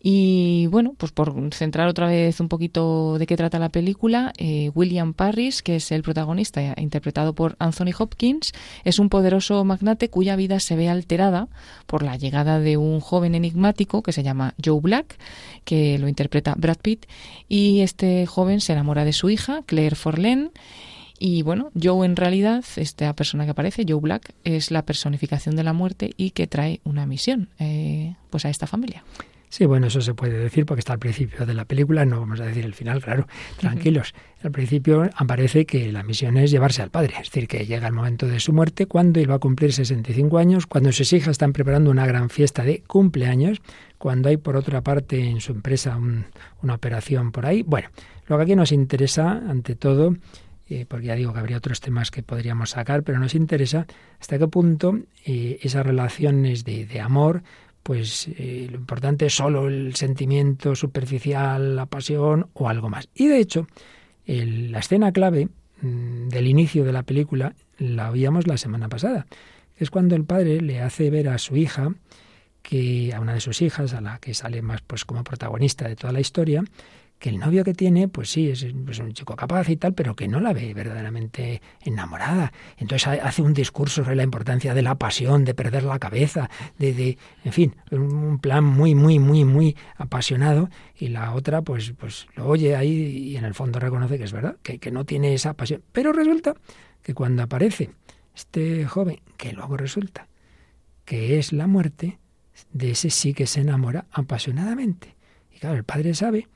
Y 0.00 0.66
bueno, 0.68 0.94
pues 0.96 1.10
por 1.12 1.34
centrar 1.52 1.88
otra 1.88 2.06
vez 2.06 2.38
un 2.40 2.48
poquito 2.48 3.18
de 3.18 3.26
qué 3.26 3.36
trata 3.36 3.58
la 3.58 3.70
película, 3.70 4.32
eh, 4.36 4.70
William 4.74 5.14
Parris, 5.14 5.62
que 5.62 5.76
es 5.76 5.90
el 5.90 6.02
protagonista, 6.02 6.74
interpretado 6.76 7.34
por 7.34 7.56
Anthony 7.58 7.92
Hopkins, 7.98 8.52
es 8.84 8.98
un 8.98 9.08
poderoso 9.08 9.64
magnate 9.64 10.08
cuya 10.08 10.36
vida 10.36 10.60
se 10.60 10.76
ve 10.76 10.88
alterada 10.88 11.48
por 11.86 12.02
la 12.02 12.16
llegada 12.16 12.60
de 12.60 12.76
un 12.76 13.00
joven 13.00 13.34
enigmático 13.34 14.02
que 14.02 14.12
se 14.12 14.22
llama 14.22 14.54
Joe 14.62 14.80
Black, 14.80 15.18
que 15.64 15.98
lo 15.98 16.08
interpreta 16.08 16.54
Brad 16.56 16.78
Pitt, 16.80 17.06
y 17.48 17.80
este 17.80 18.26
joven 18.26 18.60
se 18.60 18.74
enamora 18.74 19.04
de 19.04 19.12
su 19.12 19.30
hija, 19.30 19.62
Claire 19.66 19.96
Forlén, 19.96 20.52
y 21.18 21.42
bueno, 21.42 21.70
Joe 21.80 22.04
en 22.04 22.16
realidad, 22.16 22.64
esta 22.76 23.14
persona 23.14 23.44
que 23.44 23.52
aparece, 23.52 23.84
Joe 23.88 24.00
Black, 24.00 24.34
es 24.44 24.70
la 24.70 24.84
personificación 24.84 25.56
de 25.56 25.64
la 25.64 25.72
muerte 25.72 26.12
y 26.16 26.30
que 26.30 26.46
trae 26.46 26.80
una 26.84 27.06
misión 27.06 27.48
eh, 27.58 28.14
pues 28.30 28.44
a 28.44 28.50
esta 28.50 28.66
familia. 28.66 29.02
Sí, 29.56 29.64
bueno, 29.64 29.86
eso 29.86 30.02
se 30.02 30.12
puede 30.12 30.38
decir 30.38 30.66
porque 30.66 30.80
está 30.80 30.92
al 30.92 30.98
principio 30.98 31.46
de 31.46 31.54
la 31.54 31.64
película, 31.64 32.04
no 32.04 32.20
vamos 32.20 32.40
a 32.40 32.44
decir 32.44 32.66
el 32.66 32.74
final, 32.74 33.00
claro, 33.00 33.26
tranquilos. 33.58 34.12
Al 34.42 34.50
principio 34.50 35.08
aparece 35.16 35.64
que 35.64 35.90
la 35.90 36.02
misión 36.02 36.36
es 36.36 36.50
llevarse 36.50 36.82
al 36.82 36.90
padre, 36.90 37.14
es 37.22 37.30
decir, 37.30 37.48
que 37.48 37.64
llega 37.64 37.86
el 37.86 37.94
momento 37.94 38.26
de 38.26 38.38
su 38.38 38.52
muerte, 38.52 38.84
cuando 38.84 39.18
él 39.18 39.30
va 39.30 39.36
a 39.36 39.38
cumplir 39.38 39.72
65 39.72 40.36
años, 40.36 40.66
cuando 40.66 40.92
sus 40.92 41.10
hijas 41.14 41.30
están 41.30 41.54
preparando 41.54 41.90
una 41.90 42.06
gran 42.06 42.28
fiesta 42.28 42.64
de 42.64 42.82
cumpleaños, 42.86 43.62
cuando 43.96 44.28
hay 44.28 44.36
por 44.36 44.56
otra 44.56 44.82
parte 44.82 45.26
en 45.26 45.40
su 45.40 45.52
empresa 45.52 45.98
una 46.62 46.74
operación 46.74 47.32
por 47.32 47.46
ahí. 47.46 47.62
Bueno, 47.62 47.88
lo 48.26 48.36
que 48.36 48.42
aquí 48.42 48.56
nos 48.56 48.72
interesa, 48.72 49.40
ante 49.48 49.74
todo, 49.74 50.16
eh, 50.68 50.84
porque 50.86 51.06
ya 51.06 51.14
digo 51.14 51.32
que 51.32 51.38
habría 51.38 51.56
otros 51.56 51.80
temas 51.80 52.10
que 52.10 52.22
podríamos 52.22 52.70
sacar, 52.70 53.04
pero 53.04 53.18
nos 53.18 53.34
interesa 53.34 53.86
hasta 54.20 54.38
qué 54.38 54.48
punto 54.48 54.98
eh, 55.24 55.58
esas 55.62 55.86
relaciones 55.86 56.64
de, 56.64 56.84
de 56.84 57.00
amor 57.00 57.42
pues 57.86 58.26
eh, 58.36 58.66
lo 58.68 58.78
importante 58.78 59.26
es 59.26 59.34
solo 59.34 59.68
el 59.68 59.94
sentimiento 59.94 60.74
superficial, 60.74 61.76
la 61.76 61.86
pasión 61.86 62.48
o 62.52 62.68
algo 62.68 62.88
más. 62.88 63.08
Y 63.14 63.28
de 63.28 63.38
hecho, 63.38 63.68
la 64.26 64.80
escena 64.80 65.12
clave 65.12 65.50
mm, 65.82 66.26
del 66.26 66.48
inicio 66.48 66.84
de 66.84 66.92
la 66.92 67.04
película 67.04 67.54
la 67.78 68.10
oíamos 68.10 68.48
la 68.48 68.56
semana 68.56 68.88
pasada. 68.88 69.26
Es 69.76 69.92
cuando 69.92 70.16
el 70.16 70.24
padre 70.24 70.60
le 70.62 70.80
hace 70.80 71.10
ver 71.10 71.28
a 71.28 71.38
su 71.38 71.56
hija, 71.56 71.94
que 72.60 73.12
a 73.14 73.20
una 73.20 73.34
de 73.34 73.40
sus 73.40 73.62
hijas, 73.62 73.94
a 73.94 74.00
la 74.00 74.18
que 74.18 74.34
sale 74.34 74.62
más 74.62 74.82
pues 74.82 75.04
como 75.04 75.22
protagonista 75.22 75.86
de 75.86 75.94
toda 75.94 76.12
la 76.12 76.18
historia, 76.18 76.64
que 77.18 77.30
el 77.30 77.38
novio 77.38 77.64
que 77.64 77.72
tiene, 77.72 78.08
pues 78.08 78.30
sí, 78.30 78.50
es, 78.50 78.62
un 78.62 79.12
chico 79.12 79.36
capaz 79.36 79.68
y 79.70 79.76
tal, 79.76 79.94
pero 79.94 80.14
que 80.14 80.28
no 80.28 80.40
la 80.40 80.52
ve 80.52 80.74
verdaderamente 80.74 81.62
enamorada. 81.80 82.52
Entonces 82.76 83.08
hace 83.22 83.42
un 83.42 83.54
discurso 83.54 84.02
sobre 84.02 84.16
la 84.16 84.22
importancia 84.22 84.74
de 84.74 84.82
la 84.82 84.96
pasión, 84.96 85.44
de 85.44 85.54
perder 85.54 85.84
la 85.84 85.98
cabeza, 85.98 86.50
de, 86.78 86.92
de 86.92 87.18
en 87.44 87.52
fin, 87.52 87.76
un 87.90 88.38
plan 88.38 88.64
muy, 88.64 88.94
muy, 88.94 89.18
muy, 89.18 89.44
muy 89.44 89.76
apasionado. 89.96 90.68
Y 90.94 91.08
la 91.08 91.32
otra, 91.32 91.62
pues, 91.62 91.94
pues 91.98 92.26
lo 92.34 92.46
oye 92.46 92.76
ahí 92.76 92.90
y 92.90 93.36
en 93.36 93.44
el 93.44 93.54
fondo 93.54 93.78
reconoce 93.78 94.18
que 94.18 94.24
es 94.24 94.32
verdad, 94.32 94.56
que, 94.62 94.78
que 94.78 94.90
no 94.90 95.04
tiene 95.04 95.32
esa 95.32 95.54
pasión. 95.54 95.82
Pero 95.92 96.12
resulta 96.12 96.54
que 97.02 97.14
cuando 97.14 97.42
aparece 97.42 97.90
este 98.34 98.84
joven, 98.84 99.20
que 99.38 99.52
luego 99.52 99.76
resulta 99.76 100.28
que 101.06 101.38
es 101.38 101.52
la 101.52 101.66
muerte, 101.66 102.18
de 102.72 102.90
ese 102.90 103.10
sí 103.10 103.32
que 103.32 103.46
se 103.46 103.60
enamora 103.60 104.06
apasionadamente. 104.10 105.14
Y 105.54 105.58
claro, 105.58 105.76
el 105.76 105.84
padre 105.84 106.14
sabe 106.14 106.48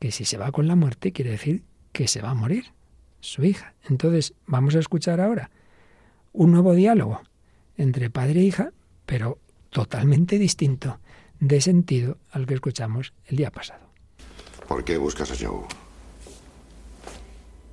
que 0.00 0.10
si 0.10 0.24
se 0.24 0.38
va 0.38 0.50
con 0.50 0.66
la 0.66 0.74
muerte 0.74 1.12
quiere 1.12 1.30
decir 1.30 1.62
que 1.92 2.08
se 2.08 2.22
va 2.22 2.30
a 2.30 2.34
morir 2.34 2.72
su 3.20 3.44
hija. 3.44 3.74
Entonces 3.88 4.34
vamos 4.46 4.74
a 4.74 4.80
escuchar 4.80 5.20
ahora 5.20 5.50
un 6.32 6.50
nuevo 6.50 6.74
diálogo 6.74 7.20
entre 7.76 8.10
padre 8.10 8.40
e 8.40 8.44
hija, 8.44 8.72
pero 9.06 9.38
totalmente 9.68 10.38
distinto 10.38 10.98
de 11.38 11.60
sentido 11.60 12.18
al 12.32 12.46
que 12.46 12.54
escuchamos 12.54 13.12
el 13.26 13.36
día 13.36 13.50
pasado. 13.50 13.86
¿Por 14.66 14.84
qué 14.84 14.98
buscas 14.98 15.30
a 15.30 15.34
Joe? 15.34 15.66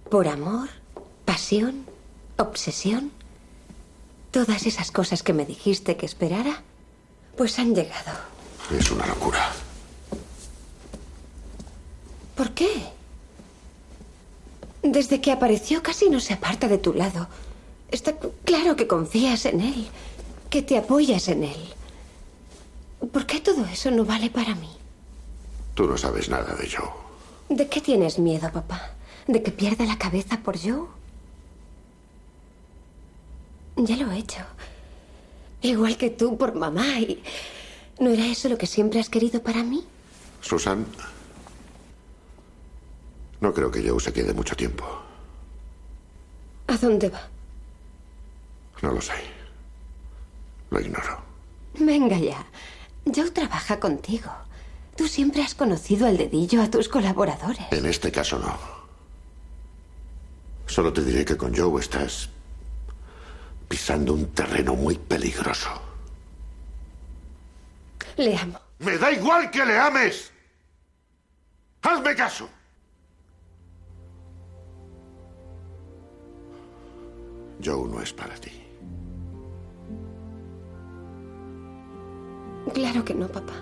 Por 0.09 0.27
amor, 0.27 0.69
pasión, 1.25 1.85
obsesión. 2.37 3.11
Todas 4.31 4.65
esas 4.65 4.91
cosas 4.91 5.23
que 5.23 5.33
me 5.33 5.45
dijiste 5.45 5.95
que 5.95 6.05
esperara, 6.05 6.61
pues 7.37 7.59
han 7.59 7.73
llegado. 7.73 8.11
Es 8.71 8.91
una 8.91 9.05
locura. 9.05 9.51
¿Por 12.37 12.51
qué? 12.51 12.69
Desde 14.83 15.19
que 15.19 15.31
apareció 15.31 15.81
casi 15.81 16.09
no 16.09 16.19
se 16.19 16.35
aparta 16.35 16.67
de 16.67 16.77
tu 16.77 16.93
lado. 16.93 17.27
Está 17.89 18.15
claro 18.45 18.75
que 18.75 18.87
confías 18.87 19.45
en 19.45 19.61
él, 19.61 19.87
que 20.51 20.61
te 20.61 20.77
apoyas 20.77 21.27
en 21.29 21.43
él. 21.45 21.73
¿Por 23.11 23.25
qué 23.25 23.39
todo 23.41 23.65
eso 23.65 23.89
no 23.89 24.05
vale 24.05 24.29
para 24.29 24.53
mí? 24.55 24.69
Tú 25.73 25.87
no 25.87 25.97
sabes 25.97 26.29
nada 26.29 26.53
de 26.55 26.69
Joe. 26.69 26.89
¿De 27.49 27.67
qué 27.67 27.81
tienes 27.81 28.19
miedo, 28.19 28.51
papá? 28.51 28.91
¿De 29.25 29.41
que 29.41 29.51
pierda 29.51 29.85
la 29.85 29.97
cabeza 29.97 30.39
por 30.39 30.59
Joe? 30.59 30.87
Ya 33.77 33.95
lo 33.95 34.11
he 34.11 34.19
hecho. 34.19 34.39
Igual 35.61 35.97
que 35.97 36.09
tú 36.11 36.37
por 36.37 36.53
mamá. 36.53 36.99
¿Y 36.99 37.23
no 37.99 38.11
era 38.11 38.27
eso 38.27 38.47
lo 38.47 38.57
que 38.57 38.67
siempre 38.67 38.99
has 38.99 39.09
querido 39.09 39.41
para 39.41 39.63
mí? 39.63 39.83
Susan, 40.41 40.85
no 43.41 43.53
creo 43.53 43.71
que 43.71 43.87
Joe 43.87 43.99
se 43.99 44.13
quede 44.13 44.33
mucho 44.33 44.55
tiempo. 44.55 44.85
¿A 46.67 46.77
dónde 46.77 47.09
va? 47.09 47.21
No 48.81 48.91
lo 48.91 49.01
sé. 49.01 49.13
Lo 50.69 50.79
ignoro. 50.79 51.21
Venga 51.79 52.17
ya. 52.17 52.45
Joe 53.05 53.31
trabaja 53.31 53.79
contigo. 53.79 54.31
Tú 54.95 55.07
siempre 55.07 55.43
has 55.43 55.55
conocido 55.55 56.07
al 56.07 56.17
dedillo 56.17 56.61
a 56.61 56.69
tus 56.69 56.89
colaboradores. 56.89 57.65
En 57.71 57.85
este 57.85 58.11
caso 58.11 58.39
no. 58.39 58.57
Solo 60.65 60.91
te 60.91 61.03
diré 61.03 61.23
que 61.23 61.37
con 61.37 61.55
Joe 61.55 61.79
estás 61.79 62.29
pisando 63.67 64.13
un 64.13 64.27
terreno 64.31 64.75
muy 64.75 64.97
peligroso. 64.97 65.69
Le 68.17 68.35
amo. 68.35 68.59
Me 68.79 68.97
da 68.97 69.11
igual 69.11 69.51
que 69.51 69.65
le 69.65 69.77
ames. 69.77 70.31
Hazme 71.83 72.15
caso. 72.15 72.49
Joe 77.63 77.89
no 77.89 78.01
es 78.01 78.13
para 78.13 78.35
ti. 78.35 78.51
Claro 82.73 83.03
que 83.03 83.13
no, 83.13 83.27
papá. 83.27 83.53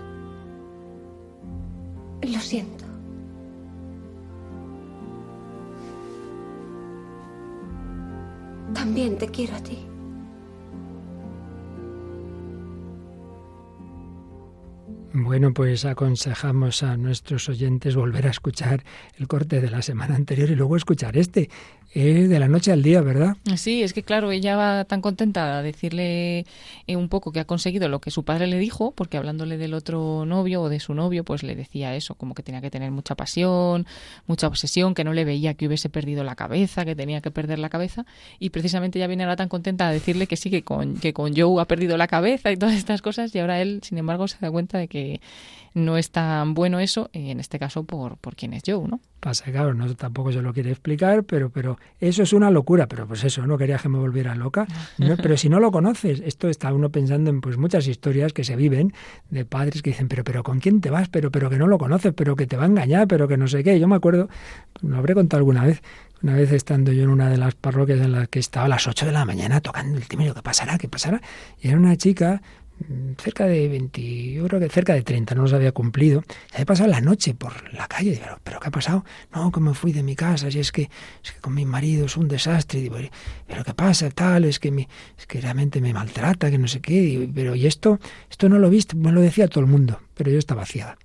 Lo 2.22 2.40
siento. 2.40 2.84
También 8.74 9.16
te 9.16 9.28
quiero 9.28 9.56
a 9.56 9.60
ti. 9.60 9.86
Bueno, 15.18 15.54
pues 15.54 15.86
aconsejamos 15.86 16.82
a 16.82 16.98
nuestros 16.98 17.48
oyentes 17.48 17.96
volver 17.96 18.26
a 18.26 18.30
escuchar 18.30 18.84
el 19.16 19.26
corte 19.26 19.62
de 19.62 19.70
la 19.70 19.80
semana 19.80 20.14
anterior 20.14 20.50
y 20.50 20.54
luego 20.54 20.76
escuchar 20.76 21.16
este. 21.16 21.48
Es 21.96 22.28
de 22.28 22.38
la 22.38 22.46
noche 22.46 22.72
al 22.72 22.82
día, 22.82 23.00
¿verdad? 23.00 23.38
Sí, 23.56 23.82
es 23.82 23.94
que 23.94 24.02
claro, 24.02 24.30
ella 24.30 24.54
va 24.54 24.84
tan 24.84 25.00
contenta 25.00 25.56
a 25.56 25.62
decirle 25.62 26.44
eh, 26.86 26.94
un 26.94 27.08
poco 27.08 27.32
que 27.32 27.40
ha 27.40 27.46
conseguido 27.46 27.88
lo 27.88 28.02
que 28.02 28.10
su 28.10 28.22
padre 28.22 28.48
le 28.48 28.58
dijo, 28.58 28.90
porque 28.90 29.16
hablándole 29.16 29.56
del 29.56 29.72
otro 29.72 30.26
novio 30.26 30.60
o 30.60 30.68
de 30.68 30.78
su 30.78 30.92
novio, 30.92 31.24
pues 31.24 31.42
le 31.42 31.56
decía 31.56 31.96
eso, 31.96 32.14
como 32.14 32.34
que 32.34 32.42
tenía 32.42 32.60
que 32.60 32.70
tener 32.70 32.90
mucha 32.90 33.14
pasión, 33.14 33.86
mucha 34.26 34.46
obsesión, 34.46 34.92
que 34.92 35.04
no 35.04 35.14
le 35.14 35.24
veía 35.24 35.54
que 35.54 35.68
hubiese 35.68 35.88
perdido 35.88 36.22
la 36.22 36.34
cabeza, 36.34 36.84
que 36.84 36.94
tenía 36.94 37.22
que 37.22 37.30
perder 37.30 37.58
la 37.58 37.70
cabeza, 37.70 38.04
y 38.38 38.50
precisamente 38.50 38.98
ella 38.98 39.06
viene 39.06 39.22
ahora 39.22 39.36
tan 39.36 39.48
contenta 39.48 39.88
a 39.88 39.90
decirle 39.90 40.26
que 40.26 40.36
sí, 40.36 40.50
que 40.50 40.64
con, 40.64 40.98
que 40.98 41.14
con 41.14 41.34
Joe 41.34 41.62
ha 41.62 41.64
perdido 41.64 41.96
la 41.96 42.08
cabeza 42.08 42.52
y 42.52 42.58
todas 42.58 42.74
estas 42.74 43.00
cosas, 43.00 43.34
y 43.34 43.38
ahora 43.38 43.62
él, 43.62 43.80
sin 43.82 43.96
embargo, 43.96 44.28
se 44.28 44.36
da 44.38 44.50
cuenta 44.50 44.76
de 44.76 44.88
que 44.88 45.22
no 45.72 45.96
es 45.96 46.10
tan 46.10 46.52
bueno 46.52 46.78
eso, 46.78 47.08
en 47.14 47.40
este 47.40 47.58
caso 47.58 47.84
por, 47.84 48.18
por 48.18 48.36
quién 48.36 48.52
es 48.52 48.64
Joe, 48.66 48.86
¿no? 48.86 49.00
Pasa, 49.26 49.50
claro, 49.50 49.74
no 49.74 49.92
tampoco 49.96 50.30
se 50.30 50.40
lo 50.40 50.54
quiere 50.54 50.70
explicar, 50.70 51.24
pero, 51.24 51.50
pero 51.50 51.80
eso 51.98 52.22
es 52.22 52.32
una 52.32 52.48
locura, 52.48 52.86
pero 52.86 53.08
pues 53.08 53.24
eso, 53.24 53.44
no 53.44 53.58
quería 53.58 53.76
que 53.76 53.88
me 53.88 53.98
volviera 53.98 54.36
loca. 54.36 54.68
pero 55.20 55.36
si 55.36 55.48
no 55.48 55.58
lo 55.58 55.72
conoces, 55.72 56.22
esto 56.24 56.48
está 56.48 56.72
uno 56.72 56.90
pensando 56.90 57.28
en 57.28 57.40
pues 57.40 57.56
muchas 57.56 57.88
historias 57.88 58.32
que 58.32 58.44
se 58.44 58.54
viven 58.54 58.92
de 59.30 59.44
padres 59.44 59.82
que 59.82 59.90
dicen, 59.90 60.06
pero, 60.06 60.22
pero 60.22 60.44
¿con 60.44 60.60
quién 60.60 60.80
te 60.80 60.90
vas? 60.90 61.08
Pero, 61.08 61.32
pero 61.32 61.50
que 61.50 61.58
no 61.58 61.66
lo 61.66 61.76
conoces, 61.76 62.12
pero 62.14 62.36
que 62.36 62.46
te 62.46 62.56
va 62.56 62.62
a 62.62 62.66
engañar, 62.66 63.08
pero 63.08 63.26
que 63.26 63.36
no 63.36 63.48
sé 63.48 63.64
qué. 63.64 63.80
Yo 63.80 63.88
me 63.88 63.96
acuerdo, 63.96 64.28
lo 64.80 64.96
habré 64.96 65.14
contado 65.14 65.38
alguna 65.38 65.64
vez, 65.64 65.82
una 66.22 66.36
vez 66.36 66.52
estando 66.52 66.92
yo 66.92 67.02
en 67.02 67.10
una 67.10 67.28
de 67.28 67.36
las 67.36 67.56
parroquias 67.56 67.98
en 67.98 68.12
las 68.12 68.28
que 68.28 68.38
estaba 68.38 68.66
a 68.66 68.68
las 68.68 68.86
8 68.86 69.06
de 69.06 69.12
la 69.12 69.24
mañana 69.24 69.60
tocando 69.60 69.98
el 69.98 70.06
timbre, 70.06 70.32
¿qué 70.32 70.42
pasará? 70.42 70.78
¿Qué 70.78 70.88
pasará? 70.88 71.20
Y 71.60 71.66
era 71.66 71.76
una 71.76 71.96
chica 71.96 72.42
cerca 73.18 73.46
de 73.46 73.68
20, 73.68 74.32
yo 74.32 74.46
creo 74.46 74.60
que 74.60 74.68
cerca 74.68 74.94
de 74.94 75.02
30, 75.02 75.34
no 75.34 75.42
los 75.42 75.52
había 75.52 75.72
cumplido. 75.72 76.22
Había 76.52 76.66
pasado 76.66 76.90
la 76.90 77.00
noche 77.00 77.34
por 77.34 77.72
la 77.72 77.88
calle. 77.88 78.18
Pero, 78.22 78.38
¿pero 78.42 78.60
qué 78.60 78.68
ha 78.68 78.70
pasado? 78.70 79.04
No, 79.34 79.50
que 79.50 79.60
me 79.60 79.74
fui 79.74 79.92
de 79.92 80.02
mi 80.02 80.14
casa, 80.14 80.48
y 80.50 80.58
es 80.58 80.72
que, 80.72 80.90
es 81.22 81.32
que 81.32 81.40
con 81.40 81.54
mi 81.54 81.64
marido 81.64 82.06
es 82.06 82.16
un 82.16 82.28
desastre. 82.28 82.80
Digo, 82.80 82.96
¿pero 83.46 83.64
qué 83.64 83.74
pasa? 83.74 84.10
Tal, 84.10 84.44
es 84.44 84.58
que, 84.58 84.70
me, 84.70 84.88
es 85.18 85.26
que 85.26 85.40
realmente 85.40 85.80
me 85.80 85.92
maltrata, 85.92 86.50
que 86.50 86.58
no 86.58 86.68
sé 86.68 86.80
qué. 86.80 87.28
pero, 87.34 87.54
¿y 87.54 87.66
esto? 87.66 87.98
Esto 88.30 88.48
no 88.48 88.58
lo 88.58 88.70
viste, 88.70 88.96
me 88.96 89.12
lo 89.12 89.20
decía 89.20 89.48
todo 89.48 89.60
el 89.60 89.70
mundo, 89.70 90.00
pero 90.14 90.30
yo 90.30 90.38
estaba 90.38 90.66
ciega. 90.66 90.96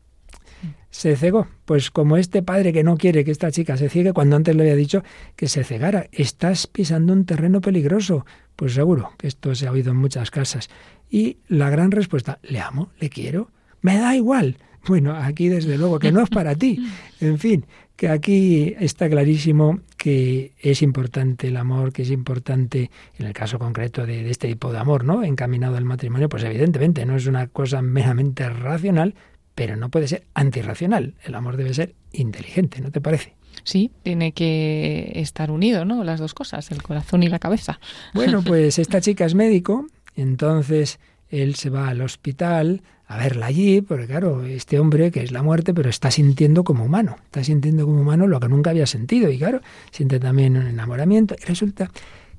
Se 0.90 1.16
cegó, 1.16 1.48
pues 1.66 1.92
como 1.92 2.18
este 2.18 2.44
padre 2.44 2.74
que 2.74 2.84
no 2.84 2.98
quiere 2.98 3.24
que 3.24 3.32
esta 3.32 3.52
chica 3.52 3.78
se 3.78 3.90
ciegue, 3.90 4.14
cuando 4.14 4.36
antes 4.36 4.56
le 4.56 4.64
había 4.64 4.76
dicho 4.76 5.04
que 5.36 5.48
se 5.48 5.64
cegara, 5.64 6.08
estás 6.12 6.68
pisando 6.68 7.14
un 7.14 7.26
terreno 7.26 7.62
peligroso. 7.62 8.26
Pues 8.56 8.74
seguro 8.74 9.12
que 9.18 9.28
esto 9.28 9.56
se 9.56 9.68
ha 9.68 9.72
oído 9.72 9.92
en 9.92 9.98
muchas 9.98 10.32
casas. 10.32 10.70
Y 11.10 11.38
la 11.48 11.70
gran 11.70 11.92
respuesta, 11.92 12.40
le 12.44 12.60
amo, 12.60 12.92
le 13.00 13.10
quiero, 13.10 13.50
me 13.82 13.98
da 13.98 14.16
igual. 14.16 14.58
Bueno, 14.88 15.16
aquí 15.16 15.48
desde 15.48 15.78
luego 15.78 16.00
que 16.00 16.12
no 16.12 16.22
es 16.22 16.30
para 16.30 16.56
ti. 16.56 16.84
En 17.20 17.38
fin, 17.38 17.66
que 17.96 18.10
aquí 18.10 18.76
está 18.80 19.08
clarísimo 19.10 19.80
que 19.96 20.54
es 20.60 20.82
importante 20.82 21.50
el 21.50 21.58
amor, 21.58 21.94
que 21.94 22.02
es 22.02 22.10
importante 22.10 22.90
en 23.20 23.28
el 23.28 23.34
caso 23.34 23.60
concreto 23.60 24.08
de, 24.08 24.28
este 24.28 24.48
tipo 24.48 24.72
de 24.72 24.80
amor, 24.80 25.06
¿no? 25.06 25.24
Encaminado 25.24 25.78
al 25.78 25.86
matrimonio, 25.86 26.28
pues 26.28 26.44
evidentemente 26.44 27.06
no 27.06 27.16
es 27.16 27.28
una 27.28 27.46
cosa 27.46 27.84
meramente 27.84 28.50
racional, 28.50 29.14
pero 29.56 29.76
no 29.76 29.90
puede 29.90 30.08
ser 30.08 30.24
antirracional. 30.34 31.16
El 31.24 31.36
amor 31.36 31.58
debe 31.58 31.74
ser 31.74 31.96
inteligente, 32.12 32.82
¿no 32.82 32.92
te 32.92 33.02
parece? 33.02 33.36
Sí, 33.64 33.92
tiene 34.04 34.32
que 34.32 35.12
estar 35.16 35.52
unido, 35.52 35.86
¿no? 35.86 36.04
Las 36.04 36.20
dos 36.20 36.34
cosas, 36.34 36.72
el 36.72 36.82
corazón 36.82 37.24
y 37.24 37.28
la 37.28 37.40
cabeza. 37.40 37.80
Bueno, 38.14 38.42
pues 38.46 38.80
esta 38.80 39.02
chica 39.02 39.26
es 39.26 39.36
médico 39.36 39.88
entonces 40.16 41.00
él 41.30 41.56
se 41.56 41.70
va 41.70 41.90
al 41.90 42.02
hospital 42.02 42.82
a 43.08 43.18
verla 43.18 43.48
allí, 43.48 43.82
porque 43.82 44.08
claro, 44.08 44.44
este 44.44 44.80
hombre 44.80 45.12
que 45.12 45.22
es 45.22 45.32
la 45.32 45.44
muerte, 45.44 45.74
pero 45.74 45.90
está 45.90 46.12
sintiendo 46.12 46.64
como 46.64 46.86
humano, 46.86 47.18
está 47.26 47.44
sintiendo 47.44 47.86
como 47.86 48.02
humano 48.02 48.28
lo 48.28 48.40
que 48.40 48.48
nunca 48.48 48.70
había 48.70 48.86
sentido, 48.86 49.30
y 49.30 49.38
claro, 49.38 49.62
siente 49.92 50.20
también 50.20 50.56
un 50.58 50.68
enamoramiento. 50.68 51.36
Y 51.42 51.46
resulta 51.46 51.92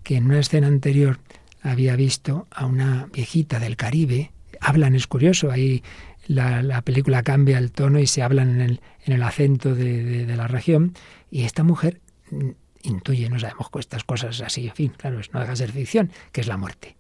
que 0.03 0.17
en 0.17 0.27
una 0.27 0.41
escena 0.41 0.69
anterior 0.69 1.19
había 1.63 1.95
visto 1.97 2.47
a 2.51 2.67
una 2.67 3.09
viejita 3.13 3.59
del 3.59 3.77
Caribe, 3.77 4.33
hablan, 4.61 4.95
es 4.95 5.07
curioso, 5.07 5.51
ahí 5.51 5.83
la, 6.27 6.83
película 6.83 7.23
cambia 7.23 7.59
el 7.59 7.73
tono 7.73 7.99
y 7.99 8.07
se 8.07 8.23
hablan 8.23 8.51
en 8.51 8.61
el, 8.61 8.81
en 9.05 9.13
el 9.13 9.23
acento 9.23 9.75
de, 9.75 10.27
de, 10.27 10.37
la 10.37 10.49
región 10.49 10.95
y 11.31 11.45
esta 11.45 11.63
mujer 11.63 12.01
mm, 12.31 12.51
intuye, 12.83 13.29
no 13.29 13.39
sabemos 13.39 13.69
estas 13.79 14.05
cosas 14.05 14.41
así, 14.41 14.69
en 14.69 14.75
fin, 14.75 14.93
claro, 14.97 15.21
no 15.33 15.41
deja 15.41 15.53
de 15.53 15.57
ser 15.57 15.73
ficción, 15.73 16.11
que 16.33 16.41
es 16.41 16.47
la 16.47 16.57
muerte. 16.57 16.97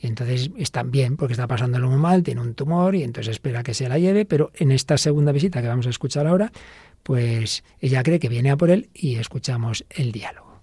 Y 0.00 0.06
entonces 0.06 0.50
está 0.58 0.82
bien 0.82 1.16
porque 1.16 1.32
está 1.32 1.46
pasándolo 1.46 1.88
muy 1.88 1.98
mal, 1.98 2.22
tiene 2.22 2.42
un 2.42 2.54
tumor 2.54 2.94
y 2.94 3.02
entonces 3.02 3.32
espera 3.32 3.62
que 3.62 3.74
se 3.74 3.88
la 3.88 3.98
lleve, 3.98 4.24
pero 4.24 4.50
en 4.54 4.70
esta 4.70 4.98
segunda 4.98 5.32
visita 5.32 5.62
que 5.62 5.68
vamos 5.68 5.86
a 5.86 5.90
escuchar 5.90 6.26
ahora, 6.26 6.52
pues 7.02 7.64
ella 7.80 8.02
cree 8.02 8.18
que 8.18 8.28
viene 8.28 8.50
a 8.50 8.56
por 8.56 8.70
él 8.70 8.90
y 8.92 9.16
escuchamos 9.16 9.84
el 9.90 10.12
diálogo. 10.12 10.60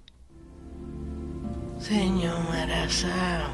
Señor 1.80 2.40
Marasa, 2.50 3.54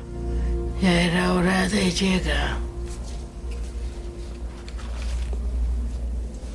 ya 0.82 1.02
era 1.02 1.34
hora 1.34 1.68
de 1.70 1.90
llegar. 1.92 2.69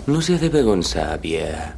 No 0.07 0.20
se 0.20 0.38
debe 0.38 0.62
gonzar, 0.62 1.18
vieja. 1.20 1.76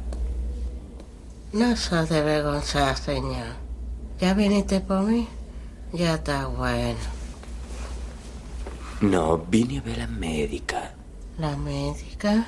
No 1.53 1.75
se 1.77 1.95
debe 2.05 2.41
gonzar, 2.41 2.97
señor. 2.97 3.55
¿Ya 4.19 4.33
viniste 4.33 4.81
por 4.81 5.03
mí? 5.03 5.27
Ya 5.93 6.15
está 6.15 6.47
bueno. 6.47 6.99
No, 8.99 9.37
vine 9.37 9.77
a 9.77 9.81
ver 9.81 9.95
a 9.95 9.99
la 9.99 10.07
médica. 10.07 10.93
¿La 11.37 11.55
médica? 11.55 12.47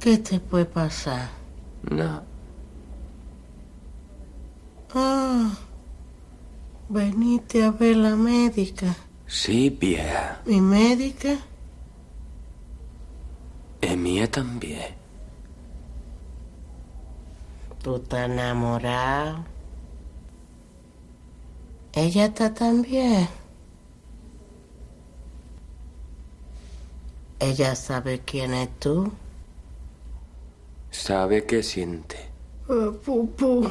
¿Qué 0.00 0.18
te 0.18 0.40
puede 0.40 0.64
pasar? 0.64 1.28
No. 1.88 2.22
Ah, 4.92 5.50
veniste 6.88 7.62
a 7.62 7.70
ver 7.70 7.96
la 7.96 8.16
médica. 8.16 8.96
Sí, 9.26 9.70
vieja. 9.70 10.40
¿Mi 10.46 10.60
médica? 10.60 11.36
Es 13.86 13.96
mía 13.96 14.28
también. 14.28 14.96
¿Tú 17.80 17.94
estás 17.94 18.28
enamorado? 18.28 19.44
Ella 21.92 22.24
está 22.24 22.52
también. 22.52 23.28
¿Ella 27.38 27.76
sabe 27.76 28.22
quién 28.22 28.54
es 28.54 28.70
tú? 28.80 29.12
Sabe 30.90 31.46
qué 31.46 31.62
siente. 31.62 32.16
Oh, 32.66 32.90
Pupu, 32.90 33.70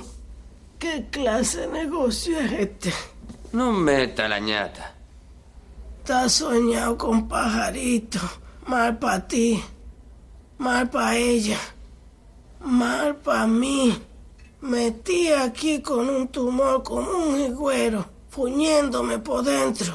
¿qué 0.80 1.08
clase 1.12 1.68
de 1.68 1.68
negocio 1.68 2.40
es 2.40 2.52
este? 2.54 2.94
No 3.52 3.74
meta 3.74 4.30
la 4.30 4.40
ñata. 4.40 4.94
Estás 5.98 6.32
soñado 6.32 6.98
con 6.98 7.28
pajarito. 7.28 8.20
Mal 8.66 8.98
para 8.98 9.28
ti. 9.28 9.62
Mal 10.58 10.90
para 10.90 11.18
ella. 11.18 11.60
Mal 12.62 13.16
para 13.18 13.48
mí. 13.48 13.98
Metí 14.62 15.30
aquí 15.30 15.82
con 15.82 16.10
un 16.10 16.28
tumor 16.30 16.82
como 16.84 17.12
un 17.12 17.40
higuero, 17.40 18.06
fuñéndome 18.30 19.20
por 19.20 19.44
dentro. 19.44 19.94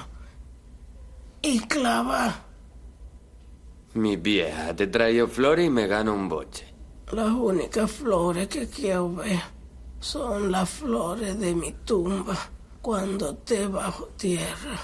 Y 1.43 1.59
clavar. 1.61 2.35
Mi 3.95 4.17
vieja, 4.17 4.77
te 4.77 4.87
traigo 4.87 5.27
flores 5.27 5.67
y 5.67 5.71
me 5.71 5.87
gano 5.89 6.15
un 6.15 6.29
boche. 6.29 6.73
Las 7.11 7.33
únicas 7.33 7.91
flores 7.91 8.47
que 8.47 8.69
quiero 8.69 9.13
ver 9.15 9.41
son 9.99 10.53
las 10.53 10.71
flores 10.71 11.39
de 11.41 11.55
mi 11.55 11.73
tumba 11.85 12.37
cuando 12.81 13.35
te 13.35 13.67
bajo 13.67 14.07
tierra. 14.17 14.79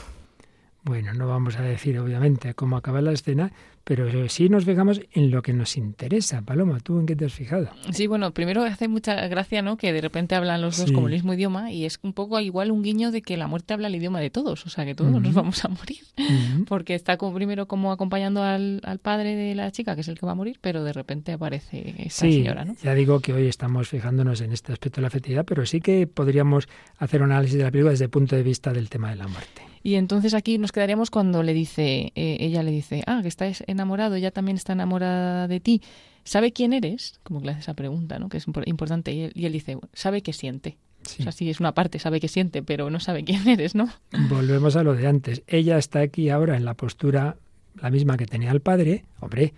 Bueno, 0.82 1.12
no 1.14 1.28
vamos 1.28 1.56
a 1.56 1.62
decir 1.62 1.98
obviamente 1.98 2.54
cómo 2.54 2.76
acaba 2.76 3.00
la 3.00 3.12
escena, 3.12 3.52
pero 3.86 4.28
sí 4.28 4.48
nos 4.48 4.64
fijamos 4.64 5.00
en 5.12 5.30
lo 5.30 5.42
que 5.42 5.52
nos 5.52 5.76
interesa. 5.76 6.42
Paloma, 6.42 6.80
¿tú 6.80 6.98
en 6.98 7.06
qué 7.06 7.14
te 7.14 7.24
has 7.24 7.32
fijado? 7.32 7.68
Sí, 7.92 8.08
bueno, 8.08 8.32
primero 8.32 8.64
hace 8.64 8.88
mucha 8.88 9.28
gracia, 9.28 9.62
¿no? 9.62 9.76
Que 9.76 9.92
de 9.92 10.00
repente 10.00 10.34
hablan 10.34 10.60
los 10.60 10.76
dos 10.76 10.90
como 10.90 11.06
el 11.06 11.14
mismo 11.14 11.34
idioma 11.34 11.70
y 11.70 11.84
es 11.84 12.00
un 12.02 12.12
poco 12.12 12.40
igual 12.40 12.72
un 12.72 12.82
guiño 12.82 13.12
de 13.12 13.22
que 13.22 13.36
la 13.36 13.46
muerte 13.46 13.74
habla 13.74 13.86
el 13.86 13.94
idioma 13.94 14.18
de 14.18 14.28
todos, 14.28 14.66
o 14.66 14.70
sea, 14.70 14.84
que 14.84 14.96
todos 14.96 15.12
nos 15.12 15.32
vamos 15.32 15.64
a 15.64 15.68
morir. 15.68 16.00
Porque 16.66 16.96
está 16.96 17.16
como, 17.16 17.32
primero 17.36 17.68
como 17.68 17.92
acompañando 17.92 18.42
al, 18.42 18.80
padre 19.00 19.36
de 19.36 19.54
la 19.54 19.70
chica, 19.70 19.94
que 19.94 20.00
es 20.00 20.08
el 20.08 20.18
que 20.18 20.26
va 20.26 20.32
a 20.32 20.34
morir, 20.34 20.58
pero 20.60 20.82
de 20.82 20.92
repente 20.92 21.32
aparece 21.32 21.94
esa 21.98 22.22
señora, 22.22 22.64
¿no? 22.64 22.74
Ya 22.82 22.92
digo 22.92 23.20
que 23.20 23.34
hoy 23.34 23.46
estamos 23.46 23.88
fijándonos 23.88 24.40
en 24.40 24.52
este 24.52 24.72
aspecto 24.72 24.96
de 24.96 25.02
la 25.02 25.08
afectividad, 25.08 25.44
pero 25.44 25.64
sí 25.64 25.80
que 25.80 26.08
podríamos 26.08 26.68
hacer 26.98 27.22
un 27.22 27.30
análisis 27.30 27.58
de 27.58 27.62
la 27.62 27.70
película 27.70 27.92
desde 27.92 28.06
el 28.06 28.10
punto 28.10 28.34
de 28.34 28.42
vista 28.42 28.72
del 28.72 28.90
tema 28.90 29.10
de 29.10 29.16
la 29.16 29.28
muerte. 29.28 29.62
Y 29.86 29.94
entonces 29.94 30.34
aquí 30.34 30.58
nos 30.58 30.72
quedaríamos 30.72 31.12
cuando 31.12 31.44
le 31.44 31.54
dice, 31.54 32.10
eh, 32.16 32.38
ella 32.40 32.64
le 32.64 32.72
dice, 32.72 33.04
ah, 33.06 33.20
que 33.22 33.28
estás 33.28 33.62
enamorado, 33.68 34.16
ella 34.16 34.32
también 34.32 34.56
está 34.56 34.72
enamorada 34.72 35.46
de 35.46 35.60
ti. 35.60 35.80
¿Sabe 36.24 36.50
quién 36.50 36.72
eres? 36.72 37.20
Como 37.22 37.38
que 37.38 37.46
le 37.46 37.52
hace 37.52 37.60
esa 37.60 37.74
pregunta, 37.74 38.18
¿no? 38.18 38.28
Que 38.28 38.38
es 38.38 38.48
importante. 38.48 39.12
Y 39.12 39.46
él, 39.46 39.52
dice, 39.52 39.78
sabe 39.92 40.22
qué 40.22 40.32
siente. 40.32 40.76
O 41.20 41.22
sea, 41.22 41.30
sí, 41.30 41.48
es 41.48 41.60
una 41.60 41.70
parte, 41.70 42.00
sabe 42.00 42.18
qué 42.18 42.26
siente, 42.26 42.64
pero 42.64 42.90
no 42.90 42.98
sabe 42.98 43.22
quién 43.22 43.46
eres, 43.48 43.76
¿no? 43.76 43.88
Volvemos 44.28 44.74
a 44.74 44.82
lo 44.82 44.92
de 44.94 45.06
antes. 45.06 45.44
Ella 45.46 45.78
está 45.78 46.00
aquí 46.00 46.30
ahora 46.30 46.56
en 46.56 46.64
la 46.64 46.74
postura 46.74 47.36
la 47.80 47.88
misma 47.88 48.16
que 48.16 48.26
tenía 48.26 48.50
el 48.50 48.62
padre. 48.62 49.04
Hombre, 49.20 49.54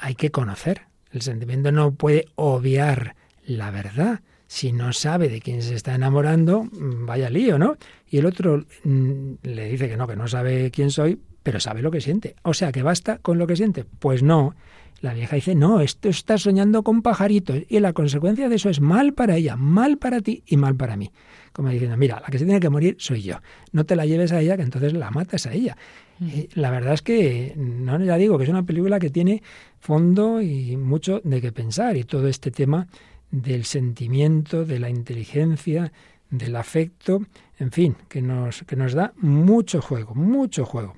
hay 0.00 0.16
que 0.16 0.32
conocer. 0.32 0.82
El 1.12 1.22
sentimiento 1.22 1.70
no 1.70 1.92
puede 1.92 2.26
obviar 2.34 3.14
la 3.46 3.70
verdad 3.70 4.20
si 4.50 4.72
no 4.72 4.92
sabe 4.92 5.28
de 5.28 5.40
quién 5.40 5.62
se 5.62 5.76
está 5.76 5.94
enamorando, 5.94 6.64
mm, 6.64 7.06
vaya 7.06 7.30
lío, 7.30 7.56
¿no? 7.56 7.76
Y 8.08 8.18
el 8.18 8.26
otro 8.26 8.64
mm, 8.82 9.34
le 9.44 9.68
dice 9.68 9.88
que 9.88 9.96
no, 9.96 10.08
que 10.08 10.16
no 10.16 10.26
sabe 10.26 10.72
quién 10.72 10.90
soy, 10.90 11.20
pero 11.44 11.60
sabe 11.60 11.82
lo 11.82 11.92
que 11.92 12.00
siente. 12.00 12.34
O 12.42 12.52
sea, 12.52 12.72
que 12.72 12.82
basta 12.82 13.18
con 13.18 13.38
lo 13.38 13.46
que 13.46 13.54
siente. 13.54 13.84
Pues 13.84 14.24
no. 14.24 14.56
La 15.02 15.14
vieja 15.14 15.36
dice, 15.36 15.54
no, 15.54 15.80
esto 15.80 16.08
está 16.08 16.36
soñando 16.36 16.82
con 16.82 17.00
pajaritos 17.00 17.60
y 17.68 17.78
la 17.78 17.92
consecuencia 17.92 18.48
de 18.48 18.56
eso 18.56 18.68
es 18.70 18.80
mal 18.80 19.14
para 19.14 19.36
ella, 19.36 19.54
mal 19.54 19.98
para 19.98 20.20
ti 20.20 20.42
y 20.48 20.56
mal 20.56 20.74
para 20.74 20.96
mí. 20.96 21.12
Como 21.52 21.68
diciendo, 21.68 21.96
mira, 21.96 22.18
la 22.20 22.26
que 22.26 22.40
se 22.40 22.44
tiene 22.44 22.58
que 22.58 22.70
morir 22.70 22.96
soy 22.98 23.22
yo. 23.22 23.36
No 23.70 23.86
te 23.86 23.94
la 23.94 24.04
lleves 24.04 24.32
a 24.32 24.40
ella, 24.40 24.56
que 24.56 24.64
entonces 24.64 24.94
la 24.94 25.12
matas 25.12 25.46
a 25.46 25.52
ella. 25.52 25.76
Mm. 26.18 26.40
la 26.54 26.70
verdad 26.72 26.94
es 26.94 27.02
que, 27.02 27.54
no, 27.56 28.02
ya 28.02 28.16
digo, 28.16 28.36
que 28.36 28.44
es 28.44 28.50
una 28.50 28.64
película 28.64 28.98
que 28.98 29.10
tiene 29.10 29.44
fondo 29.78 30.42
y 30.42 30.76
mucho 30.76 31.20
de 31.22 31.40
qué 31.40 31.52
pensar 31.52 31.96
y 31.96 32.02
todo 32.02 32.26
este 32.26 32.50
tema 32.50 32.88
del 33.30 33.64
sentimiento, 33.64 34.64
de 34.64 34.78
la 34.78 34.90
inteligencia, 34.90 35.92
del 36.30 36.56
afecto, 36.56 37.24
en 37.58 37.72
fin, 37.72 37.96
que 38.08 38.22
nos, 38.22 38.62
que 38.62 38.76
nos 38.76 38.92
da 38.92 39.12
mucho 39.16 39.82
juego, 39.82 40.14
mucho 40.14 40.64
juego. 40.64 40.96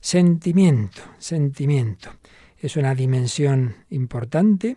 Sentimiento, 0.00 1.02
sentimiento. 1.18 2.10
Es 2.58 2.76
una 2.76 2.94
dimensión 2.94 3.74
importante 3.90 4.76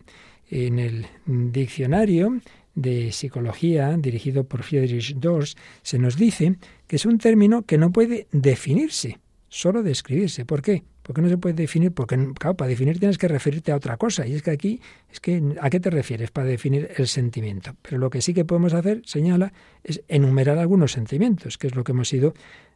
en 0.50 0.80
el 0.80 1.08
diccionario 1.26 2.40
de 2.76 3.12
psicología 3.12 3.96
dirigido 3.98 4.44
por 4.44 4.64
Friedrich 4.64 5.16
Dors 5.16 5.56
se 5.82 5.98
nos 5.98 6.18
dice 6.18 6.58
que 6.88 6.98
es 6.98 7.06
un 7.06 7.18
término 7.18 7.64
que 7.64 7.78
no 7.78 7.92
puede 7.92 8.28
definirse, 8.32 9.20
solo 9.48 9.82
describirse. 9.82 10.46
¿Por 10.46 10.62
qué? 10.62 10.84
Porque 11.06 11.22
no 11.22 11.30
se 11.30 11.38
puede 11.38 11.54
definir, 11.54 11.92
porque 11.92 12.18
claro, 12.34 12.58
para 12.58 12.68
definir 12.68 12.98
tienes 12.98 13.20
que 13.20 13.28
referirte 13.28 13.72
a 13.72 13.76
otra 13.76 13.96
cosa. 13.96 14.26
Y 14.26 14.34
es 14.34 14.42
que 14.42 14.50
aquí, 14.50 14.82
es 15.12 15.20
que 15.20 15.40
¿a 15.62 15.70
qué 15.70 15.80
te 15.80 15.92
refieres 15.92 16.32
para 16.32 16.48
definir 16.48 16.90
el 16.98 17.08
sentimiento? 17.08 17.76
Pero 17.84 18.00
lo 18.00 18.10
que 18.10 18.24
sí 18.24 18.34
que 18.34 18.44
podemos 18.44 18.74
hacer, 18.74 19.04
señala, 19.06 19.54
es 19.84 20.02
enumerar 20.08 20.58
algunos 20.58 20.94
sentimientos, 20.94 21.60
que 21.60 21.68
es 21.68 21.76
lo 21.76 21.84
que 21.84 21.92
hemos 21.92 22.12
ido 22.12 22.34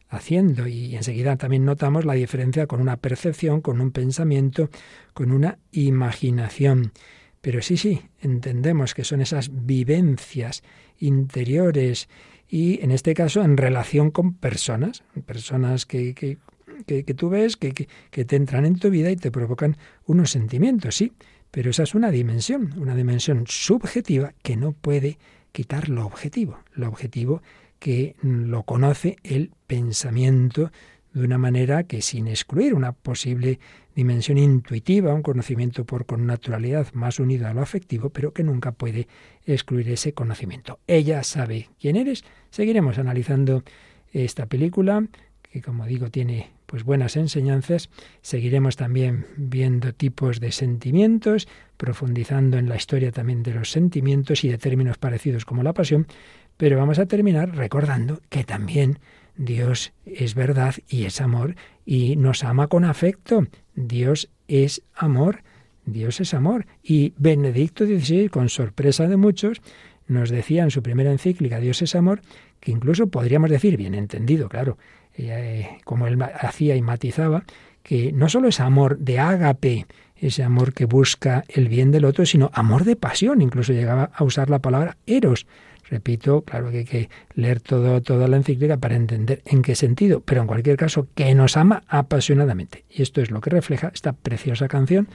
haciendo. 0.08 0.68
Y 0.68 0.94
enseguida 0.94 1.34
también 1.34 1.64
notamos 1.64 2.04
la 2.04 2.14
diferencia 2.14 2.68
con 2.68 2.80
una 2.80 2.98
percepción, 2.98 3.62
con 3.62 3.80
un 3.80 3.90
pensamiento, 3.90 4.70
con 5.12 5.32
una 5.32 5.58
imaginación. 5.72 6.92
Pero 7.40 7.62
sí, 7.62 7.76
sí, 7.76 8.02
entendemos 8.20 8.94
que 8.94 9.02
son 9.02 9.22
esas 9.22 9.50
vivencias 9.66 10.62
interiores 10.98 12.08
y 12.46 12.80
en 12.80 12.92
este 12.92 13.12
caso 13.14 13.42
en 13.42 13.56
relación 13.56 14.12
con 14.12 14.34
personas, 14.34 15.02
personas 15.26 15.84
que 15.84 16.38
que, 16.84 17.02
tú 17.14 17.28
ves 17.28 17.56
que, 17.56 17.72
que, 17.72 18.24
te 18.24 18.36
entran 18.36 18.64
en 18.64 18.78
tu 18.78 18.90
vida 18.90 19.10
y 19.10 19.16
te 19.16 19.30
provocan 19.30 19.76
unos 20.06 20.30
sentimientos, 20.30 20.96
sí, 20.96 21.12
pero 21.50 21.70
esa 21.70 21.82
es 21.82 21.94
una 21.94 22.10
dimensión, 22.10 22.74
una 22.78 22.94
dimensión 22.94 23.44
subjetiva 23.46 24.34
que 24.42 24.56
no 24.56 24.72
puede 24.72 25.18
quitar 25.52 25.88
lo 25.88 26.06
objetivo, 26.06 26.58
lo 26.72 26.88
objetivo 26.88 27.42
que 27.78 28.14
lo 28.22 28.62
conoce 28.64 29.16
el 29.22 29.52
pensamiento 29.66 30.70
de 31.12 31.24
una 31.24 31.38
manera 31.38 31.84
que 31.84 32.02
sin 32.02 32.28
excluir 32.28 32.74
una 32.74 32.92
posible 32.92 33.58
dimensión 33.94 34.38
intuitiva, 34.38 35.12
un 35.12 35.22
conocimiento 35.22 35.84
por 35.84 36.06
con 36.06 36.24
naturalidad 36.26 36.92
más 36.92 37.18
unido 37.18 37.48
a 37.48 37.54
lo 37.54 37.62
afectivo, 37.62 38.10
pero 38.10 38.32
que 38.32 38.44
nunca 38.44 38.72
puede 38.72 39.08
excluir 39.44 39.88
ese 39.88 40.12
conocimiento. 40.12 40.78
Ella 40.86 41.22
sabe 41.24 41.70
quién 41.80 41.96
eres. 41.96 42.24
Seguiremos 42.50 42.98
analizando 42.98 43.64
esta 44.12 44.46
película 44.46 45.06
que 45.42 45.60
como 45.60 45.86
digo 45.86 46.10
tiene 46.10 46.50
pues 46.70 46.84
buenas 46.84 47.16
enseñanzas. 47.16 47.90
Seguiremos 48.22 48.76
también 48.76 49.26
viendo 49.36 49.92
tipos 49.92 50.38
de 50.38 50.52
sentimientos, 50.52 51.48
profundizando 51.76 52.58
en 52.58 52.68
la 52.68 52.76
historia 52.76 53.10
también 53.10 53.42
de 53.42 53.52
los 53.52 53.72
sentimientos 53.72 54.44
y 54.44 54.50
de 54.50 54.58
términos 54.58 54.96
parecidos 54.96 55.44
como 55.44 55.64
la 55.64 55.72
pasión, 55.72 56.06
pero 56.56 56.78
vamos 56.78 57.00
a 57.00 57.06
terminar 57.06 57.56
recordando 57.56 58.20
que 58.28 58.44
también 58.44 59.00
Dios 59.36 59.92
es 60.04 60.36
verdad 60.36 60.76
y 60.88 61.06
es 61.06 61.20
amor 61.20 61.56
y 61.84 62.14
nos 62.14 62.44
ama 62.44 62.68
con 62.68 62.84
afecto. 62.84 63.48
Dios 63.74 64.30
es 64.46 64.82
amor. 64.94 65.42
Dios 65.86 66.20
es 66.20 66.34
amor. 66.34 66.66
Y 66.84 67.14
Benedicto 67.16 67.84
XVI, 67.84 68.28
con 68.28 68.48
sorpresa 68.48 69.08
de 69.08 69.16
muchos, 69.16 69.60
nos 70.06 70.30
decía 70.30 70.62
en 70.62 70.70
su 70.70 70.84
primera 70.84 71.10
encíclica, 71.10 71.58
Dios 71.58 71.82
es 71.82 71.96
amor, 71.96 72.20
que 72.60 72.70
incluso 72.70 73.08
podríamos 73.08 73.50
decir, 73.50 73.76
bien 73.76 73.94
entendido, 73.94 74.48
claro, 74.48 74.78
eh, 75.28 75.78
como 75.84 76.06
él 76.06 76.20
hacía 76.22 76.76
y 76.76 76.82
matizaba, 76.82 77.44
que 77.82 78.12
no 78.12 78.28
solo 78.28 78.48
es 78.48 78.60
amor 78.60 78.98
de 78.98 79.18
ágape, 79.18 79.86
ese 80.16 80.42
amor 80.42 80.74
que 80.74 80.84
busca 80.84 81.44
el 81.48 81.68
bien 81.68 81.90
del 81.90 82.04
otro, 82.04 82.26
sino 82.26 82.50
amor 82.52 82.84
de 82.84 82.96
pasión, 82.96 83.40
incluso 83.40 83.72
llegaba 83.72 84.10
a 84.14 84.24
usar 84.24 84.50
la 84.50 84.58
palabra 84.58 84.96
eros. 85.06 85.46
Repito, 85.88 86.42
claro 86.42 86.70
que 86.70 86.78
hay 86.78 86.84
que 86.84 87.08
leer 87.34 87.60
todo, 87.60 88.00
toda 88.00 88.28
la 88.28 88.36
encíclica 88.36 88.76
para 88.76 88.94
entender 88.94 89.42
en 89.44 89.62
qué 89.62 89.74
sentido, 89.74 90.20
pero 90.20 90.40
en 90.42 90.46
cualquier 90.46 90.76
caso, 90.76 91.08
que 91.14 91.34
nos 91.34 91.56
ama 91.56 91.82
apasionadamente. 91.88 92.84
Y 92.88 93.02
esto 93.02 93.20
es 93.20 93.30
lo 93.30 93.40
que 93.40 93.50
refleja 93.50 93.90
esta 93.92 94.12
preciosa 94.12 94.68
canción 94.68 95.08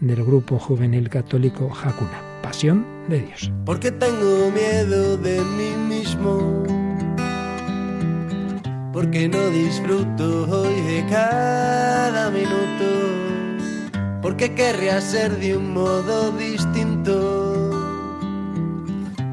del 0.00 0.22
grupo 0.24 0.58
juvenil 0.58 1.08
católico 1.08 1.72
Hakuna, 1.72 2.20
Pasión 2.42 2.86
de 3.08 3.20
Dios. 3.20 3.50
Porque 3.64 3.90
tengo 3.90 4.50
miedo 4.50 5.16
de 5.16 5.40
mí 5.40 5.70
mismo, 5.88 6.62
porque 8.98 9.28
no 9.28 9.50
disfruto 9.50 10.48
hoy 10.50 10.74
de 10.80 11.06
cada 11.08 12.30
minuto, 12.30 12.88
porque 14.20 14.56
querría 14.56 15.00
ser 15.00 15.38
de 15.38 15.56
un 15.56 15.72
modo 15.72 16.32
distinto, 16.32 17.70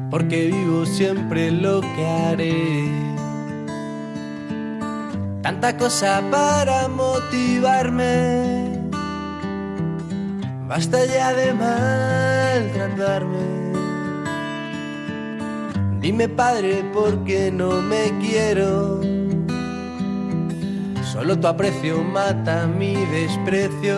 porque 0.08 0.52
vivo 0.52 0.86
siempre 0.86 1.50
lo 1.50 1.80
que 1.80 2.06
haré. 2.06 2.88
Tanta 5.42 5.76
cosa 5.76 6.22
para 6.30 6.86
motivarme 6.86 8.70
Basta 10.68 11.04
ya 11.06 11.32
de 11.34 11.52
maltratarme. 11.54 13.46
Dime 16.00 16.28
padre 16.28 16.84
por 16.94 17.24
qué 17.24 17.50
no 17.50 17.82
me 17.82 18.16
quiero. 18.20 19.25
Solo 21.16 21.38
tu 21.38 21.46
aprecio 21.46 22.04
mata 22.04 22.66
mi 22.66 22.94
desprecio. 23.06 23.96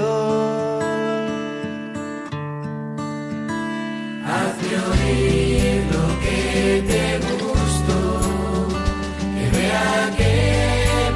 Hazme 4.24 4.74
oír 4.92 5.82
lo 5.94 6.06
que 6.22 6.84
te 6.86 7.18
gusto, 7.42 7.96
que 9.34 9.46
vea 9.56 10.14
que 10.16 10.34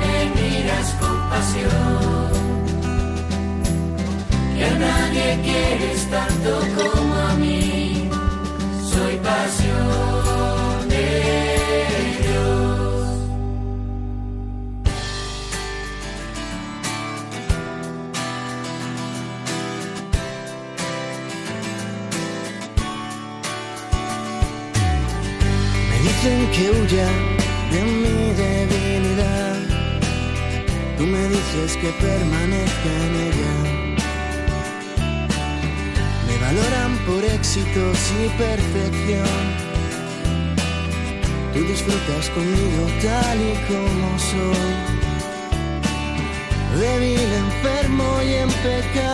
me 0.02 0.16
miras 0.34 0.88
con 1.00 1.16
pasión 1.30 2.32
que 4.56 4.64
a 4.64 4.74
nadie 4.86 5.38
quieres 5.44 6.10
tanto 6.10 6.50
como 6.76 7.01
que 26.52 26.70
huya 26.70 27.08
de 27.72 27.82
mi 27.82 28.32
debilidad. 28.34 29.56
Tú 30.98 31.04
me 31.06 31.28
dices 31.28 31.76
que 31.80 31.90
permanezca 32.06 32.90
en 33.06 33.14
ella. 33.28 33.54
Me 36.26 36.34
valoran 36.44 36.92
por 37.06 37.24
éxitos 37.24 37.98
y 38.22 38.28
perfección. 38.44 39.42
Tú 41.52 41.60
disfrutas 41.64 42.28
conmigo 42.30 42.82
tal 43.02 43.38
y 43.40 43.54
como 43.68 44.18
soy. 44.30 44.72
Débil, 46.80 47.30
enfermo 47.46 48.22
y 48.22 48.34
en 48.34 48.48
pecado. 48.48 49.11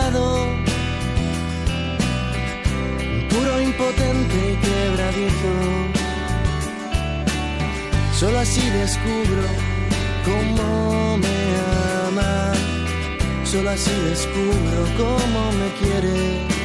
Solo 8.19 8.39
así 8.39 8.69
descubro 8.71 9.47
cómo 10.25 11.17
me 11.19 11.37
ama. 12.05 12.51
Solo 13.45 13.69
así 13.69 13.91
descubro 14.09 14.83
cómo 14.97 15.51
me 15.53 15.71
quiere. 15.79 16.58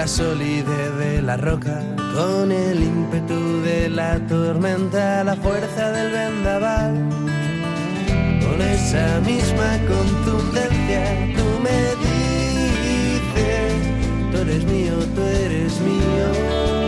La 0.00 0.08
solidez 0.08 0.96
de 0.96 1.20
la 1.20 1.36
roca, 1.36 1.82
con 2.14 2.50
el 2.50 2.82
ímpetu 2.82 3.60
de 3.60 3.90
la 3.90 4.18
tormenta, 4.28 5.22
la 5.24 5.36
fuerza 5.36 5.92
del 5.92 6.10
vendaval, 6.10 6.94
con 8.42 8.62
esa 8.62 9.20
misma 9.20 9.70
contundencia, 9.92 11.04
tú 11.36 11.46
me 11.66 11.78
dices, 12.06 13.74
tú 14.32 14.38
eres 14.38 14.64
mío, 14.64 14.94
tú 15.14 15.20
eres 15.20 15.78
mío. 15.82 16.79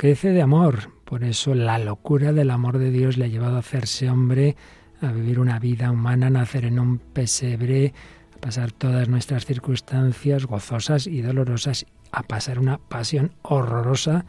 Enloquece 0.00 0.32
de 0.32 0.40
amor, 0.40 0.92
por 1.04 1.24
eso 1.24 1.54
la 1.54 1.78
locura 1.78 2.32
del 2.32 2.50
amor 2.50 2.78
de 2.78 2.90
Dios 2.90 3.18
le 3.18 3.26
ha 3.26 3.28
llevado 3.28 3.56
a 3.56 3.58
hacerse 3.58 4.08
hombre, 4.08 4.56
a 5.02 5.12
vivir 5.12 5.38
una 5.38 5.58
vida 5.58 5.90
humana, 5.90 6.28
a 6.28 6.30
nacer 6.30 6.64
en 6.64 6.78
un 6.78 6.96
pesebre, 6.96 7.92
a 8.34 8.40
pasar 8.40 8.72
todas 8.72 9.10
nuestras 9.10 9.44
circunstancias 9.44 10.46
gozosas 10.46 11.06
y 11.06 11.20
dolorosas, 11.20 11.84
a 12.12 12.22
pasar 12.22 12.58
una 12.58 12.78
pasión 12.78 13.32
horrorosa, 13.42 14.24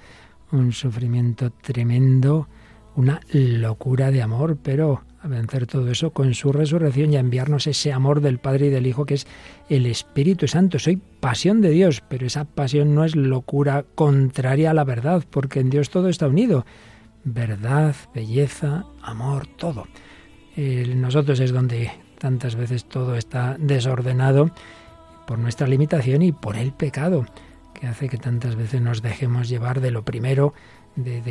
un 0.51 0.73
sufrimiento 0.73 1.51
tremendo, 1.51 2.49
una 2.97 3.21
locura 3.31 4.11
de 4.11 4.23
amor, 4.23 4.57
pero 4.61 5.03
a 5.23 5.27
vencer 5.27 5.67
todo 5.67 5.89
eso 5.91 6.11
con 6.11 6.33
su 6.33 6.51
resurrección 6.51 7.13
y 7.13 7.17
a 7.17 7.19
enviarnos 7.19 7.67
ese 7.67 7.93
amor 7.93 8.21
del 8.21 8.39
Padre 8.39 8.67
y 8.67 8.69
del 8.69 8.87
Hijo 8.87 9.05
que 9.05 9.13
es 9.15 9.27
el 9.69 9.85
Espíritu 9.85 10.47
Santo. 10.47 10.79
Soy 10.79 10.97
pasión 10.97 11.61
de 11.61 11.69
Dios, 11.69 12.01
pero 12.07 12.25
esa 12.25 12.45
pasión 12.45 12.95
no 12.95 13.05
es 13.05 13.15
locura 13.15 13.85
contraria 13.93 14.71
a 14.71 14.73
la 14.73 14.83
verdad, 14.83 15.23
porque 15.29 15.59
en 15.59 15.69
Dios 15.69 15.91
todo 15.91 16.09
está 16.09 16.27
unido. 16.27 16.65
Verdad, 17.23 17.95
belleza, 18.15 18.85
amor, 19.03 19.45
todo. 19.45 19.85
nosotros 20.57 21.39
es 21.39 21.51
donde 21.51 21.91
tantas 22.17 22.55
veces 22.55 22.85
todo 22.85 23.15
está 23.15 23.57
desordenado 23.59 24.49
por 25.27 25.37
nuestra 25.37 25.67
limitación 25.67 26.23
y 26.23 26.31
por 26.31 26.57
el 26.57 26.73
pecado, 26.73 27.25
que 27.79 27.85
hace 27.85 28.09
que 28.09 28.17
tantas 28.17 28.55
veces 28.55 28.81
nos 28.81 29.03
dejemos 29.03 29.49
llevar 29.49 29.81
de 29.81 29.91
lo 29.91 30.03
primero, 30.03 30.55
de, 30.95 31.21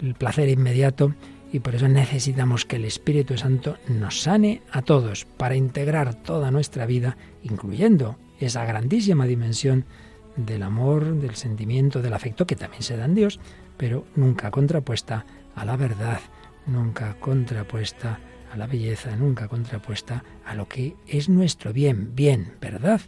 el 0.00 0.14
placer 0.14 0.48
inmediato 0.48 1.14
y 1.56 1.60
por 1.60 1.74
eso 1.74 1.88
necesitamos 1.88 2.66
que 2.66 2.76
el 2.76 2.84
Espíritu 2.84 3.38
Santo 3.38 3.78
nos 3.88 4.20
sane 4.20 4.60
a 4.70 4.82
todos 4.82 5.24
para 5.24 5.56
integrar 5.56 6.14
toda 6.14 6.50
nuestra 6.50 6.84
vida, 6.84 7.16
incluyendo 7.42 8.18
esa 8.38 8.66
grandísima 8.66 9.24
dimensión 9.24 9.86
del 10.36 10.62
amor, 10.62 11.14
del 11.14 11.34
sentimiento, 11.34 12.02
del 12.02 12.12
afecto 12.12 12.46
que 12.46 12.56
también 12.56 12.82
se 12.82 12.98
da 12.98 13.06
en 13.06 13.14
Dios, 13.14 13.40
pero 13.78 14.04
nunca 14.16 14.50
contrapuesta 14.50 15.24
a 15.54 15.64
la 15.64 15.78
verdad, 15.78 16.20
nunca 16.66 17.16
contrapuesta 17.20 18.20
a 18.52 18.56
la 18.58 18.66
belleza, 18.66 19.16
nunca 19.16 19.48
contrapuesta 19.48 20.24
a 20.44 20.54
lo 20.54 20.68
que 20.68 20.94
es 21.06 21.30
nuestro 21.30 21.72
bien, 21.72 22.14
bien, 22.14 22.52
verdad, 22.60 23.00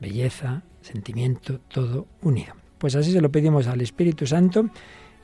belleza, 0.00 0.62
sentimiento, 0.82 1.58
todo 1.66 2.06
unido. 2.22 2.54
Pues 2.78 2.94
así 2.94 3.10
se 3.10 3.20
lo 3.20 3.32
pedimos 3.32 3.66
al 3.66 3.80
Espíritu 3.80 4.24
Santo 4.24 4.70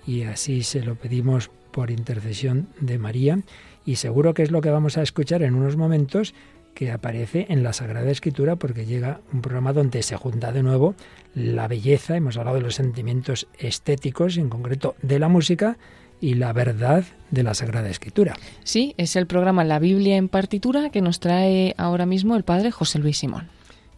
y 0.09 0.23
así 0.23 0.65
se 0.65 0.83
lo 0.83 0.97
pedimos 0.97 1.53
por 1.75 1.91
intercesión 1.91 2.69
de 2.79 2.99
María 2.99 3.41
y 3.85 3.97
seguro 3.97 4.33
que 4.33 4.45
es 4.45 4.53
lo 4.53 4.61
que 4.61 4.71
vamos 4.71 4.97
a 4.97 5.03
escuchar 5.03 5.43
en 5.43 5.57
unos 5.57 5.77
momentos 5.77 6.33
que 6.73 6.93
aparece 6.93 7.47
en 7.49 7.65
la 7.65 7.73
Sagrada 7.73 8.11
Escritura 8.11 8.55
porque 8.57 8.87
llega 8.87 9.21
un 9.33 9.43
programa 9.43 9.73
donde 9.73 10.03
se 10.05 10.17
junta 10.17 10.53
de 10.53 10.63
nuevo 10.63 10.95
la 11.35 11.67
belleza, 11.67 12.17
hemos 12.17 12.37
hablado 12.37 12.59
de 12.59 12.63
los 12.63 12.77
sentimientos 12.77 13.49
estéticos, 13.59 14.37
en 14.37 14.49
concreto 14.49 14.95
de 15.03 15.19
la 15.19 15.29
música, 15.29 15.77
y 16.21 16.35
la 16.35 16.53
verdad 16.53 17.05
de 17.33 17.43
la 17.43 17.55
Sagrada 17.55 17.91
Escritura. 17.91 18.37
Sí, 18.63 18.95
es 18.97 19.17
el 19.17 19.27
programa 19.27 19.65
La 19.65 19.81
Biblia 19.81 20.17
en 20.17 20.29
partitura 20.29 20.91
que 20.91 21.03
nos 21.03 21.19
trae 21.19 21.75
ahora 21.77 22.07
mismo 22.07 22.37
el 22.37 22.45
padre 22.45 22.71
José 22.71 23.01
Luis 23.01 23.19
Simón. 23.19 23.49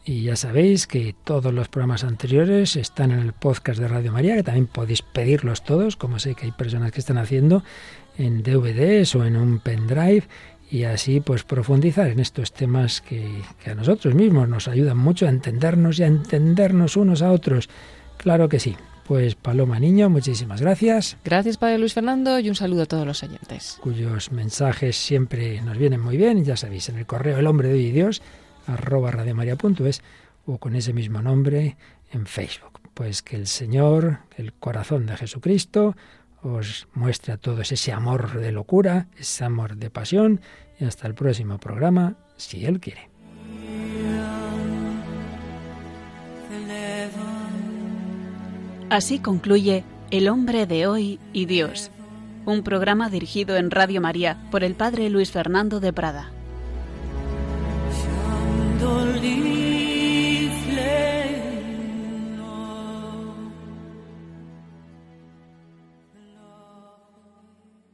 Y 0.09 0.23
ya 0.23 0.37
sabéis 0.37 0.87
que 0.87 1.17
todos 1.25 1.53
los 1.53 1.67
programas 1.67 2.05
anteriores 2.05 2.77
están 2.77 3.11
en 3.11 3.19
el 3.19 3.33
podcast 3.33 3.81
de 3.81 3.89
Radio 3.89 4.13
María, 4.13 4.37
que 4.37 4.45
también 4.45 4.69
podéis 4.69 5.03
pedirlos 5.03 5.65
todos, 5.65 5.97
como 5.97 6.21
sé 6.21 6.37
que 6.37 6.45
hay 6.45 6.53
personas 6.53 6.93
que 6.93 7.01
están 7.01 7.19
haciendo 7.19 7.65
en 8.17 8.45
DVDs 8.45 9.17
o 9.17 9.25
en 9.25 9.37
un 9.37 9.59
pendrive, 9.59 10.23
y 10.71 10.85
así 10.85 11.19
pues 11.19 11.43
profundizar 11.43 12.07
en 12.07 12.21
estos 12.21 12.53
temas 12.53 13.01
que, 13.01 13.29
que 13.65 13.71
a 13.71 13.75
nosotros 13.75 14.15
mismos 14.15 14.49
nos 14.49 14.69
ayudan 14.69 14.97
mucho 14.97 15.27
a 15.27 15.29
entendernos 15.29 15.99
y 15.99 16.05
a 16.05 16.07
entendernos 16.07 16.97
unos 16.97 17.21
a 17.21 17.33
otros. 17.33 17.69
Claro 18.17 18.49
que 18.49 18.61
sí. 18.61 18.77
Pues 19.09 19.35
Paloma 19.35 19.81
Niño, 19.81 20.09
muchísimas 20.09 20.61
gracias. 20.61 21.17
Gracias, 21.25 21.59
Padre 21.59 21.79
Luis 21.79 21.95
Fernando, 21.95 22.39
y 22.39 22.49
un 22.49 22.55
saludo 22.55 22.83
a 22.83 22.87
todos 22.87 23.07
los 23.07 23.25
oyentes. 23.25 23.79
Cuyos 23.81 24.31
mensajes 24.31 24.97
siempre 24.97 25.61
nos 25.63 25.79
vienen 25.79 26.01
muy 26.01 26.17
bien, 26.17 26.45
ya 26.45 26.57
sabéis, 26.57 26.89
en 26.89 26.99
el 26.99 27.07
correo 27.07 27.39
El 27.39 27.47
Hombre 27.49 27.69
de 27.69 27.75
Hoy 27.75 27.87
y 27.87 27.91
Dios 27.93 28.23
arroba 28.67 29.11
radiomaria.es 29.11 30.03
o 30.47 30.59
con 30.59 30.75
ese 30.75 30.93
mismo 30.93 31.23
nombre 31.23 31.77
en 32.13 32.27
Facebook. 32.27 32.81
Pues 32.95 33.23
que 33.23 33.37
el 33.37 33.47
Señor, 33.47 34.21
el 34.37 34.53
corazón 34.53 35.07
de 35.07 35.17
Jesucristo, 35.17 35.97
os 36.43 36.89
muestre 36.95 37.33
a 37.33 37.37
todos 37.37 37.73
ese 37.73 37.93
amor 37.93 38.39
de 38.39 38.53
locura, 38.53 39.09
ese 39.19 39.45
amor 39.45 39.77
de 39.77 39.91
pasión 39.91 40.41
y 40.79 40.85
hasta 40.85 41.07
el 41.07 41.15
próximo 41.15 41.59
programa, 41.59 42.17
si 42.37 42.65
Él 42.65 42.81
quiere. 42.81 43.11
Así 48.89 49.19
concluye 49.19 49.85
El 50.11 50.29
hombre 50.29 50.67
de 50.67 50.87
hoy 50.87 51.19
y 51.33 51.47
Dios, 51.47 51.91
un 52.45 52.63
programa 52.63 53.11
dirigido 53.11 53.57
en 53.57 53.73
Radio 53.73 54.01
María 54.01 54.39
por 54.53 54.63
el 54.63 54.75
Padre 54.75 55.11
Luis 55.11 55.33
Fernando 55.33 55.81
de 55.81 55.93
Prada. 55.93 56.31
dolí. 58.81 59.76